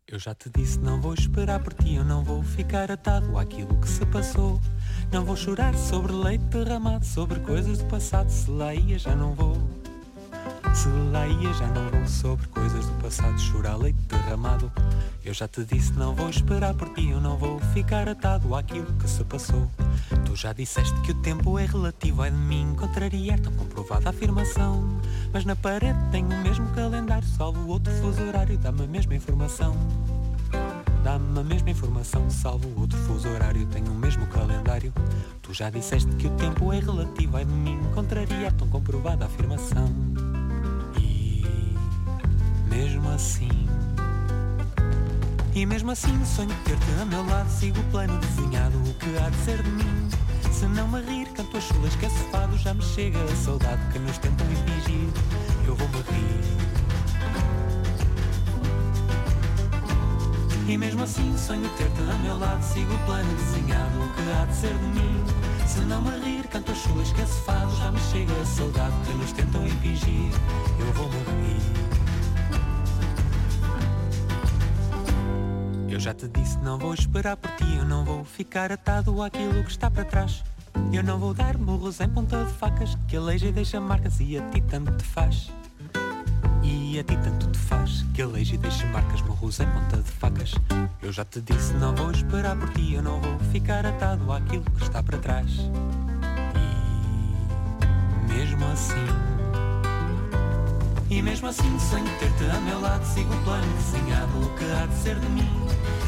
Eu 0.06 0.20
já 0.20 0.36
te 0.36 0.48
disse, 0.50 0.78
não 0.78 1.00
vou 1.00 1.14
esperar 1.14 1.60
por 1.60 1.74
ti, 1.74 1.96
eu 1.96 2.04
não 2.04 2.22
vou 2.22 2.40
ficar 2.44 2.92
atado 2.92 3.36
àquilo 3.36 3.74
que 3.80 3.88
se 3.88 4.06
passou. 4.06 4.60
Não 5.12 5.24
vou 5.24 5.36
chorar 5.36 5.74
sobre 5.74 6.12
leite 6.12 6.44
derramado, 6.44 7.04
sobre 7.04 7.38
coisas 7.40 7.78
do 7.78 7.84
passado. 7.84 8.28
Se 8.28 8.50
lá 8.50 8.74
ia, 8.74 8.98
já 8.98 9.14
não 9.14 9.34
vou. 9.34 9.56
Se 10.74 10.88
lá 11.10 11.26
ia, 11.26 11.52
já 11.54 11.66
não 11.68 11.88
vou 11.88 12.06
sobre 12.06 12.46
coisas 12.48 12.86
do 12.86 12.92
passado. 13.02 13.38
Chorar 13.38 13.76
leite 13.76 13.98
derramado. 14.08 14.70
Eu 15.24 15.32
já 15.32 15.48
te 15.48 15.64
disse, 15.64 15.92
não 15.92 16.14
vou 16.14 16.28
esperar 16.28 16.74
por 16.74 16.88
ti. 16.90 17.08
Eu 17.08 17.20
não 17.20 17.36
vou 17.36 17.58
ficar 17.72 18.08
atado 18.08 18.54
àquilo 18.54 18.92
que 18.94 19.08
se 19.08 19.24
passou. 19.24 19.70
Tu 20.24 20.36
já 20.36 20.52
disseste 20.52 21.00
que 21.00 21.12
o 21.12 21.22
tempo 21.22 21.58
é 21.58 21.66
relativo. 21.66 22.24
É 22.24 22.30
de 22.30 22.36
mim 22.36 22.74
contrariar 22.76 23.40
tão 23.40 23.52
comprovada 23.52 24.10
afirmação. 24.10 25.00
Mas 25.32 25.44
na 25.44 25.56
parede 25.56 25.98
tenho 26.10 26.28
o 26.28 26.42
mesmo 26.42 26.68
calendário, 26.70 27.26
salvo 27.26 27.68
outro 27.68 27.92
fuso 27.94 28.22
horário. 28.22 28.58
Dá-me 28.58 28.84
a 28.84 28.86
mesma 28.86 29.14
informação. 29.14 29.74
Dá-me 31.06 31.38
a 31.38 31.44
mesma 31.44 31.70
informação, 31.70 32.28
salvo 32.28 32.68
outro 32.80 32.98
fuso 32.98 33.28
horário, 33.28 33.64
tenho 33.66 33.92
o 33.92 33.94
mesmo 33.94 34.26
calendário. 34.26 34.92
Tu 35.40 35.54
já 35.54 35.70
disseste 35.70 36.10
que 36.16 36.26
o 36.26 36.30
tempo 36.30 36.72
é 36.72 36.80
relativo, 36.80 37.38
é 37.38 37.44
de 37.44 37.52
mim 37.52 37.78
contrariar 37.94 38.52
tão 38.54 38.66
comprovada 38.66 39.24
afirmação. 39.24 39.88
E 40.98 41.44
mesmo 42.68 43.08
assim. 43.10 43.68
E 45.54 45.64
mesmo 45.64 45.92
assim 45.92 46.24
sonho 46.24 46.50
ter-te 46.64 47.00
a 47.00 47.04
meu 47.04 47.24
lado. 47.24 47.48
Sigo 47.50 47.78
o 47.78 47.84
plano 47.84 48.18
desenhado, 48.18 48.76
o 48.76 48.94
que 48.94 49.16
há 49.16 49.30
de 49.30 49.36
ser 49.36 49.62
de 49.62 49.70
mim? 49.70 50.08
Se 50.50 50.66
não 50.66 50.88
me 50.88 51.00
rir, 51.02 51.28
canto 51.34 51.56
as 51.56 51.62
chulas 51.62 51.94
que 51.94 52.06
esse 52.06 52.30
fado. 52.32 52.58
Já 52.58 52.74
me 52.74 52.82
chega 52.82 53.22
a 53.22 53.36
saudade 53.36 53.80
que 53.92 54.00
nos 54.00 54.18
tentam 54.18 54.44
impingir 54.50 55.08
Eu 55.68 55.76
vou-me 55.76 55.98
rir 55.98 56.66
E 60.68 60.76
mesmo 60.76 61.04
assim 61.04 61.36
sonho 61.38 61.68
ter-te 61.76 62.00
a 62.00 62.14
meu 62.18 62.36
lado. 62.38 62.60
Sigo 62.60 62.92
o 62.92 62.98
plano 63.06 63.32
desenhado, 63.36 64.02
o 64.02 64.12
que 64.14 64.20
há 64.32 64.44
de 64.46 64.54
ser 64.56 64.74
de 64.74 64.86
mim. 64.86 65.24
Se 65.64 65.80
não 65.82 66.02
me 66.02 66.10
rir, 66.18 66.46
canto 66.48 66.72
as 66.72 66.78
chulas 66.78 67.12
que 67.12 67.20
esse 67.20 67.40
fado 67.42 67.74
Já 67.76 67.92
me 67.92 68.00
chega 68.00 68.32
a 68.32 68.44
saudade 68.44 68.94
que 69.06 69.14
nos 69.14 69.32
tentam 69.32 69.66
impingir. 69.66 70.32
Eu 70.80 70.92
vou-me 70.92 71.16
rir 71.16 71.86
Eu 75.88 76.00
já 76.00 76.12
te 76.12 76.28
disse, 76.28 76.58
não 76.58 76.78
vou 76.78 76.92
esperar 76.92 77.36
por 77.36 77.50
ti, 77.52 77.76
eu 77.76 77.84
não 77.84 78.04
vou 78.04 78.24
ficar 78.24 78.70
atado 78.70 79.22
àquilo 79.22 79.62
que 79.62 79.70
está 79.70 79.90
para 79.90 80.04
trás. 80.04 80.44
Eu 80.92 81.02
não 81.02 81.18
vou 81.18 81.32
dar 81.32 81.56
murros 81.56 82.00
em 82.00 82.08
ponta 82.08 82.44
de 82.44 82.52
facas, 82.52 82.98
que 83.08 83.16
aleija 83.16 83.46
e 83.46 83.52
deixa 83.52 83.80
marcas 83.80 84.20
e 84.20 84.36
a 84.36 84.50
ti 84.50 84.60
tanto 84.60 84.92
te 84.96 85.04
faz. 85.04 85.50
E 86.66 86.98
a 86.98 87.04
ti 87.04 87.16
tanto 87.18 87.46
te 87.46 87.58
faz, 87.58 88.04
que 88.12 88.22
aleija 88.22 88.56
e 88.56 88.58
deixa 88.58 88.84
marcas, 88.86 89.22
murros 89.22 89.60
em 89.60 89.66
ponta 89.66 89.98
de 89.98 90.10
facas. 90.10 90.54
Eu 91.00 91.12
já 91.12 91.24
te 91.24 91.40
disse, 91.40 91.72
não 91.74 91.94
vou 91.94 92.10
esperar 92.10 92.56
por 92.56 92.68
ti, 92.70 92.94
eu 92.94 93.02
não 93.02 93.20
vou 93.20 93.38
ficar 93.52 93.86
atado 93.86 94.32
àquilo 94.32 94.64
que 94.64 94.82
está 94.82 95.00
para 95.00 95.16
trás. 95.18 95.48
E 98.26 98.32
mesmo 98.32 98.66
assim. 98.66 99.06
E 101.08 101.22
mesmo 101.22 101.46
assim 101.46 101.78
sonho 101.78 102.04
ter-te 102.18 102.50
a 102.50 102.60
meu 102.62 102.80
lado 102.80 103.04
Sigo 103.04 103.32
o 103.32 103.44
plano 103.44 103.72
desenhado, 103.74 104.38
o 104.40 104.50
que 104.56 104.64
há 104.72 104.86
de 104.86 104.94
ser 104.96 105.14
de 105.20 105.28
mim 105.28 105.48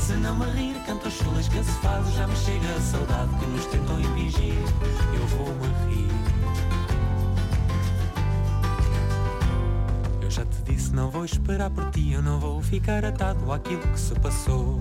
Se 0.01 0.15
não 0.15 0.37
me 0.37 0.45
rir, 0.51 0.75
canto 0.85 1.07
as 1.07 1.15
chulas 1.15 1.49
que 1.49 1.63
se 1.63 1.71
faz 1.81 2.13
Já 2.15 2.27
me 2.27 2.35
chega 2.35 2.75
a 2.77 2.81
saudade 2.81 3.31
que 3.37 3.47
nos 3.47 3.65
tentam 3.67 4.01
impingir 4.01 4.55
Eu 5.15 5.27
vou-me 5.29 5.95
rir 5.95 6.08
já 10.39 10.45
te 10.47 10.63
disse, 10.63 10.95
não 10.95 11.11
vou 11.11 11.25
esperar 11.25 11.69
por 11.71 11.91
ti 11.91 12.13
Eu 12.13 12.23
não 12.23 12.39
vou 12.39 12.63
ficar 12.63 13.05
atado 13.05 13.51
àquilo 13.53 13.83
que 13.83 13.99
se 13.99 14.15
passou 14.15 14.81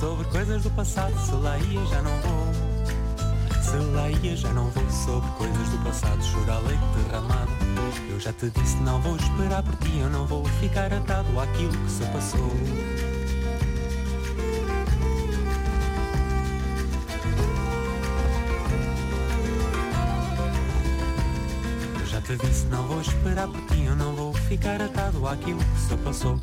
sobre 0.00 0.24
coisas 0.28 0.62
do 0.62 0.70
passado. 0.70 1.14
Se 1.20 1.32
lá 1.32 1.58
ia, 1.58 1.84
já 1.84 2.00
não 2.00 2.18
vou. 2.22 3.62
Se 3.62 3.76
lá 3.94 4.10
ia, 4.10 4.34
já 4.34 4.50
não 4.54 4.70
vou 4.70 4.90
sobre 4.90 5.30
coisas 5.32 5.68
do 5.68 5.78
passado. 5.84 6.24
Chorar 6.24 6.58
leite 6.60 6.82
derramado. 7.04 7.50
Eu 8.08 8.18
já 8.18 8.32
te 8.32 8.50
disse, 8.50 8.76
não 8.78 9.00
vou 9.02 9.16
esperar 9.16 9.62
por 9.62 9.76
ti, 9.76 9.98
eu 9.98 10.08
não 10.08 10.26
vou 10.26 10.44
ficar 10.60 10.92
atado 10.92 11.38
àquilo 11.38 11.72
que 11.72 11.90
se 11.90 12.04
passou. 12.06 12.50
Eu 22.00 22.06
já 22.06 22.20
te 22.22 22.36
disse, 22.36 22.66
não 22.66 22.86
vou 22.86 23.00
esperar 23.00 23.48
por 23.48 23.60
ti, 23.66 23.84
eu 23.84 23.96
não 23.96 24.14
vou 24.14 24.32
ficar 24.32 24.80
atado 24.80 25.26
àquilo 25.28 25.58
que 25.58 25.80
se 25.80 25.96
passou. 25.98 26.40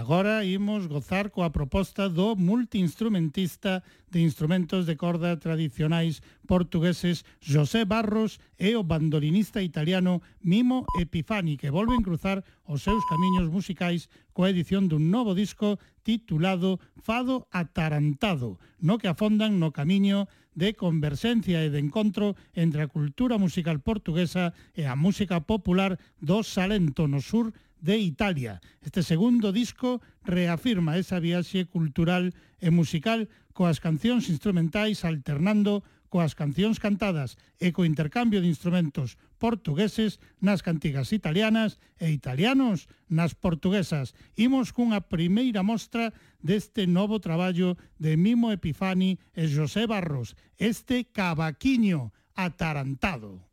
agora 0.00 0.40
imos 0.48 0.88
gozar 0.88 1.28
coa 1.28 1.52
proposta 1.52 2.08
do 2.08 2.32
multiinstrumentista 2.32 3.84
de 4.08 4.24
instrumentos 4.24 4.88
de 4.88 4.96
corda 4.96 5.36
tradicionais 5.36 6.24
portugueses 6.48 7.20
José 7.36 7.84
Barros 7.84 8.40
e 8.56 8.72
o 8.80 8.82
bandolinista 8.82 9.60
italiano 9.60 10.24
Mimo 10.40 10.88
Epifani, 10.96 11.60
que 11.60 11.68
volven 11.68 12.00
cruzar 12.00 12.40
os 12.64 12.80
seus 12.80 13.04
camiños 13.12 13.52
musicais 13.52 14.08
coa 14.32 14.48
edición 14.48 14.88
dun 14.88 15.12
novo 15.12 15.36
disco 15.36 15.76
titulado 16.00 16.80
Fado 17.04 17.44
Atarantado, 17.52 18.56
no 18.80 18.96
que 18.96 19.12
afondan 19.12 19.60
no 19.60 19.68
camiño 19.68 20.32
de 20.56 20.72
conversencia 20.80 21.60
e 21.60 21.68
de 21.68 21.76
encontro 21.76 22.40
entre 22.56 22.80
a 22.82 22.90
cultura 22.90 23.36
musical 23.36 23.84
portuguesa 23.84 24.56
e 24.72 24.88
a 24.88 24.96
música 24.96 25.44
popular 25.44 26.00
do 26.24 26.40
Salento 26.40 27.04
no 27.04 27.20
sur 27.20 27.52
de 27.80 27.98
Italia. 27.98 28.60
Este 28.80 29.02
segundo 29.02 29.52
disco 29.52 30.00
reafirma 30.22 30.96
esa 31.00 31.18
viaxe 31.18 31.64
cultural 31.66 32.32
e 32.60 32.68
musical 32.70 33.28
coas 33.52 33.80
cancións 33.80 34.28
instrumentais 34.28 35.04
alternando 35.04 35.82
coas 36.10 36.34
cancións 36.34 36.82
cantadas 36.82 37.38
e 37.62 37.70
co 37.70 37.86
intercambio 37.86 38.42
de 38.42 38.50
instrumentos 38.50 39.16
portugueses 39.38 40.18
nas 40.42 40.60
cantigas 40.60 41.14
italianas 41.14 41.78
e 42.02 42.10
italianos 42.10 42.90
nas 43.06 43.32
portuguesas. 43.32 44.12
Imos 44.34 44.74
cunha 44.74 45.00
primeira 45.00 45.62
mostra 45.62 46.12
deste 46.42 46.84
novo 46.90 47.22
traballo 47.22 47.78
de 47.96 48.18
Mimo 48.18 48.50
Epifani 48.50 49.22
e 49.32 49.46
José 49.46 49.86
Barros, 49.86 50.34
este 50.58 51.06
cavaquiño 51.08 52.10
atarantado. 52.34 53.49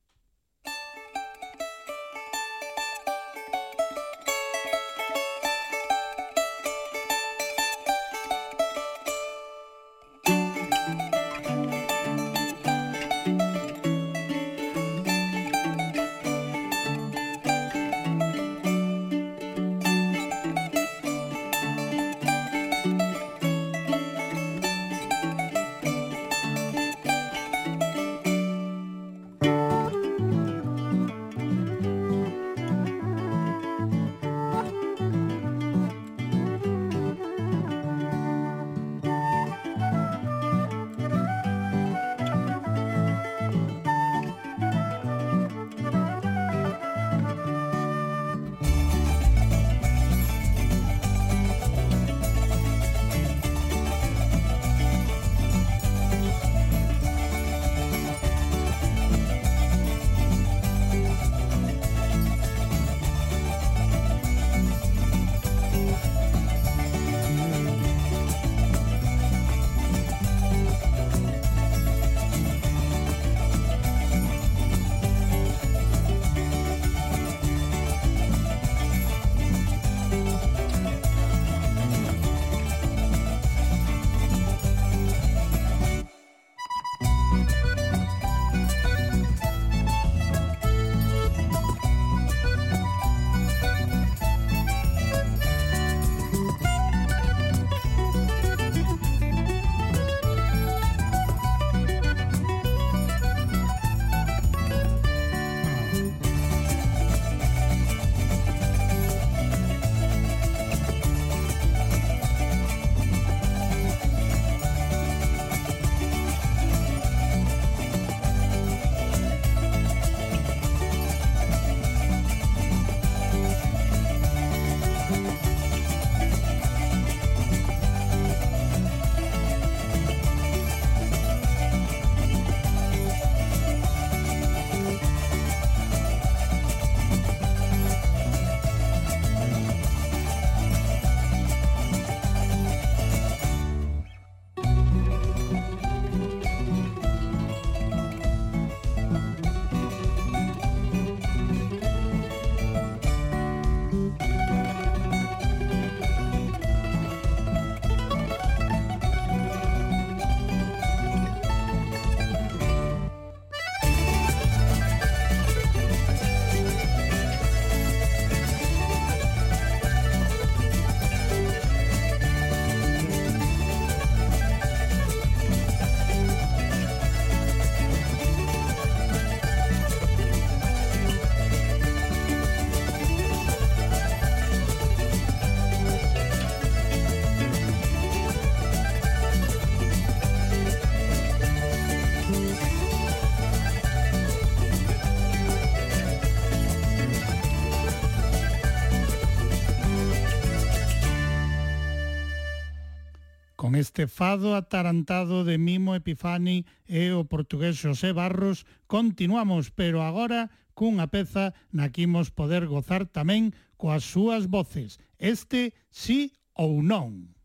este 203.77 204.07
fado 204.07 204.55
atarantado 204.55 205.45
de 205.45 205.57
Mimo 205.57 205.93
Epifani 205.93 206.65
e 206.89 207.13
o 207.13 207.29
portugués 207.29 207.77
Xosé 207.77 208.09
Barros 208.11 208.65
continuamos, 208.89 209.69
pero 209.69 210.01
agora 210.01 210.49
cunha 210.73 211.07
peza 211.13 211.53
na 211.69 211.93
que 211.93 212.09
imos 212.09 212.33
poder 212.33 212.65
gozar 212.65 213.05
tamén 213.05 213.53
coas 213.77 214.01
súas 214.01 214.49
voces. 214.49 214.97
Este 215.21 215.77
sí 215.93 216.33
ou 216.57 216.81
non. 216.81 217.36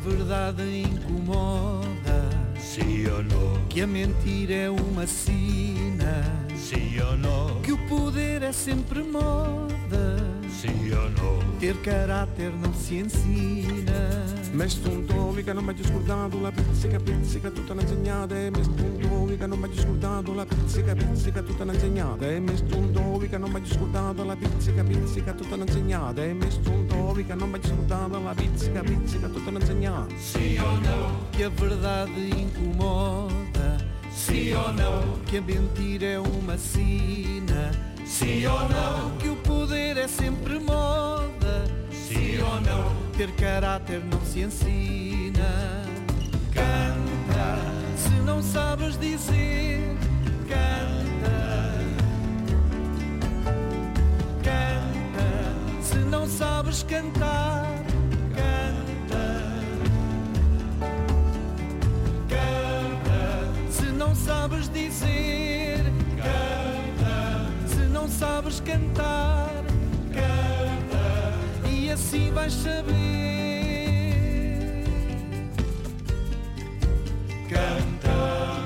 Verdade 0.00 0.82
incomoda. 0.82 2.30
Sim 2.58 3.06
ou 3.08 3.22
não? 3.22 3.66
Que 3.68 3.82
a 3.82 3.86
mentira 3.86 4.54
é 4.54 4.70
uma 4.70 5.06
sina. 5.06 6.24
Sim 6.56 6.98
ou 7.00 7.16
não? 7.16 7.60
Que 7.62 7.72
o 7.72 7.88
poder 7.88 8.42
é 8.42 8.52
sempre 8.52 9.02
moda. 9.02 10.39
siano. 10.60 11.38
Il 11.58 11.80
carattere 11.80 12.54
non 12.54 12.74
si 12.74 12.98
insina. 12.98 14.38
Mestunto, 14.52 15.30
mica 15.30 15.52
non 15.52 15.64
mi 15.64 15.70
ha 15.70 15.84
scordato 15.84 16.40
la 16.40 16.50
pizzica, 16.50 16.98
pizzica 16.98 17.50
tutta 17.50 17.74
l'insegnata. 17.74 18.34
Mestunto, 18.34 19.08
mica 19.24 19.46
non 19.46 19.58
mi 19.58 19.66
ha 19.66 19.80
scordato 19.80 20.34
la 20.34 20.44
pizzica, 20.44 20.94
pizzica 20.94 21.42
tutta 21.42 21.64
l'insegnata. 21.64 22.26
Mestunto, 22.26 23.00
mica 23.18 23.38
non 23.38 23.50
mi 23.50 23.60
ha 23.60 23.66
scordato 23.66 24.24
la 24.24 24.36
pizzica, 24.36 24.82
pizzica 24.82 25.32
tutta 25.32 25.56
l'insegnata. 25.56 26.22
Mestunto, 26.22 27.12
mica 27.14 27.34
non 27.34 27.50
mi 27.50 27.58
ha 27.58 27.66
scordato 27.66 28.22
la 28.22 28.34
pizzica, 28.34 28.80
pizzica 28.80 29.28
tutta 29.28 29.50
una 29.50 29.58
l'insegnata. 29.58 30.14
Sì 30.16 30.58
o 30.58 30.78
no? 30.80 31.26
Che 31.30 31.44
a 31.44 31.50
verdade 31.50 32.20
incomoda. 32.20 33.76
Sì 34.12 34.50
o 34.50 34.70
no? 34.72 35.20
Che 35.24 35.36
a 35.38 35.42
mentira 35.42 36.06
é 36.06 36.18
uma 36.18 36.56
sina. 36.56 37.89
Sim 38.10 38.44
ou 38.46 38.68
não? 38.68 39.16
Que 39.18 39.28
o 39.28 39.36
poder 39.36 39.96
é 39.96 40.08
sempre 40.08 40.58
moda. 40.58 41.64
Sim 41.92 42.38
ou 42.42 42.60
não? 42.60 42.92
Ter 43.16 43.30
caráter 43.36 44.02
não 44.04 44.20
se 44.22 44.40
ensina. 44.40 45.84
Canta, 46.52 47.56
se 47.96 48.10
não 48.26 48.42
sabes 48.42 48.98
dizer, 48.98 49.96
canta. 50.48 51.30
Canta, 54.42 55.80
se 55.80 55.98
não 55.98 56.26
sabes 56.26 56.82
cantar, 56.82 57.72
canta. 58.34 59.54
Canta, 62.28 63.70
se 63.70 63.86
não 63.92 64.14
sabes 64.16 64.68
dizer, 64.68 65.84
canta. 66.16 66.59
Não 68.00 68.08
sabes 68.08 68.60
cantar, 68.60 69.62
canta. 70.10 71.68
E 71.68 71.90
assim 71.90 72.32
vais 72.32 72.50
saber. 72.50 72.94
Cantando, 77.46 78.59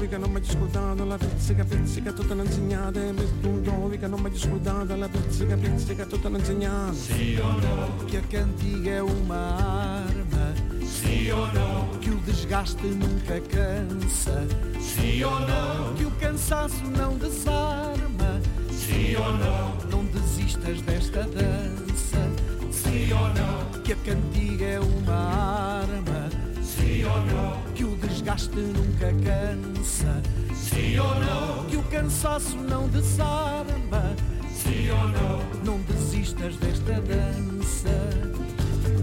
dovi 0.00 0.08
che 0.08 0.16
non 0.16 0.32
mi 0.32 0.40
discutata 0.40 1.04
la 1.04 1.18
pizzica 1.18 1.62
pizzica 1.62 2.12
tutta 2.12 2.34
l'insegnata 2.34 3.00
e 3.00 3.14
tu 3.42 3.60
dovi 3.60 3.98
che 3.98 4.06
non 4.06 4.20
mi 4.20 4.30
discutata 4.30 4.96
la 4.96 5.08
pizzica 5.08 5.56
pizzica 5.56 6.06
tutta 6.06 6.30
l'insegnata 6.30 6.94
sì 6.94 7.38
o 7.38 7.50
no? 7.50 8.04
Che 8.06 8.16
a 8.16 8.22
cantiga 8.22 8.92
è 8.92 9.00
un'arma. 9.00 10.52
Sì 10.82 11.28
o 11.28 11.44
no? 11.52 11.88
Que 12.00 12.10
o 12.10 12.20
desgaste 12.24 12.88
nunca 12.88 13.40
cansa 13.42 14.42
sì 14.78 15.20
o 15.20 15.38
no? 15.38 15.92
Que 15.96 16.04
o 16.04 16.12
cansaço 16.18 16.82
não 16.96 17.18
desarma 17.18 18.40
sì 18.70 19.14
o 19.16 19.30
no? 19.36 19.76
Não 19.90 20.04
desistas 20.06 20.80
desta 20.80 21.24
dança 21.24 22.26
sì 22.70 23.12
o 23.12 23.28
no? 23.34 23.80
Que 23.82 23.92
a 23.92 23.96
cantiga 23.96 24.64
é 24.64 24.80
uma 24.80 25.82
arma 25.82 26.30
sì 26.62 27.04
o 27.04 27.16
no? 27.26 27.74
Que 27.74 27.84
o 27.84 27.99
desgaste 28.20 28.54
nunca 28.54 29.12
cansa. 29.24 30.22
Sim 30.54 30.98
ou 30.98 31.14
não? 31.20 31.64
Que 31.64 31.76
o 31.78 31.82
cansaço 31.84 32.54
não 32.56 32.86
desarma. 32.88 34.14
Sim 34.52 34.90
ou 34.90 35.08
não? 35.08 35.40
Não 35.64 35.78
desistas 35.82 36.54
desta 36.56 37.00
dança. 37.00 37.88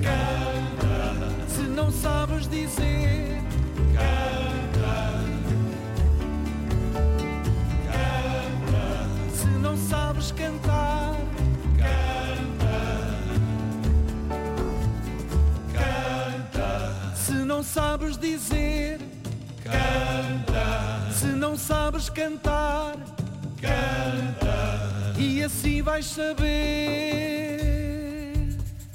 Canta, 0.04 1.48
Se 1.48 1.62
não 1.64 1.92
sabes 1.92 2.48
dizer, 2.48 3.42
canta, 3.94 5.24
canta, 7.88 9.36
se 9.36 9.48
não 9.48 9.76
sabes 9.78 10.32
cantar, 10.32 11.16
canta, 11.78 12.78
canta, 15.74 17.16
se 17.16 17.34
não 17.34 17.64
sabes 17.64 18.18
dizer, 18.18 19.00
canta, 19.68 21.12
se 21.12 21.28
não 21.28 21.56
sabes 21.58 22.10
cantar, 22.10 22.96
canta, 23.62 25.14
e 25.18 25.44
assim 25.44 25.82
vais 25.82 26.06
saber. 26.06 26.48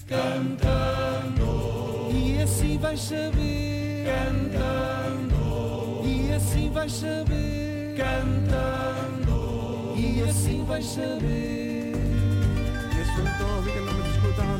cantando, 0.08 2.10
E 2.12 2.42
assim 2.42 2.78
vais 2.78 3.00
saber. 3.00 4.04
cantando, 4.06 6.02
E 6.04 6.32
assim 6.34 6.70
vais 6.70 6.92
saber. 6.92 7.94
cantando, 7.96 9.94
E 9.96 10.22
assim 10.28 10.64
vais 10.64 10.84
saber. 10.84 11.62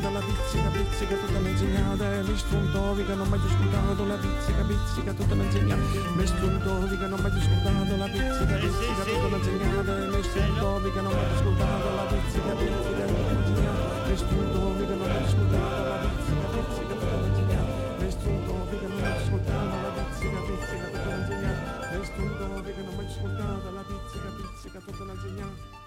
la 0.09 0.19
pizzica, 0.19 0.69
pizzica, 0.69 1.15
tutta 1.15 1.39
l'insegnata, 1.39 2.05
mi 2.23 2.37
struntovica, 2.37 3.13
non 3.15 3.27
mai 3.29 3.39
discutato, 3.39 4.05
la 4.05 4.15
pizzica, 4.15 4.63
pizzica, 4.63 5.13
tutta 5.13 5.35
l'insegnata, 5.35 5.81
mi 6.15 6.25
struntovica, 6.27 7.07
non 7.07 7.19
mai 7.21 7.31
discutato, 7.31 7.95
la 7.95 8.05
pizzica, 8.05 8.55
pizzica, 8.55 9.03
tutta 9.03 9.27
l'insegnata, 9.27 9.93
mi 9.93 10.23
struntovica, 10.23 11.01
non 11.01 11.13
mai 11.13 11.29
discutato, 11.31 11.95
la 11.95 12.03
pizzica, 12.03 12.53
pizzica, 12.53 13.05
tutta 13.05 13.31
l'insegnata, 13.31 14.07
mi 14.07 14.17
struntovica, 14.17 14.93
non 14.93 15.07
mai 15.07 15.23
discutato, 15.23 15.87
la 15.93 16.03
pizzica, 16.03 16.51
pizzica, 16.53 16.93
tutta 16.93 17.17
l'insegnata, 17.23 17.71
mi 17.99 18.11
struntovica, 18.11 18.87
non 18.87 18.99
mai 18.99 19.13
discutato, 19.17 19.75
la 19.83 19.91
pizzica, 19.93 20.39
pizzica, 20.43 20.85
tutta 20.91 21.15
l'insegnata, 21.15 21.97
mi 21.97 22.05
struntovica, 22.05 22.81
non 22.83 22.95
mai 22.95 23.05
discutato, 23.05 23.71
la 23.71 23.83
pizzica, 23.87 24.29
pizzica, 24.35 24.79
tutta 24.79 25.03
l'insegnata. 25.03 25.82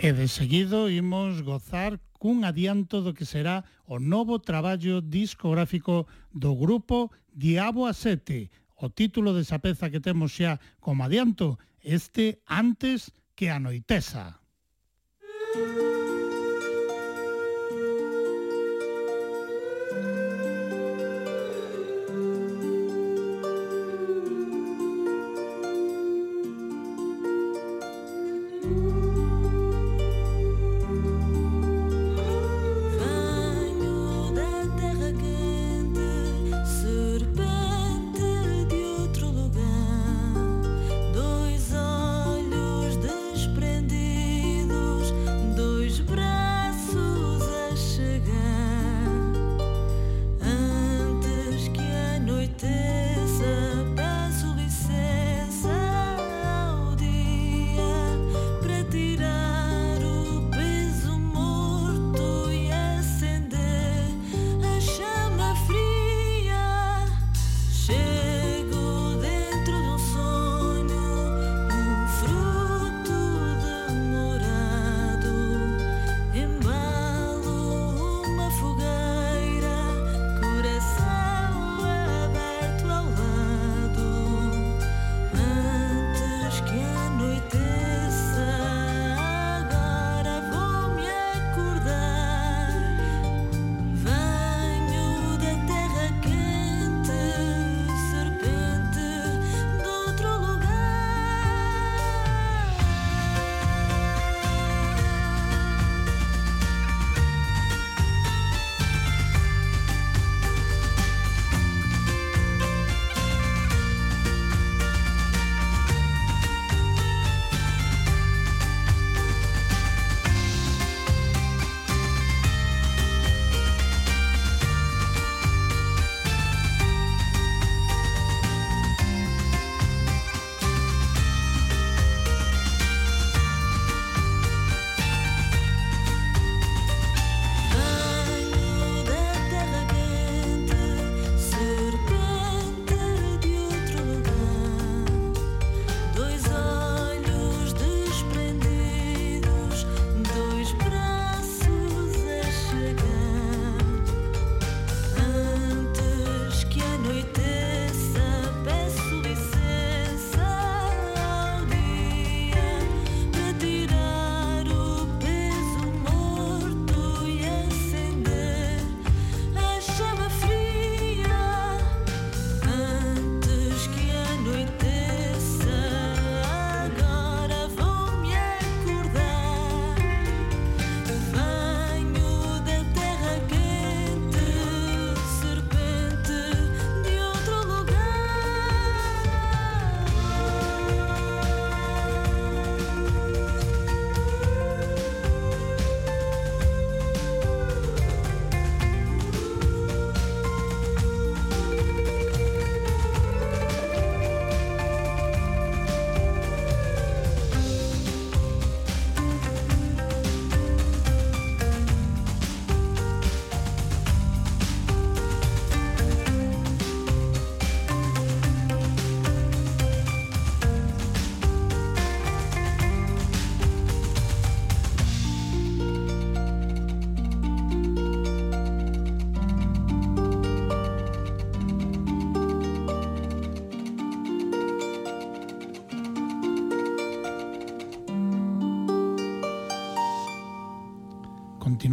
E 0.00 0.16
de 0.16 0.32
seguido 0.32 0.88
imos 0.88 1.44
gozar 1.44 2.00
cun 2.16 2.48
adianto 2.48 3.04
do 3.04 3.12
que 3.12 3.28
será 3.28 3.68
o 3.84 4.00
novo 4.00 4.40
traballo 4.40 5.04
discográfico 5.04 6.08
do 6.32 6.56
grupo 6.56 7.12
Diabo 7.36 7.84
a 7.84 7.92
Sete. 7.92 8.48
O 8.80 8.88
título 8.88 9.36
desa 9.36 9.60
peza 9.60 9.92
que 9.92 10.00
temos 10.00 10.32
xa 10.32 10.56
como 10.80 11.04
adianto, 11.04 11.60
este 11.84 12.40
antes 12.48 13.12
que 13.36 13.52
anoiteza. 13.52 14.40
Música 15.52 15.89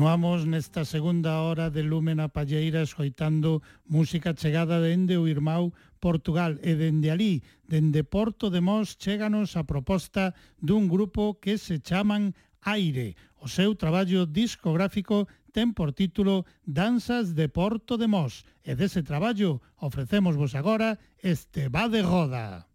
Continuamos 0.07 0.47
nesta 0.47 0.87
segunda 0.87 1.43
hora 1.43 1.67
de 1.67 1.83
Lumen 1.83 2.23
a 2.23 2.31
Palleira 2.31 2.79
escoitando 2.79 3.59
música 3.91 4.31
chegada 4.31 4.79
dende 4.79 5.19
o 5.19 5.27
Irmão 5.27 5.75
Portugal 5.99 6.55
e 6.63 6.79
dende 6.79 7.11
alí, 7.11 7.43
dende 7.67 8.07
Porto 8.07 8.47
de 8.47 8.63
Mos, 8.63 8.95
cheganos 8.95 9.59
a 9.59 9.67
proposta 9.67 10.31
dun 10.63 10.87
grupo 10.87 11.35
que 11.43 11.59
se 11.59 11.83
chaman 11.83 12.31
Aire. 12.63 13.19
O 13.35 13.51
seu 13.51 13.75
traballo 13.75 14.23
discográfico 14.23 15.27
ten 15.51 15.75
por 15.75 15.91
título 15.91 16.47
Danzas 16.63 17.35
de 17.35 17.51
Porto 17.51 17.99
de 17.99 18.07
Mos 18.07 18.47
e 18.63 18.79
dese 18.79 19.03
traballo 19.03 19.59
ofrecemos 19.75 20.39
vos 20.39 20.55
agora 20.55 20.95
este 21.19 21.67
va 21.67 21.91
de 21.91 21.99
roda. 21.99 22.66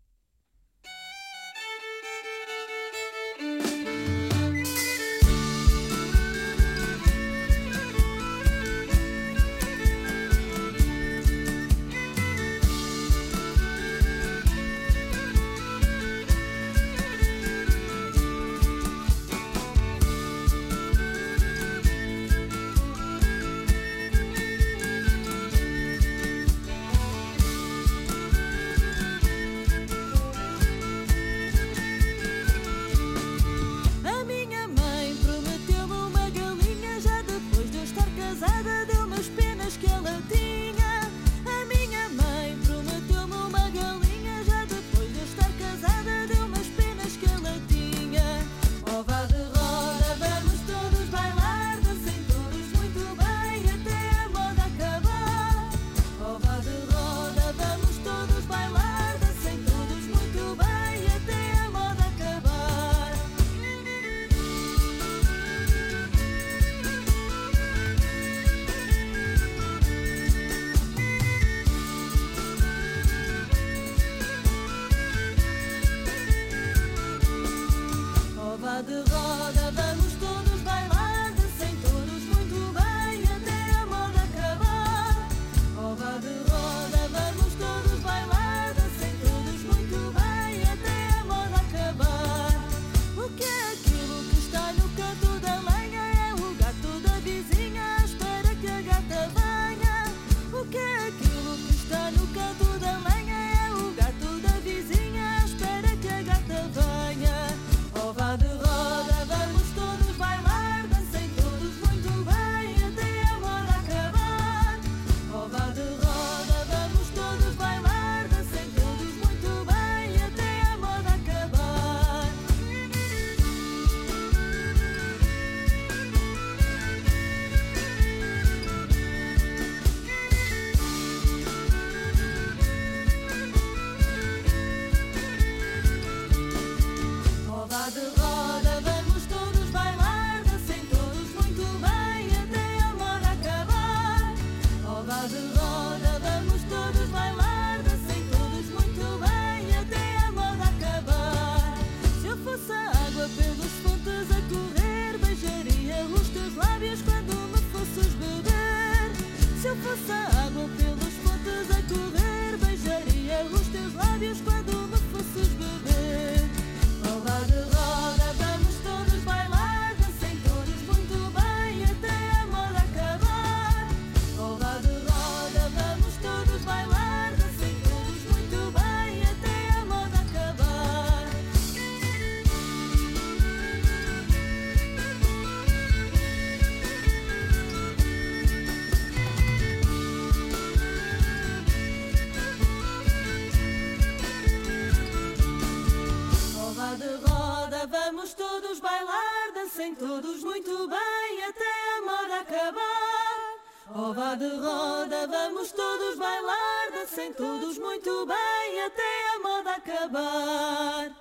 passem 207.13 207.35
todos 207.35 207.79
muito 207.79 208.25
bem 208.25 208.81
até 208.87 209.37
a 209.37 209.43
moda 209.43 209.77
acabar. 209.77 211.13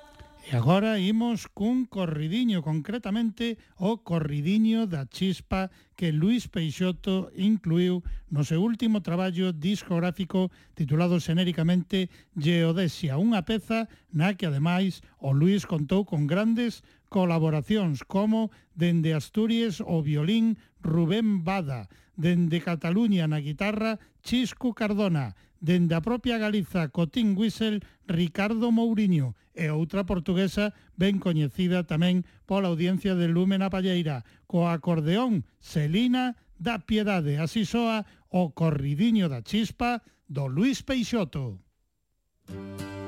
E 0.49 0.55
agora 0.55 0.97
imos 0.97 1.51
cun 1.51 1.84
corridiño, 1.84 2.63
concretamente 2.63 3.59
o 3.76 3.99
corridiño 3.99 4.88
da 4.88 5.03
chispa 5.11 5.68
que 5.99 6.15
Luis 6.15 6.47
Peixoto 6.47 7.27
incluiu 7.35 8.07
no 8.31 8.47
seu 8.47 8.63
último 8.63 9.03
traballo 9.03 9.51
discográfico 9.51 10.47
titulado 10.80 11.19
xenéricamente 11.19 12.07
Geodesia, 12.39 13.19
unha 13.19 13.43
peza 13.43 13.91
na 14.15 14.31
que 14.39 14.47
ademais 14.47 15.03
o 15.19 15.35
Luis 15.35 15.68
contou 15.68 16.07
con 16.07 16.23
grandes 16.23 16.88
colaboracións 17.11 18.07
como 18.07 18.47
dende 18.80 19.11
Asturias 19.11 19.84
o 19.84 19.99
violín 19.99 20.55
Rubén 20.80 21.43
Bada, 21.43 21.91
dende 22.15 22.63
Cataluña 22.63 23.27
na 23.27 23.43
guitarra 23.43 23.99
Chisco 24.23 24.72
Cardona, 24.72 25.35
dende 25.61 25.93
a 25.95 26.01
propia 26.01 26.41
Galiza 26.41 26.89
co 26.89 27.07
Whistle 27.38 27.79
Ricardo 28.09 28.73
Mouriño 28.73 29.38
e 29.53 29.69
outra 29.69 30.03
portuguesa 30.03 30.73
ben 30.97 31.21
coñecida 31.21 31.85
tamén 31.85 32.25
pola 32.49 32.67
audiencia 32.67 33.13
de 33.15 33.29
Lúmena 33.29 33.69
Palleira, 33.69 34.25
co 34.49 34.67
acordeón 34.67 35.45
Celina 35.61 36.35
da 36.57 36.81
Piedade. 36.83 37.38
Así 37.38 37.63
soa 37.63 38.03
o 38.27 38.51
corridiño 38.51 39.29
da 39.29 39.45
chispa 39.45 40.01
do 40.27 40.49
Luis 40.49 40.81
Peixoto. 40.81 41.61
Música 42.49 43.01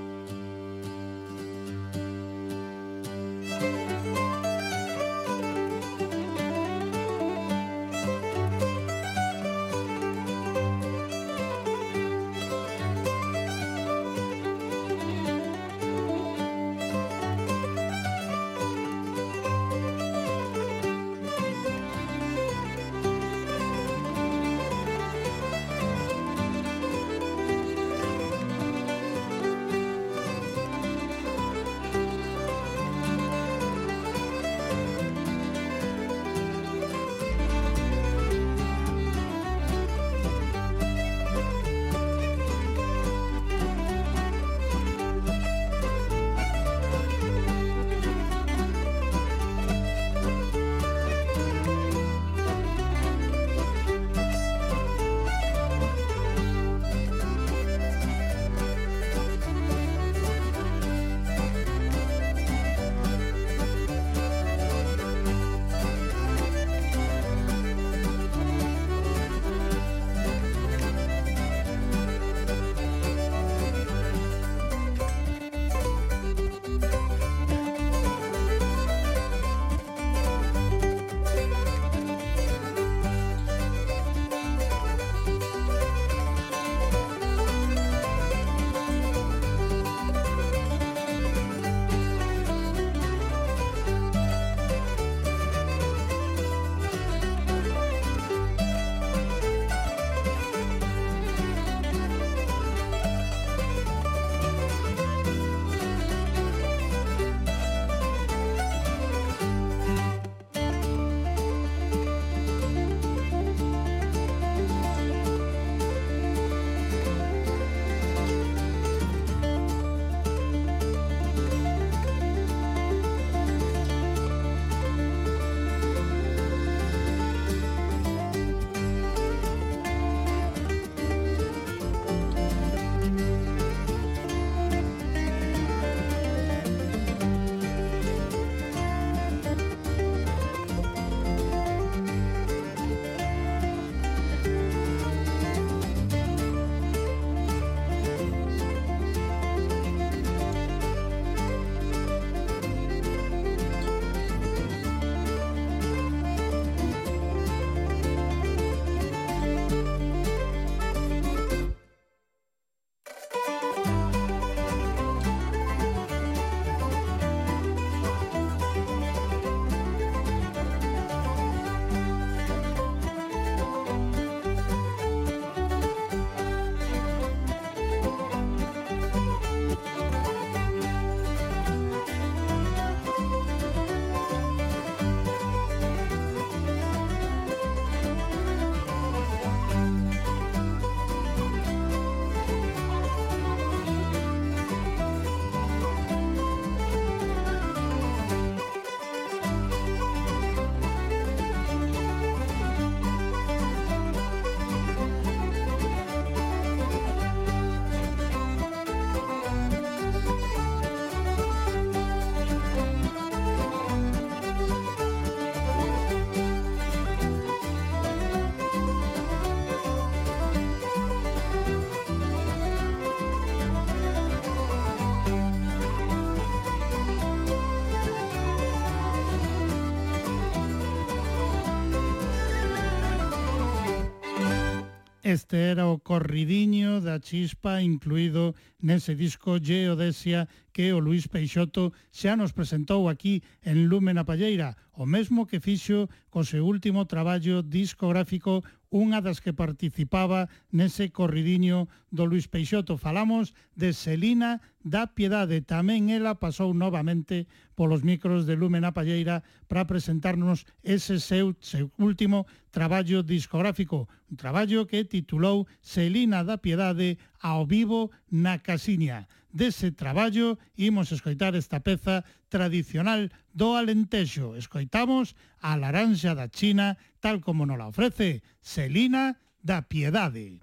Este 235.24 235.72
era 235.72 235.88
o 235.88 236.04
corridiño 236.04 237.00
da 237.00 237.16
chispa 237.16 237.80
incluído 237.80 238.60
nese 238.84 239.16
disco 239.16 239.56
Geodesia 239.56 240.52
que 240.76 240.92
o 240.92 241.00
Luís 241.00 241.32
Peixoto 241.32 241.96
xa 242.12 242.36
nos 242.36 242.52
presentou 242.52 243.08
aquí 243.08 243.40
en 243.64 243.88
Lume 243.88 244.12
na 244.12 244.28
Palleira, 244.28 244.76
o 244.92 245.08
mesmo 245.08 245.48
que 245.48 245.64
fixo 245.64 246.12
co 246.28 246.44
seu 246.44 246.68
último 246.68 247.08
traballo 247.08 247.64
discográfico 247.64 248.68
unha 248.94 249.26
das 249.26 249.42
que 249.42 249.58
participaba 249.58 250.54
nese 250.70 251.10
corridiño 251.10 251.90
do 252.14 252.30
Luis 252.30 252.46
Peixoto. 252.46 253.02
Falamos 253.02 253.58
de 253.74 253.90
Selina 253.90 254.62
da 254.86 255.10
Piedade. 255.10 255.66
Tamén 255.66 256.14
ela 256.14 256.38
pasou 256.38 256.78
novamente 256.78 257.50
polos 257.74 258.06
micros 258.06 258.46
de 258.46 258.54
Lumen 258.54 258.86
a 258.86 258.94
Palleira 258.94 259.42
para 259.66 259.90
presentarnos 259.90 260.70
ese 260.86 261.18
seu, 261.18 261.58
seu 261.58 261.90
último 261.98 262.46
traballo 262.70 263.26
discográfico. 263.26 264.06
Un 264.30 264.38
traballo 264.38 264.86
que 264.86 265.10
titulou 265.10 265.66
Selina 265.82 266.46
da 266.46 266.62
Piedade 266.62 267.18
ao 267.42 267.66
vivo 267.66 268.14
na 268.30 268.62
Casiña 268.62 269.26
dese 269.54 269.94
traballo 269.94 270.58
imos 270.76 271.14
escoitar 271.14 271.54
esta 271.56 271.86
peza 271.86 272.26
tradicional 272.50 273.32
do 273.54 273.78
Alentejo. 273.78 274.58
Escoitamos 274.58 275.38
a 275.62 275.78
laranxa 275.78 276.34
da 276.34 276.50
China 276.50 276.98
tal 277.22 277.40
como 277.40 277.70
nos 277.70 277.78
la 277.78 277.88
ofrece 277.88 278.42
Selina 278.60 279.40
da 279.62 279.86
Piedade. 279.86 280.63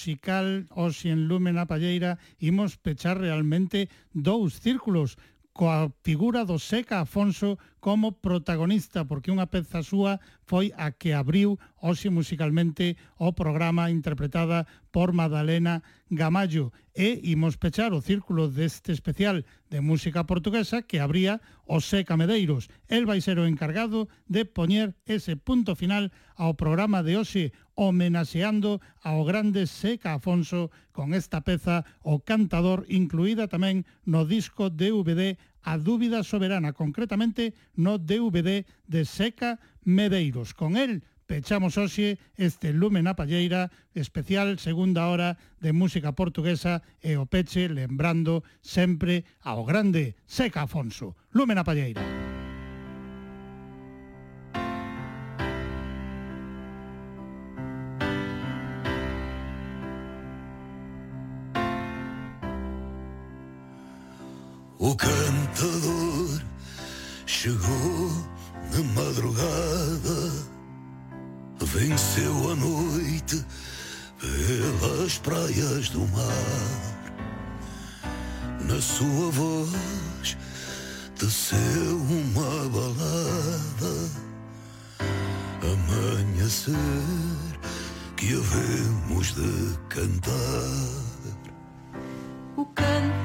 musical 0.00 0.64
hoxe 0.72 1.12
en 1.12 1.28
Lumen 1.28 1.60
a 1.60 1.68
Palleira 1.68 2.16
imos 2.40 2.80
pechar 2.80 3.20
realmente 3.20 3.92
dous 4.16 4.56
círculos 4.56 5.20
coa 5.52 5.92
figura 6.00 6.48
do 6.48 6.56
Seca 6.56 7.04
Afonso 7.04 7.60
como 7.84 8.16
protagonista, 8.16 9.04
porque 9.04 9.28
unha 9.28 9.44
peza 9.44 9.84
súa 9.84 10.16
foi 10.48 10.72
a 10.72 10.88
que 10.88 11.12
abriu 11.12 11.60
hoxe 11.84 12.08
musicalmente 12.08 12.96
o 13.20 13.36
programa 13.36 13.92
interpretada 13.92 14.64
por 14.88 15.12
Madalena 15.12 15.84
Gamallo. 16.08 16.72
E 16.96 17.20
imos 17.28 17.60
pechar 17.60 17.92
o 17.92 18.00
círculo 18.00 18.48
deste 18.48 18.96
especial 18.96 19.44
de 19.68 19.84
música 19.84 20.24
portuguesa 20.24 20.80
que 20.80 20.96
abría 20.96 21.44
o 21.68 21.84
Seca 21.84 22.16
Medeiros. 22.16 22.72
El 22.88 23.04
vai 23.04 23.20
ser 23.20 23.36
o 23.36 23.44
encargado 23.44 24.08
de 24.32 24.48
poñer 24.48 24.96
ese 25.04 25.36
punto 25.36 25.76
final 25.76 26.08
ao 26.40 26.56
programa 26.56 27.04
de 27.04 27.20
hoxe, 27.20 27.52
homenaxeando 27.80 28.84
ao 29.00 29.24
grande 29.24 29.64
Seca 29.64 30.20
Afonso 30.20 30.68
con 30.92 31.16
esta 31.16 31.40
peza 31.40 31.88
O 32.04 32.20
Cantador 32.20 32.84
incluída 32.92 33.48
tamén 33.48 33.88
no 34.04 34.28
disco 34.28 34.68
DVD 34.68 35.40
A 35.64 35.80
Dúbida 35.80 36.20
Soberana, 36.20 36.76
concretamente 36.76 37.56
no 37.80 37.96
DVD 37.96 38.68
de 38.84 39.02
Seca 39.08 39.56
Medeiros. 39.80 40.52
Con 40.52 40.76
el 40.76 41.00
Pechamos 41.30 41.78
hoxe 41.78 42.18
este 42.34 42.74
Lumen 42.74 43.06
a 43.06 43.14
Palleira, 43.14 43.70
especial 43.94 44.58
segunda 44.58 45.06
hora 45.06 45.38
de 45.62 45.70
música 45.70 46.10
portuguesa 46.10 46.82
e 46.98 47.14
o 47.16 47.24
peche 47.30 47.70
lembrando 47.70 48.42
sempre 48.66 49.22
ao 49.46 49.62
grande 49.62 50.18
Seca 50.26 50.66
Afonso. 50.66 51.14
Lumen 51.30 51.56
a 51.56 51.64
Palleira. 51.64 52.29
O 64.82 64.96
cantador 64.96 66.40
chegou 67.26 68.10
na 68.72 68.82
madrugada, 68.94 70.32
venceu 71.60 72.50
a 72.50 72.56
noite 72.56 73.44
pelas 74.18 75.18
praias 75.18 75.90
do 75.90 76.00
mar. 76.08 77.12
Na 78.66 78.80
sua 78.80 79.30
voz 79.30 80.38
desceu 81.18 81.96
uma 81.98 82.70
balada, 82.70 84.10
amanhecer 85.60 86.74
que 88.16 88.32
havemos 88.32 89.34
de 89.34 89.78
cantar. 89.90 90.30
O 92.56 92.64
cantador 92.64 93.19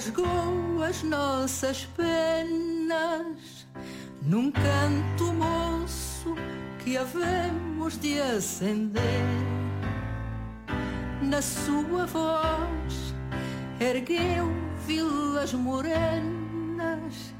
rasgou 0.00 0.82
as 0.82 1.02
nossas 1.02 1.84
penas 1.94 3.66
num 4.22 4.50
canto 4.50 5.30
moço 5.34 6.34
que 6.78 6.96
havemos 6.96 7.98
de 7.98 8.18
acender. 8.18 9.04
Na 11.20 11.42
sua 11.42 12.06
voz 12.06 13.14
ergueu 13.78 14.50
vilas 14.86 15.52
morenas, 15.52 17.34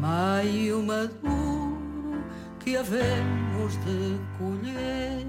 maio 0.00 0.82
maduro 0.82 2.24
que 2.58 2.76
havemos 2.76 3.74
de 3.84 4.18
colher. 4.38 5.24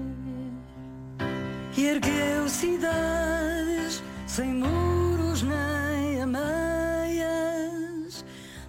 Ergueu 1.76 2.48
cidades 2.48 4.02
sem 4.26 4.54
muros 4.54 5.42
nem 5.42 5.87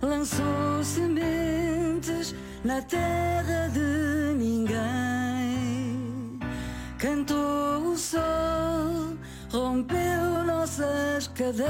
lançou 0.01 0.83
sementes 0.83 2.35
na 2.63 2.81
terra 2.81 3.69
de 3.69 4.33
ninguém. 4.37 4.79
Cantou 6.97 7.91
o 7.91 7.97
sol, 7.97 9.17
rompeu 9.51 10.43
nossas 10.45 11.27
cadeias, 11.29 11.69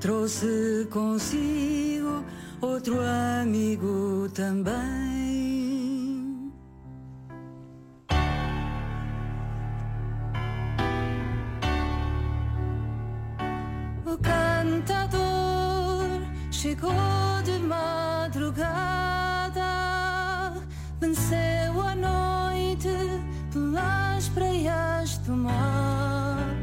trouxe 0.00 0.86
consigo 0.90 2.24
outro 2.60 3.00
amigo 3.40 4.28
também. 4.34 4.80
O 14.06 14.18
cantador 14.18 15.39
chegou 16.60 16.92
de 17.42 17.58
madrugada, 17.58 18.52
venceu 21.00 21.80
a 21.80 21.94
noite 21.94 22.90
pelas 23.50 24.28
praias 24.28 25.16
do 25.24 25.32
mar. 25.32 26.54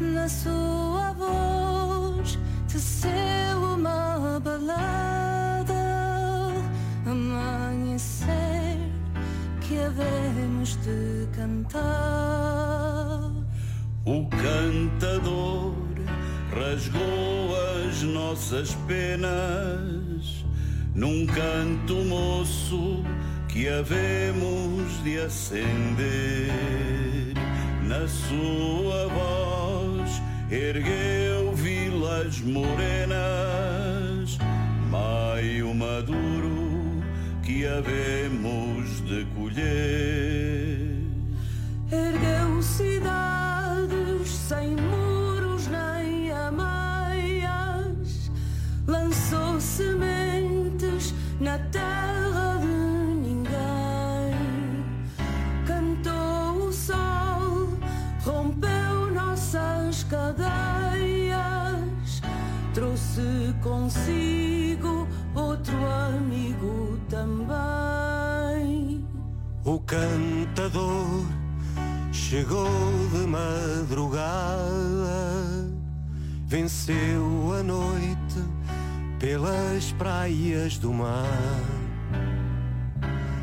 Na 0.00 0.26
sua 0.26 1.12
voz 1.12 2.38
teceu 2.66 3.58
uma 3.74 4.40
balada, 4.40 5.74
amanhecer 7.04 8.78
que 9.60 9.80
havemos 9.80 10.76
de 10.76 11.28
cantar. 11.36 13.20
O 14.06 14.26
cantador 14.30 15.87
rasgou 16.58 17.54
as 17.86 18.02
nossas 18.02 18.74
penas 18.86 20.44
num 20.94 21.24
canto 21.26 21.94
moço 22.04 23.04
que 23.48 23.68
havemos 23.68 25.02
de 25.04 25.20
acender. 25.20 26.50
Na 27.86 28.06
sua 28.08 29.08
voz 29.08 30.22
ergueu 30.50 31.52
vilas 31.54 32.40
morenas, 32.40 33.18
maio 34.90 35.74
maduro 35.74 37.02
que 37.42 37.66
havemos 37.66 39.00
de 39.02 39.24
colher. 39.36 40.98
Ergueu 41.90 42.62
cidades 42.62 44.28
sem 44.28 44.76
sementes 49.78 51.14
na 51.38 51.56
terra 51.70 52.58
de 52.60 52.66
ninguém. 52.66 54.34
Cantou 55.64 56.66
o 56.66 56.72
sol, 56.72 57.68
rompeu 58.24 59.14
nossas 59.14 60.02
cadeias, 60.04 61.38
trouxe 62.74 63.54
consigo 63.62 65.06
outro 65.36 65.76
amigo 65.86 66.98
também. 67.08 69.06
O 69.64 69.78
cantador 69.80 71.24
chegou 72.10 72.66
de 73.12 73.26
madrugada, 73.28 74.18
venceu 76.48 77.54
a 77.56 77.62
noite 77.62 78.17
pelas 79.18 79.92
praias 79.92 80.78
do 80.78 80.92
mar. 80.92 81.60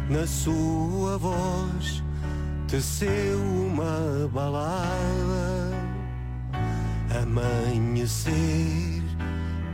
Na 0.10 0.26
sua 0.26 1.18
voz 1.18 2.04
teceu 2.68 3.40
uma 3.40 4.30
balada, 4.32 5.72
amanhecer 7.22 9.04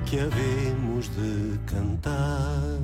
que 0.05 0.19
havemos 0.19 1.09
de 1.09 1.59
cantar. 1.65 2.79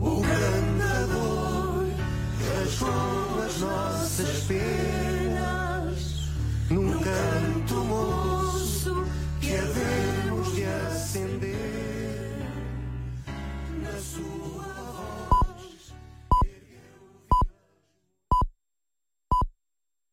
O 0.00 0.20
cantador 0.22 1.86
rasgou 2.56 3.42
as 3.46 3.60
nossas 3.60 4.44
penas 4.44 6.30
num 6.70 6.98
canto 6.98 7.74
moço 7.84 9.04
que 9.40 9.54
havemos 9.54 10.11
sua. 14.12 14.51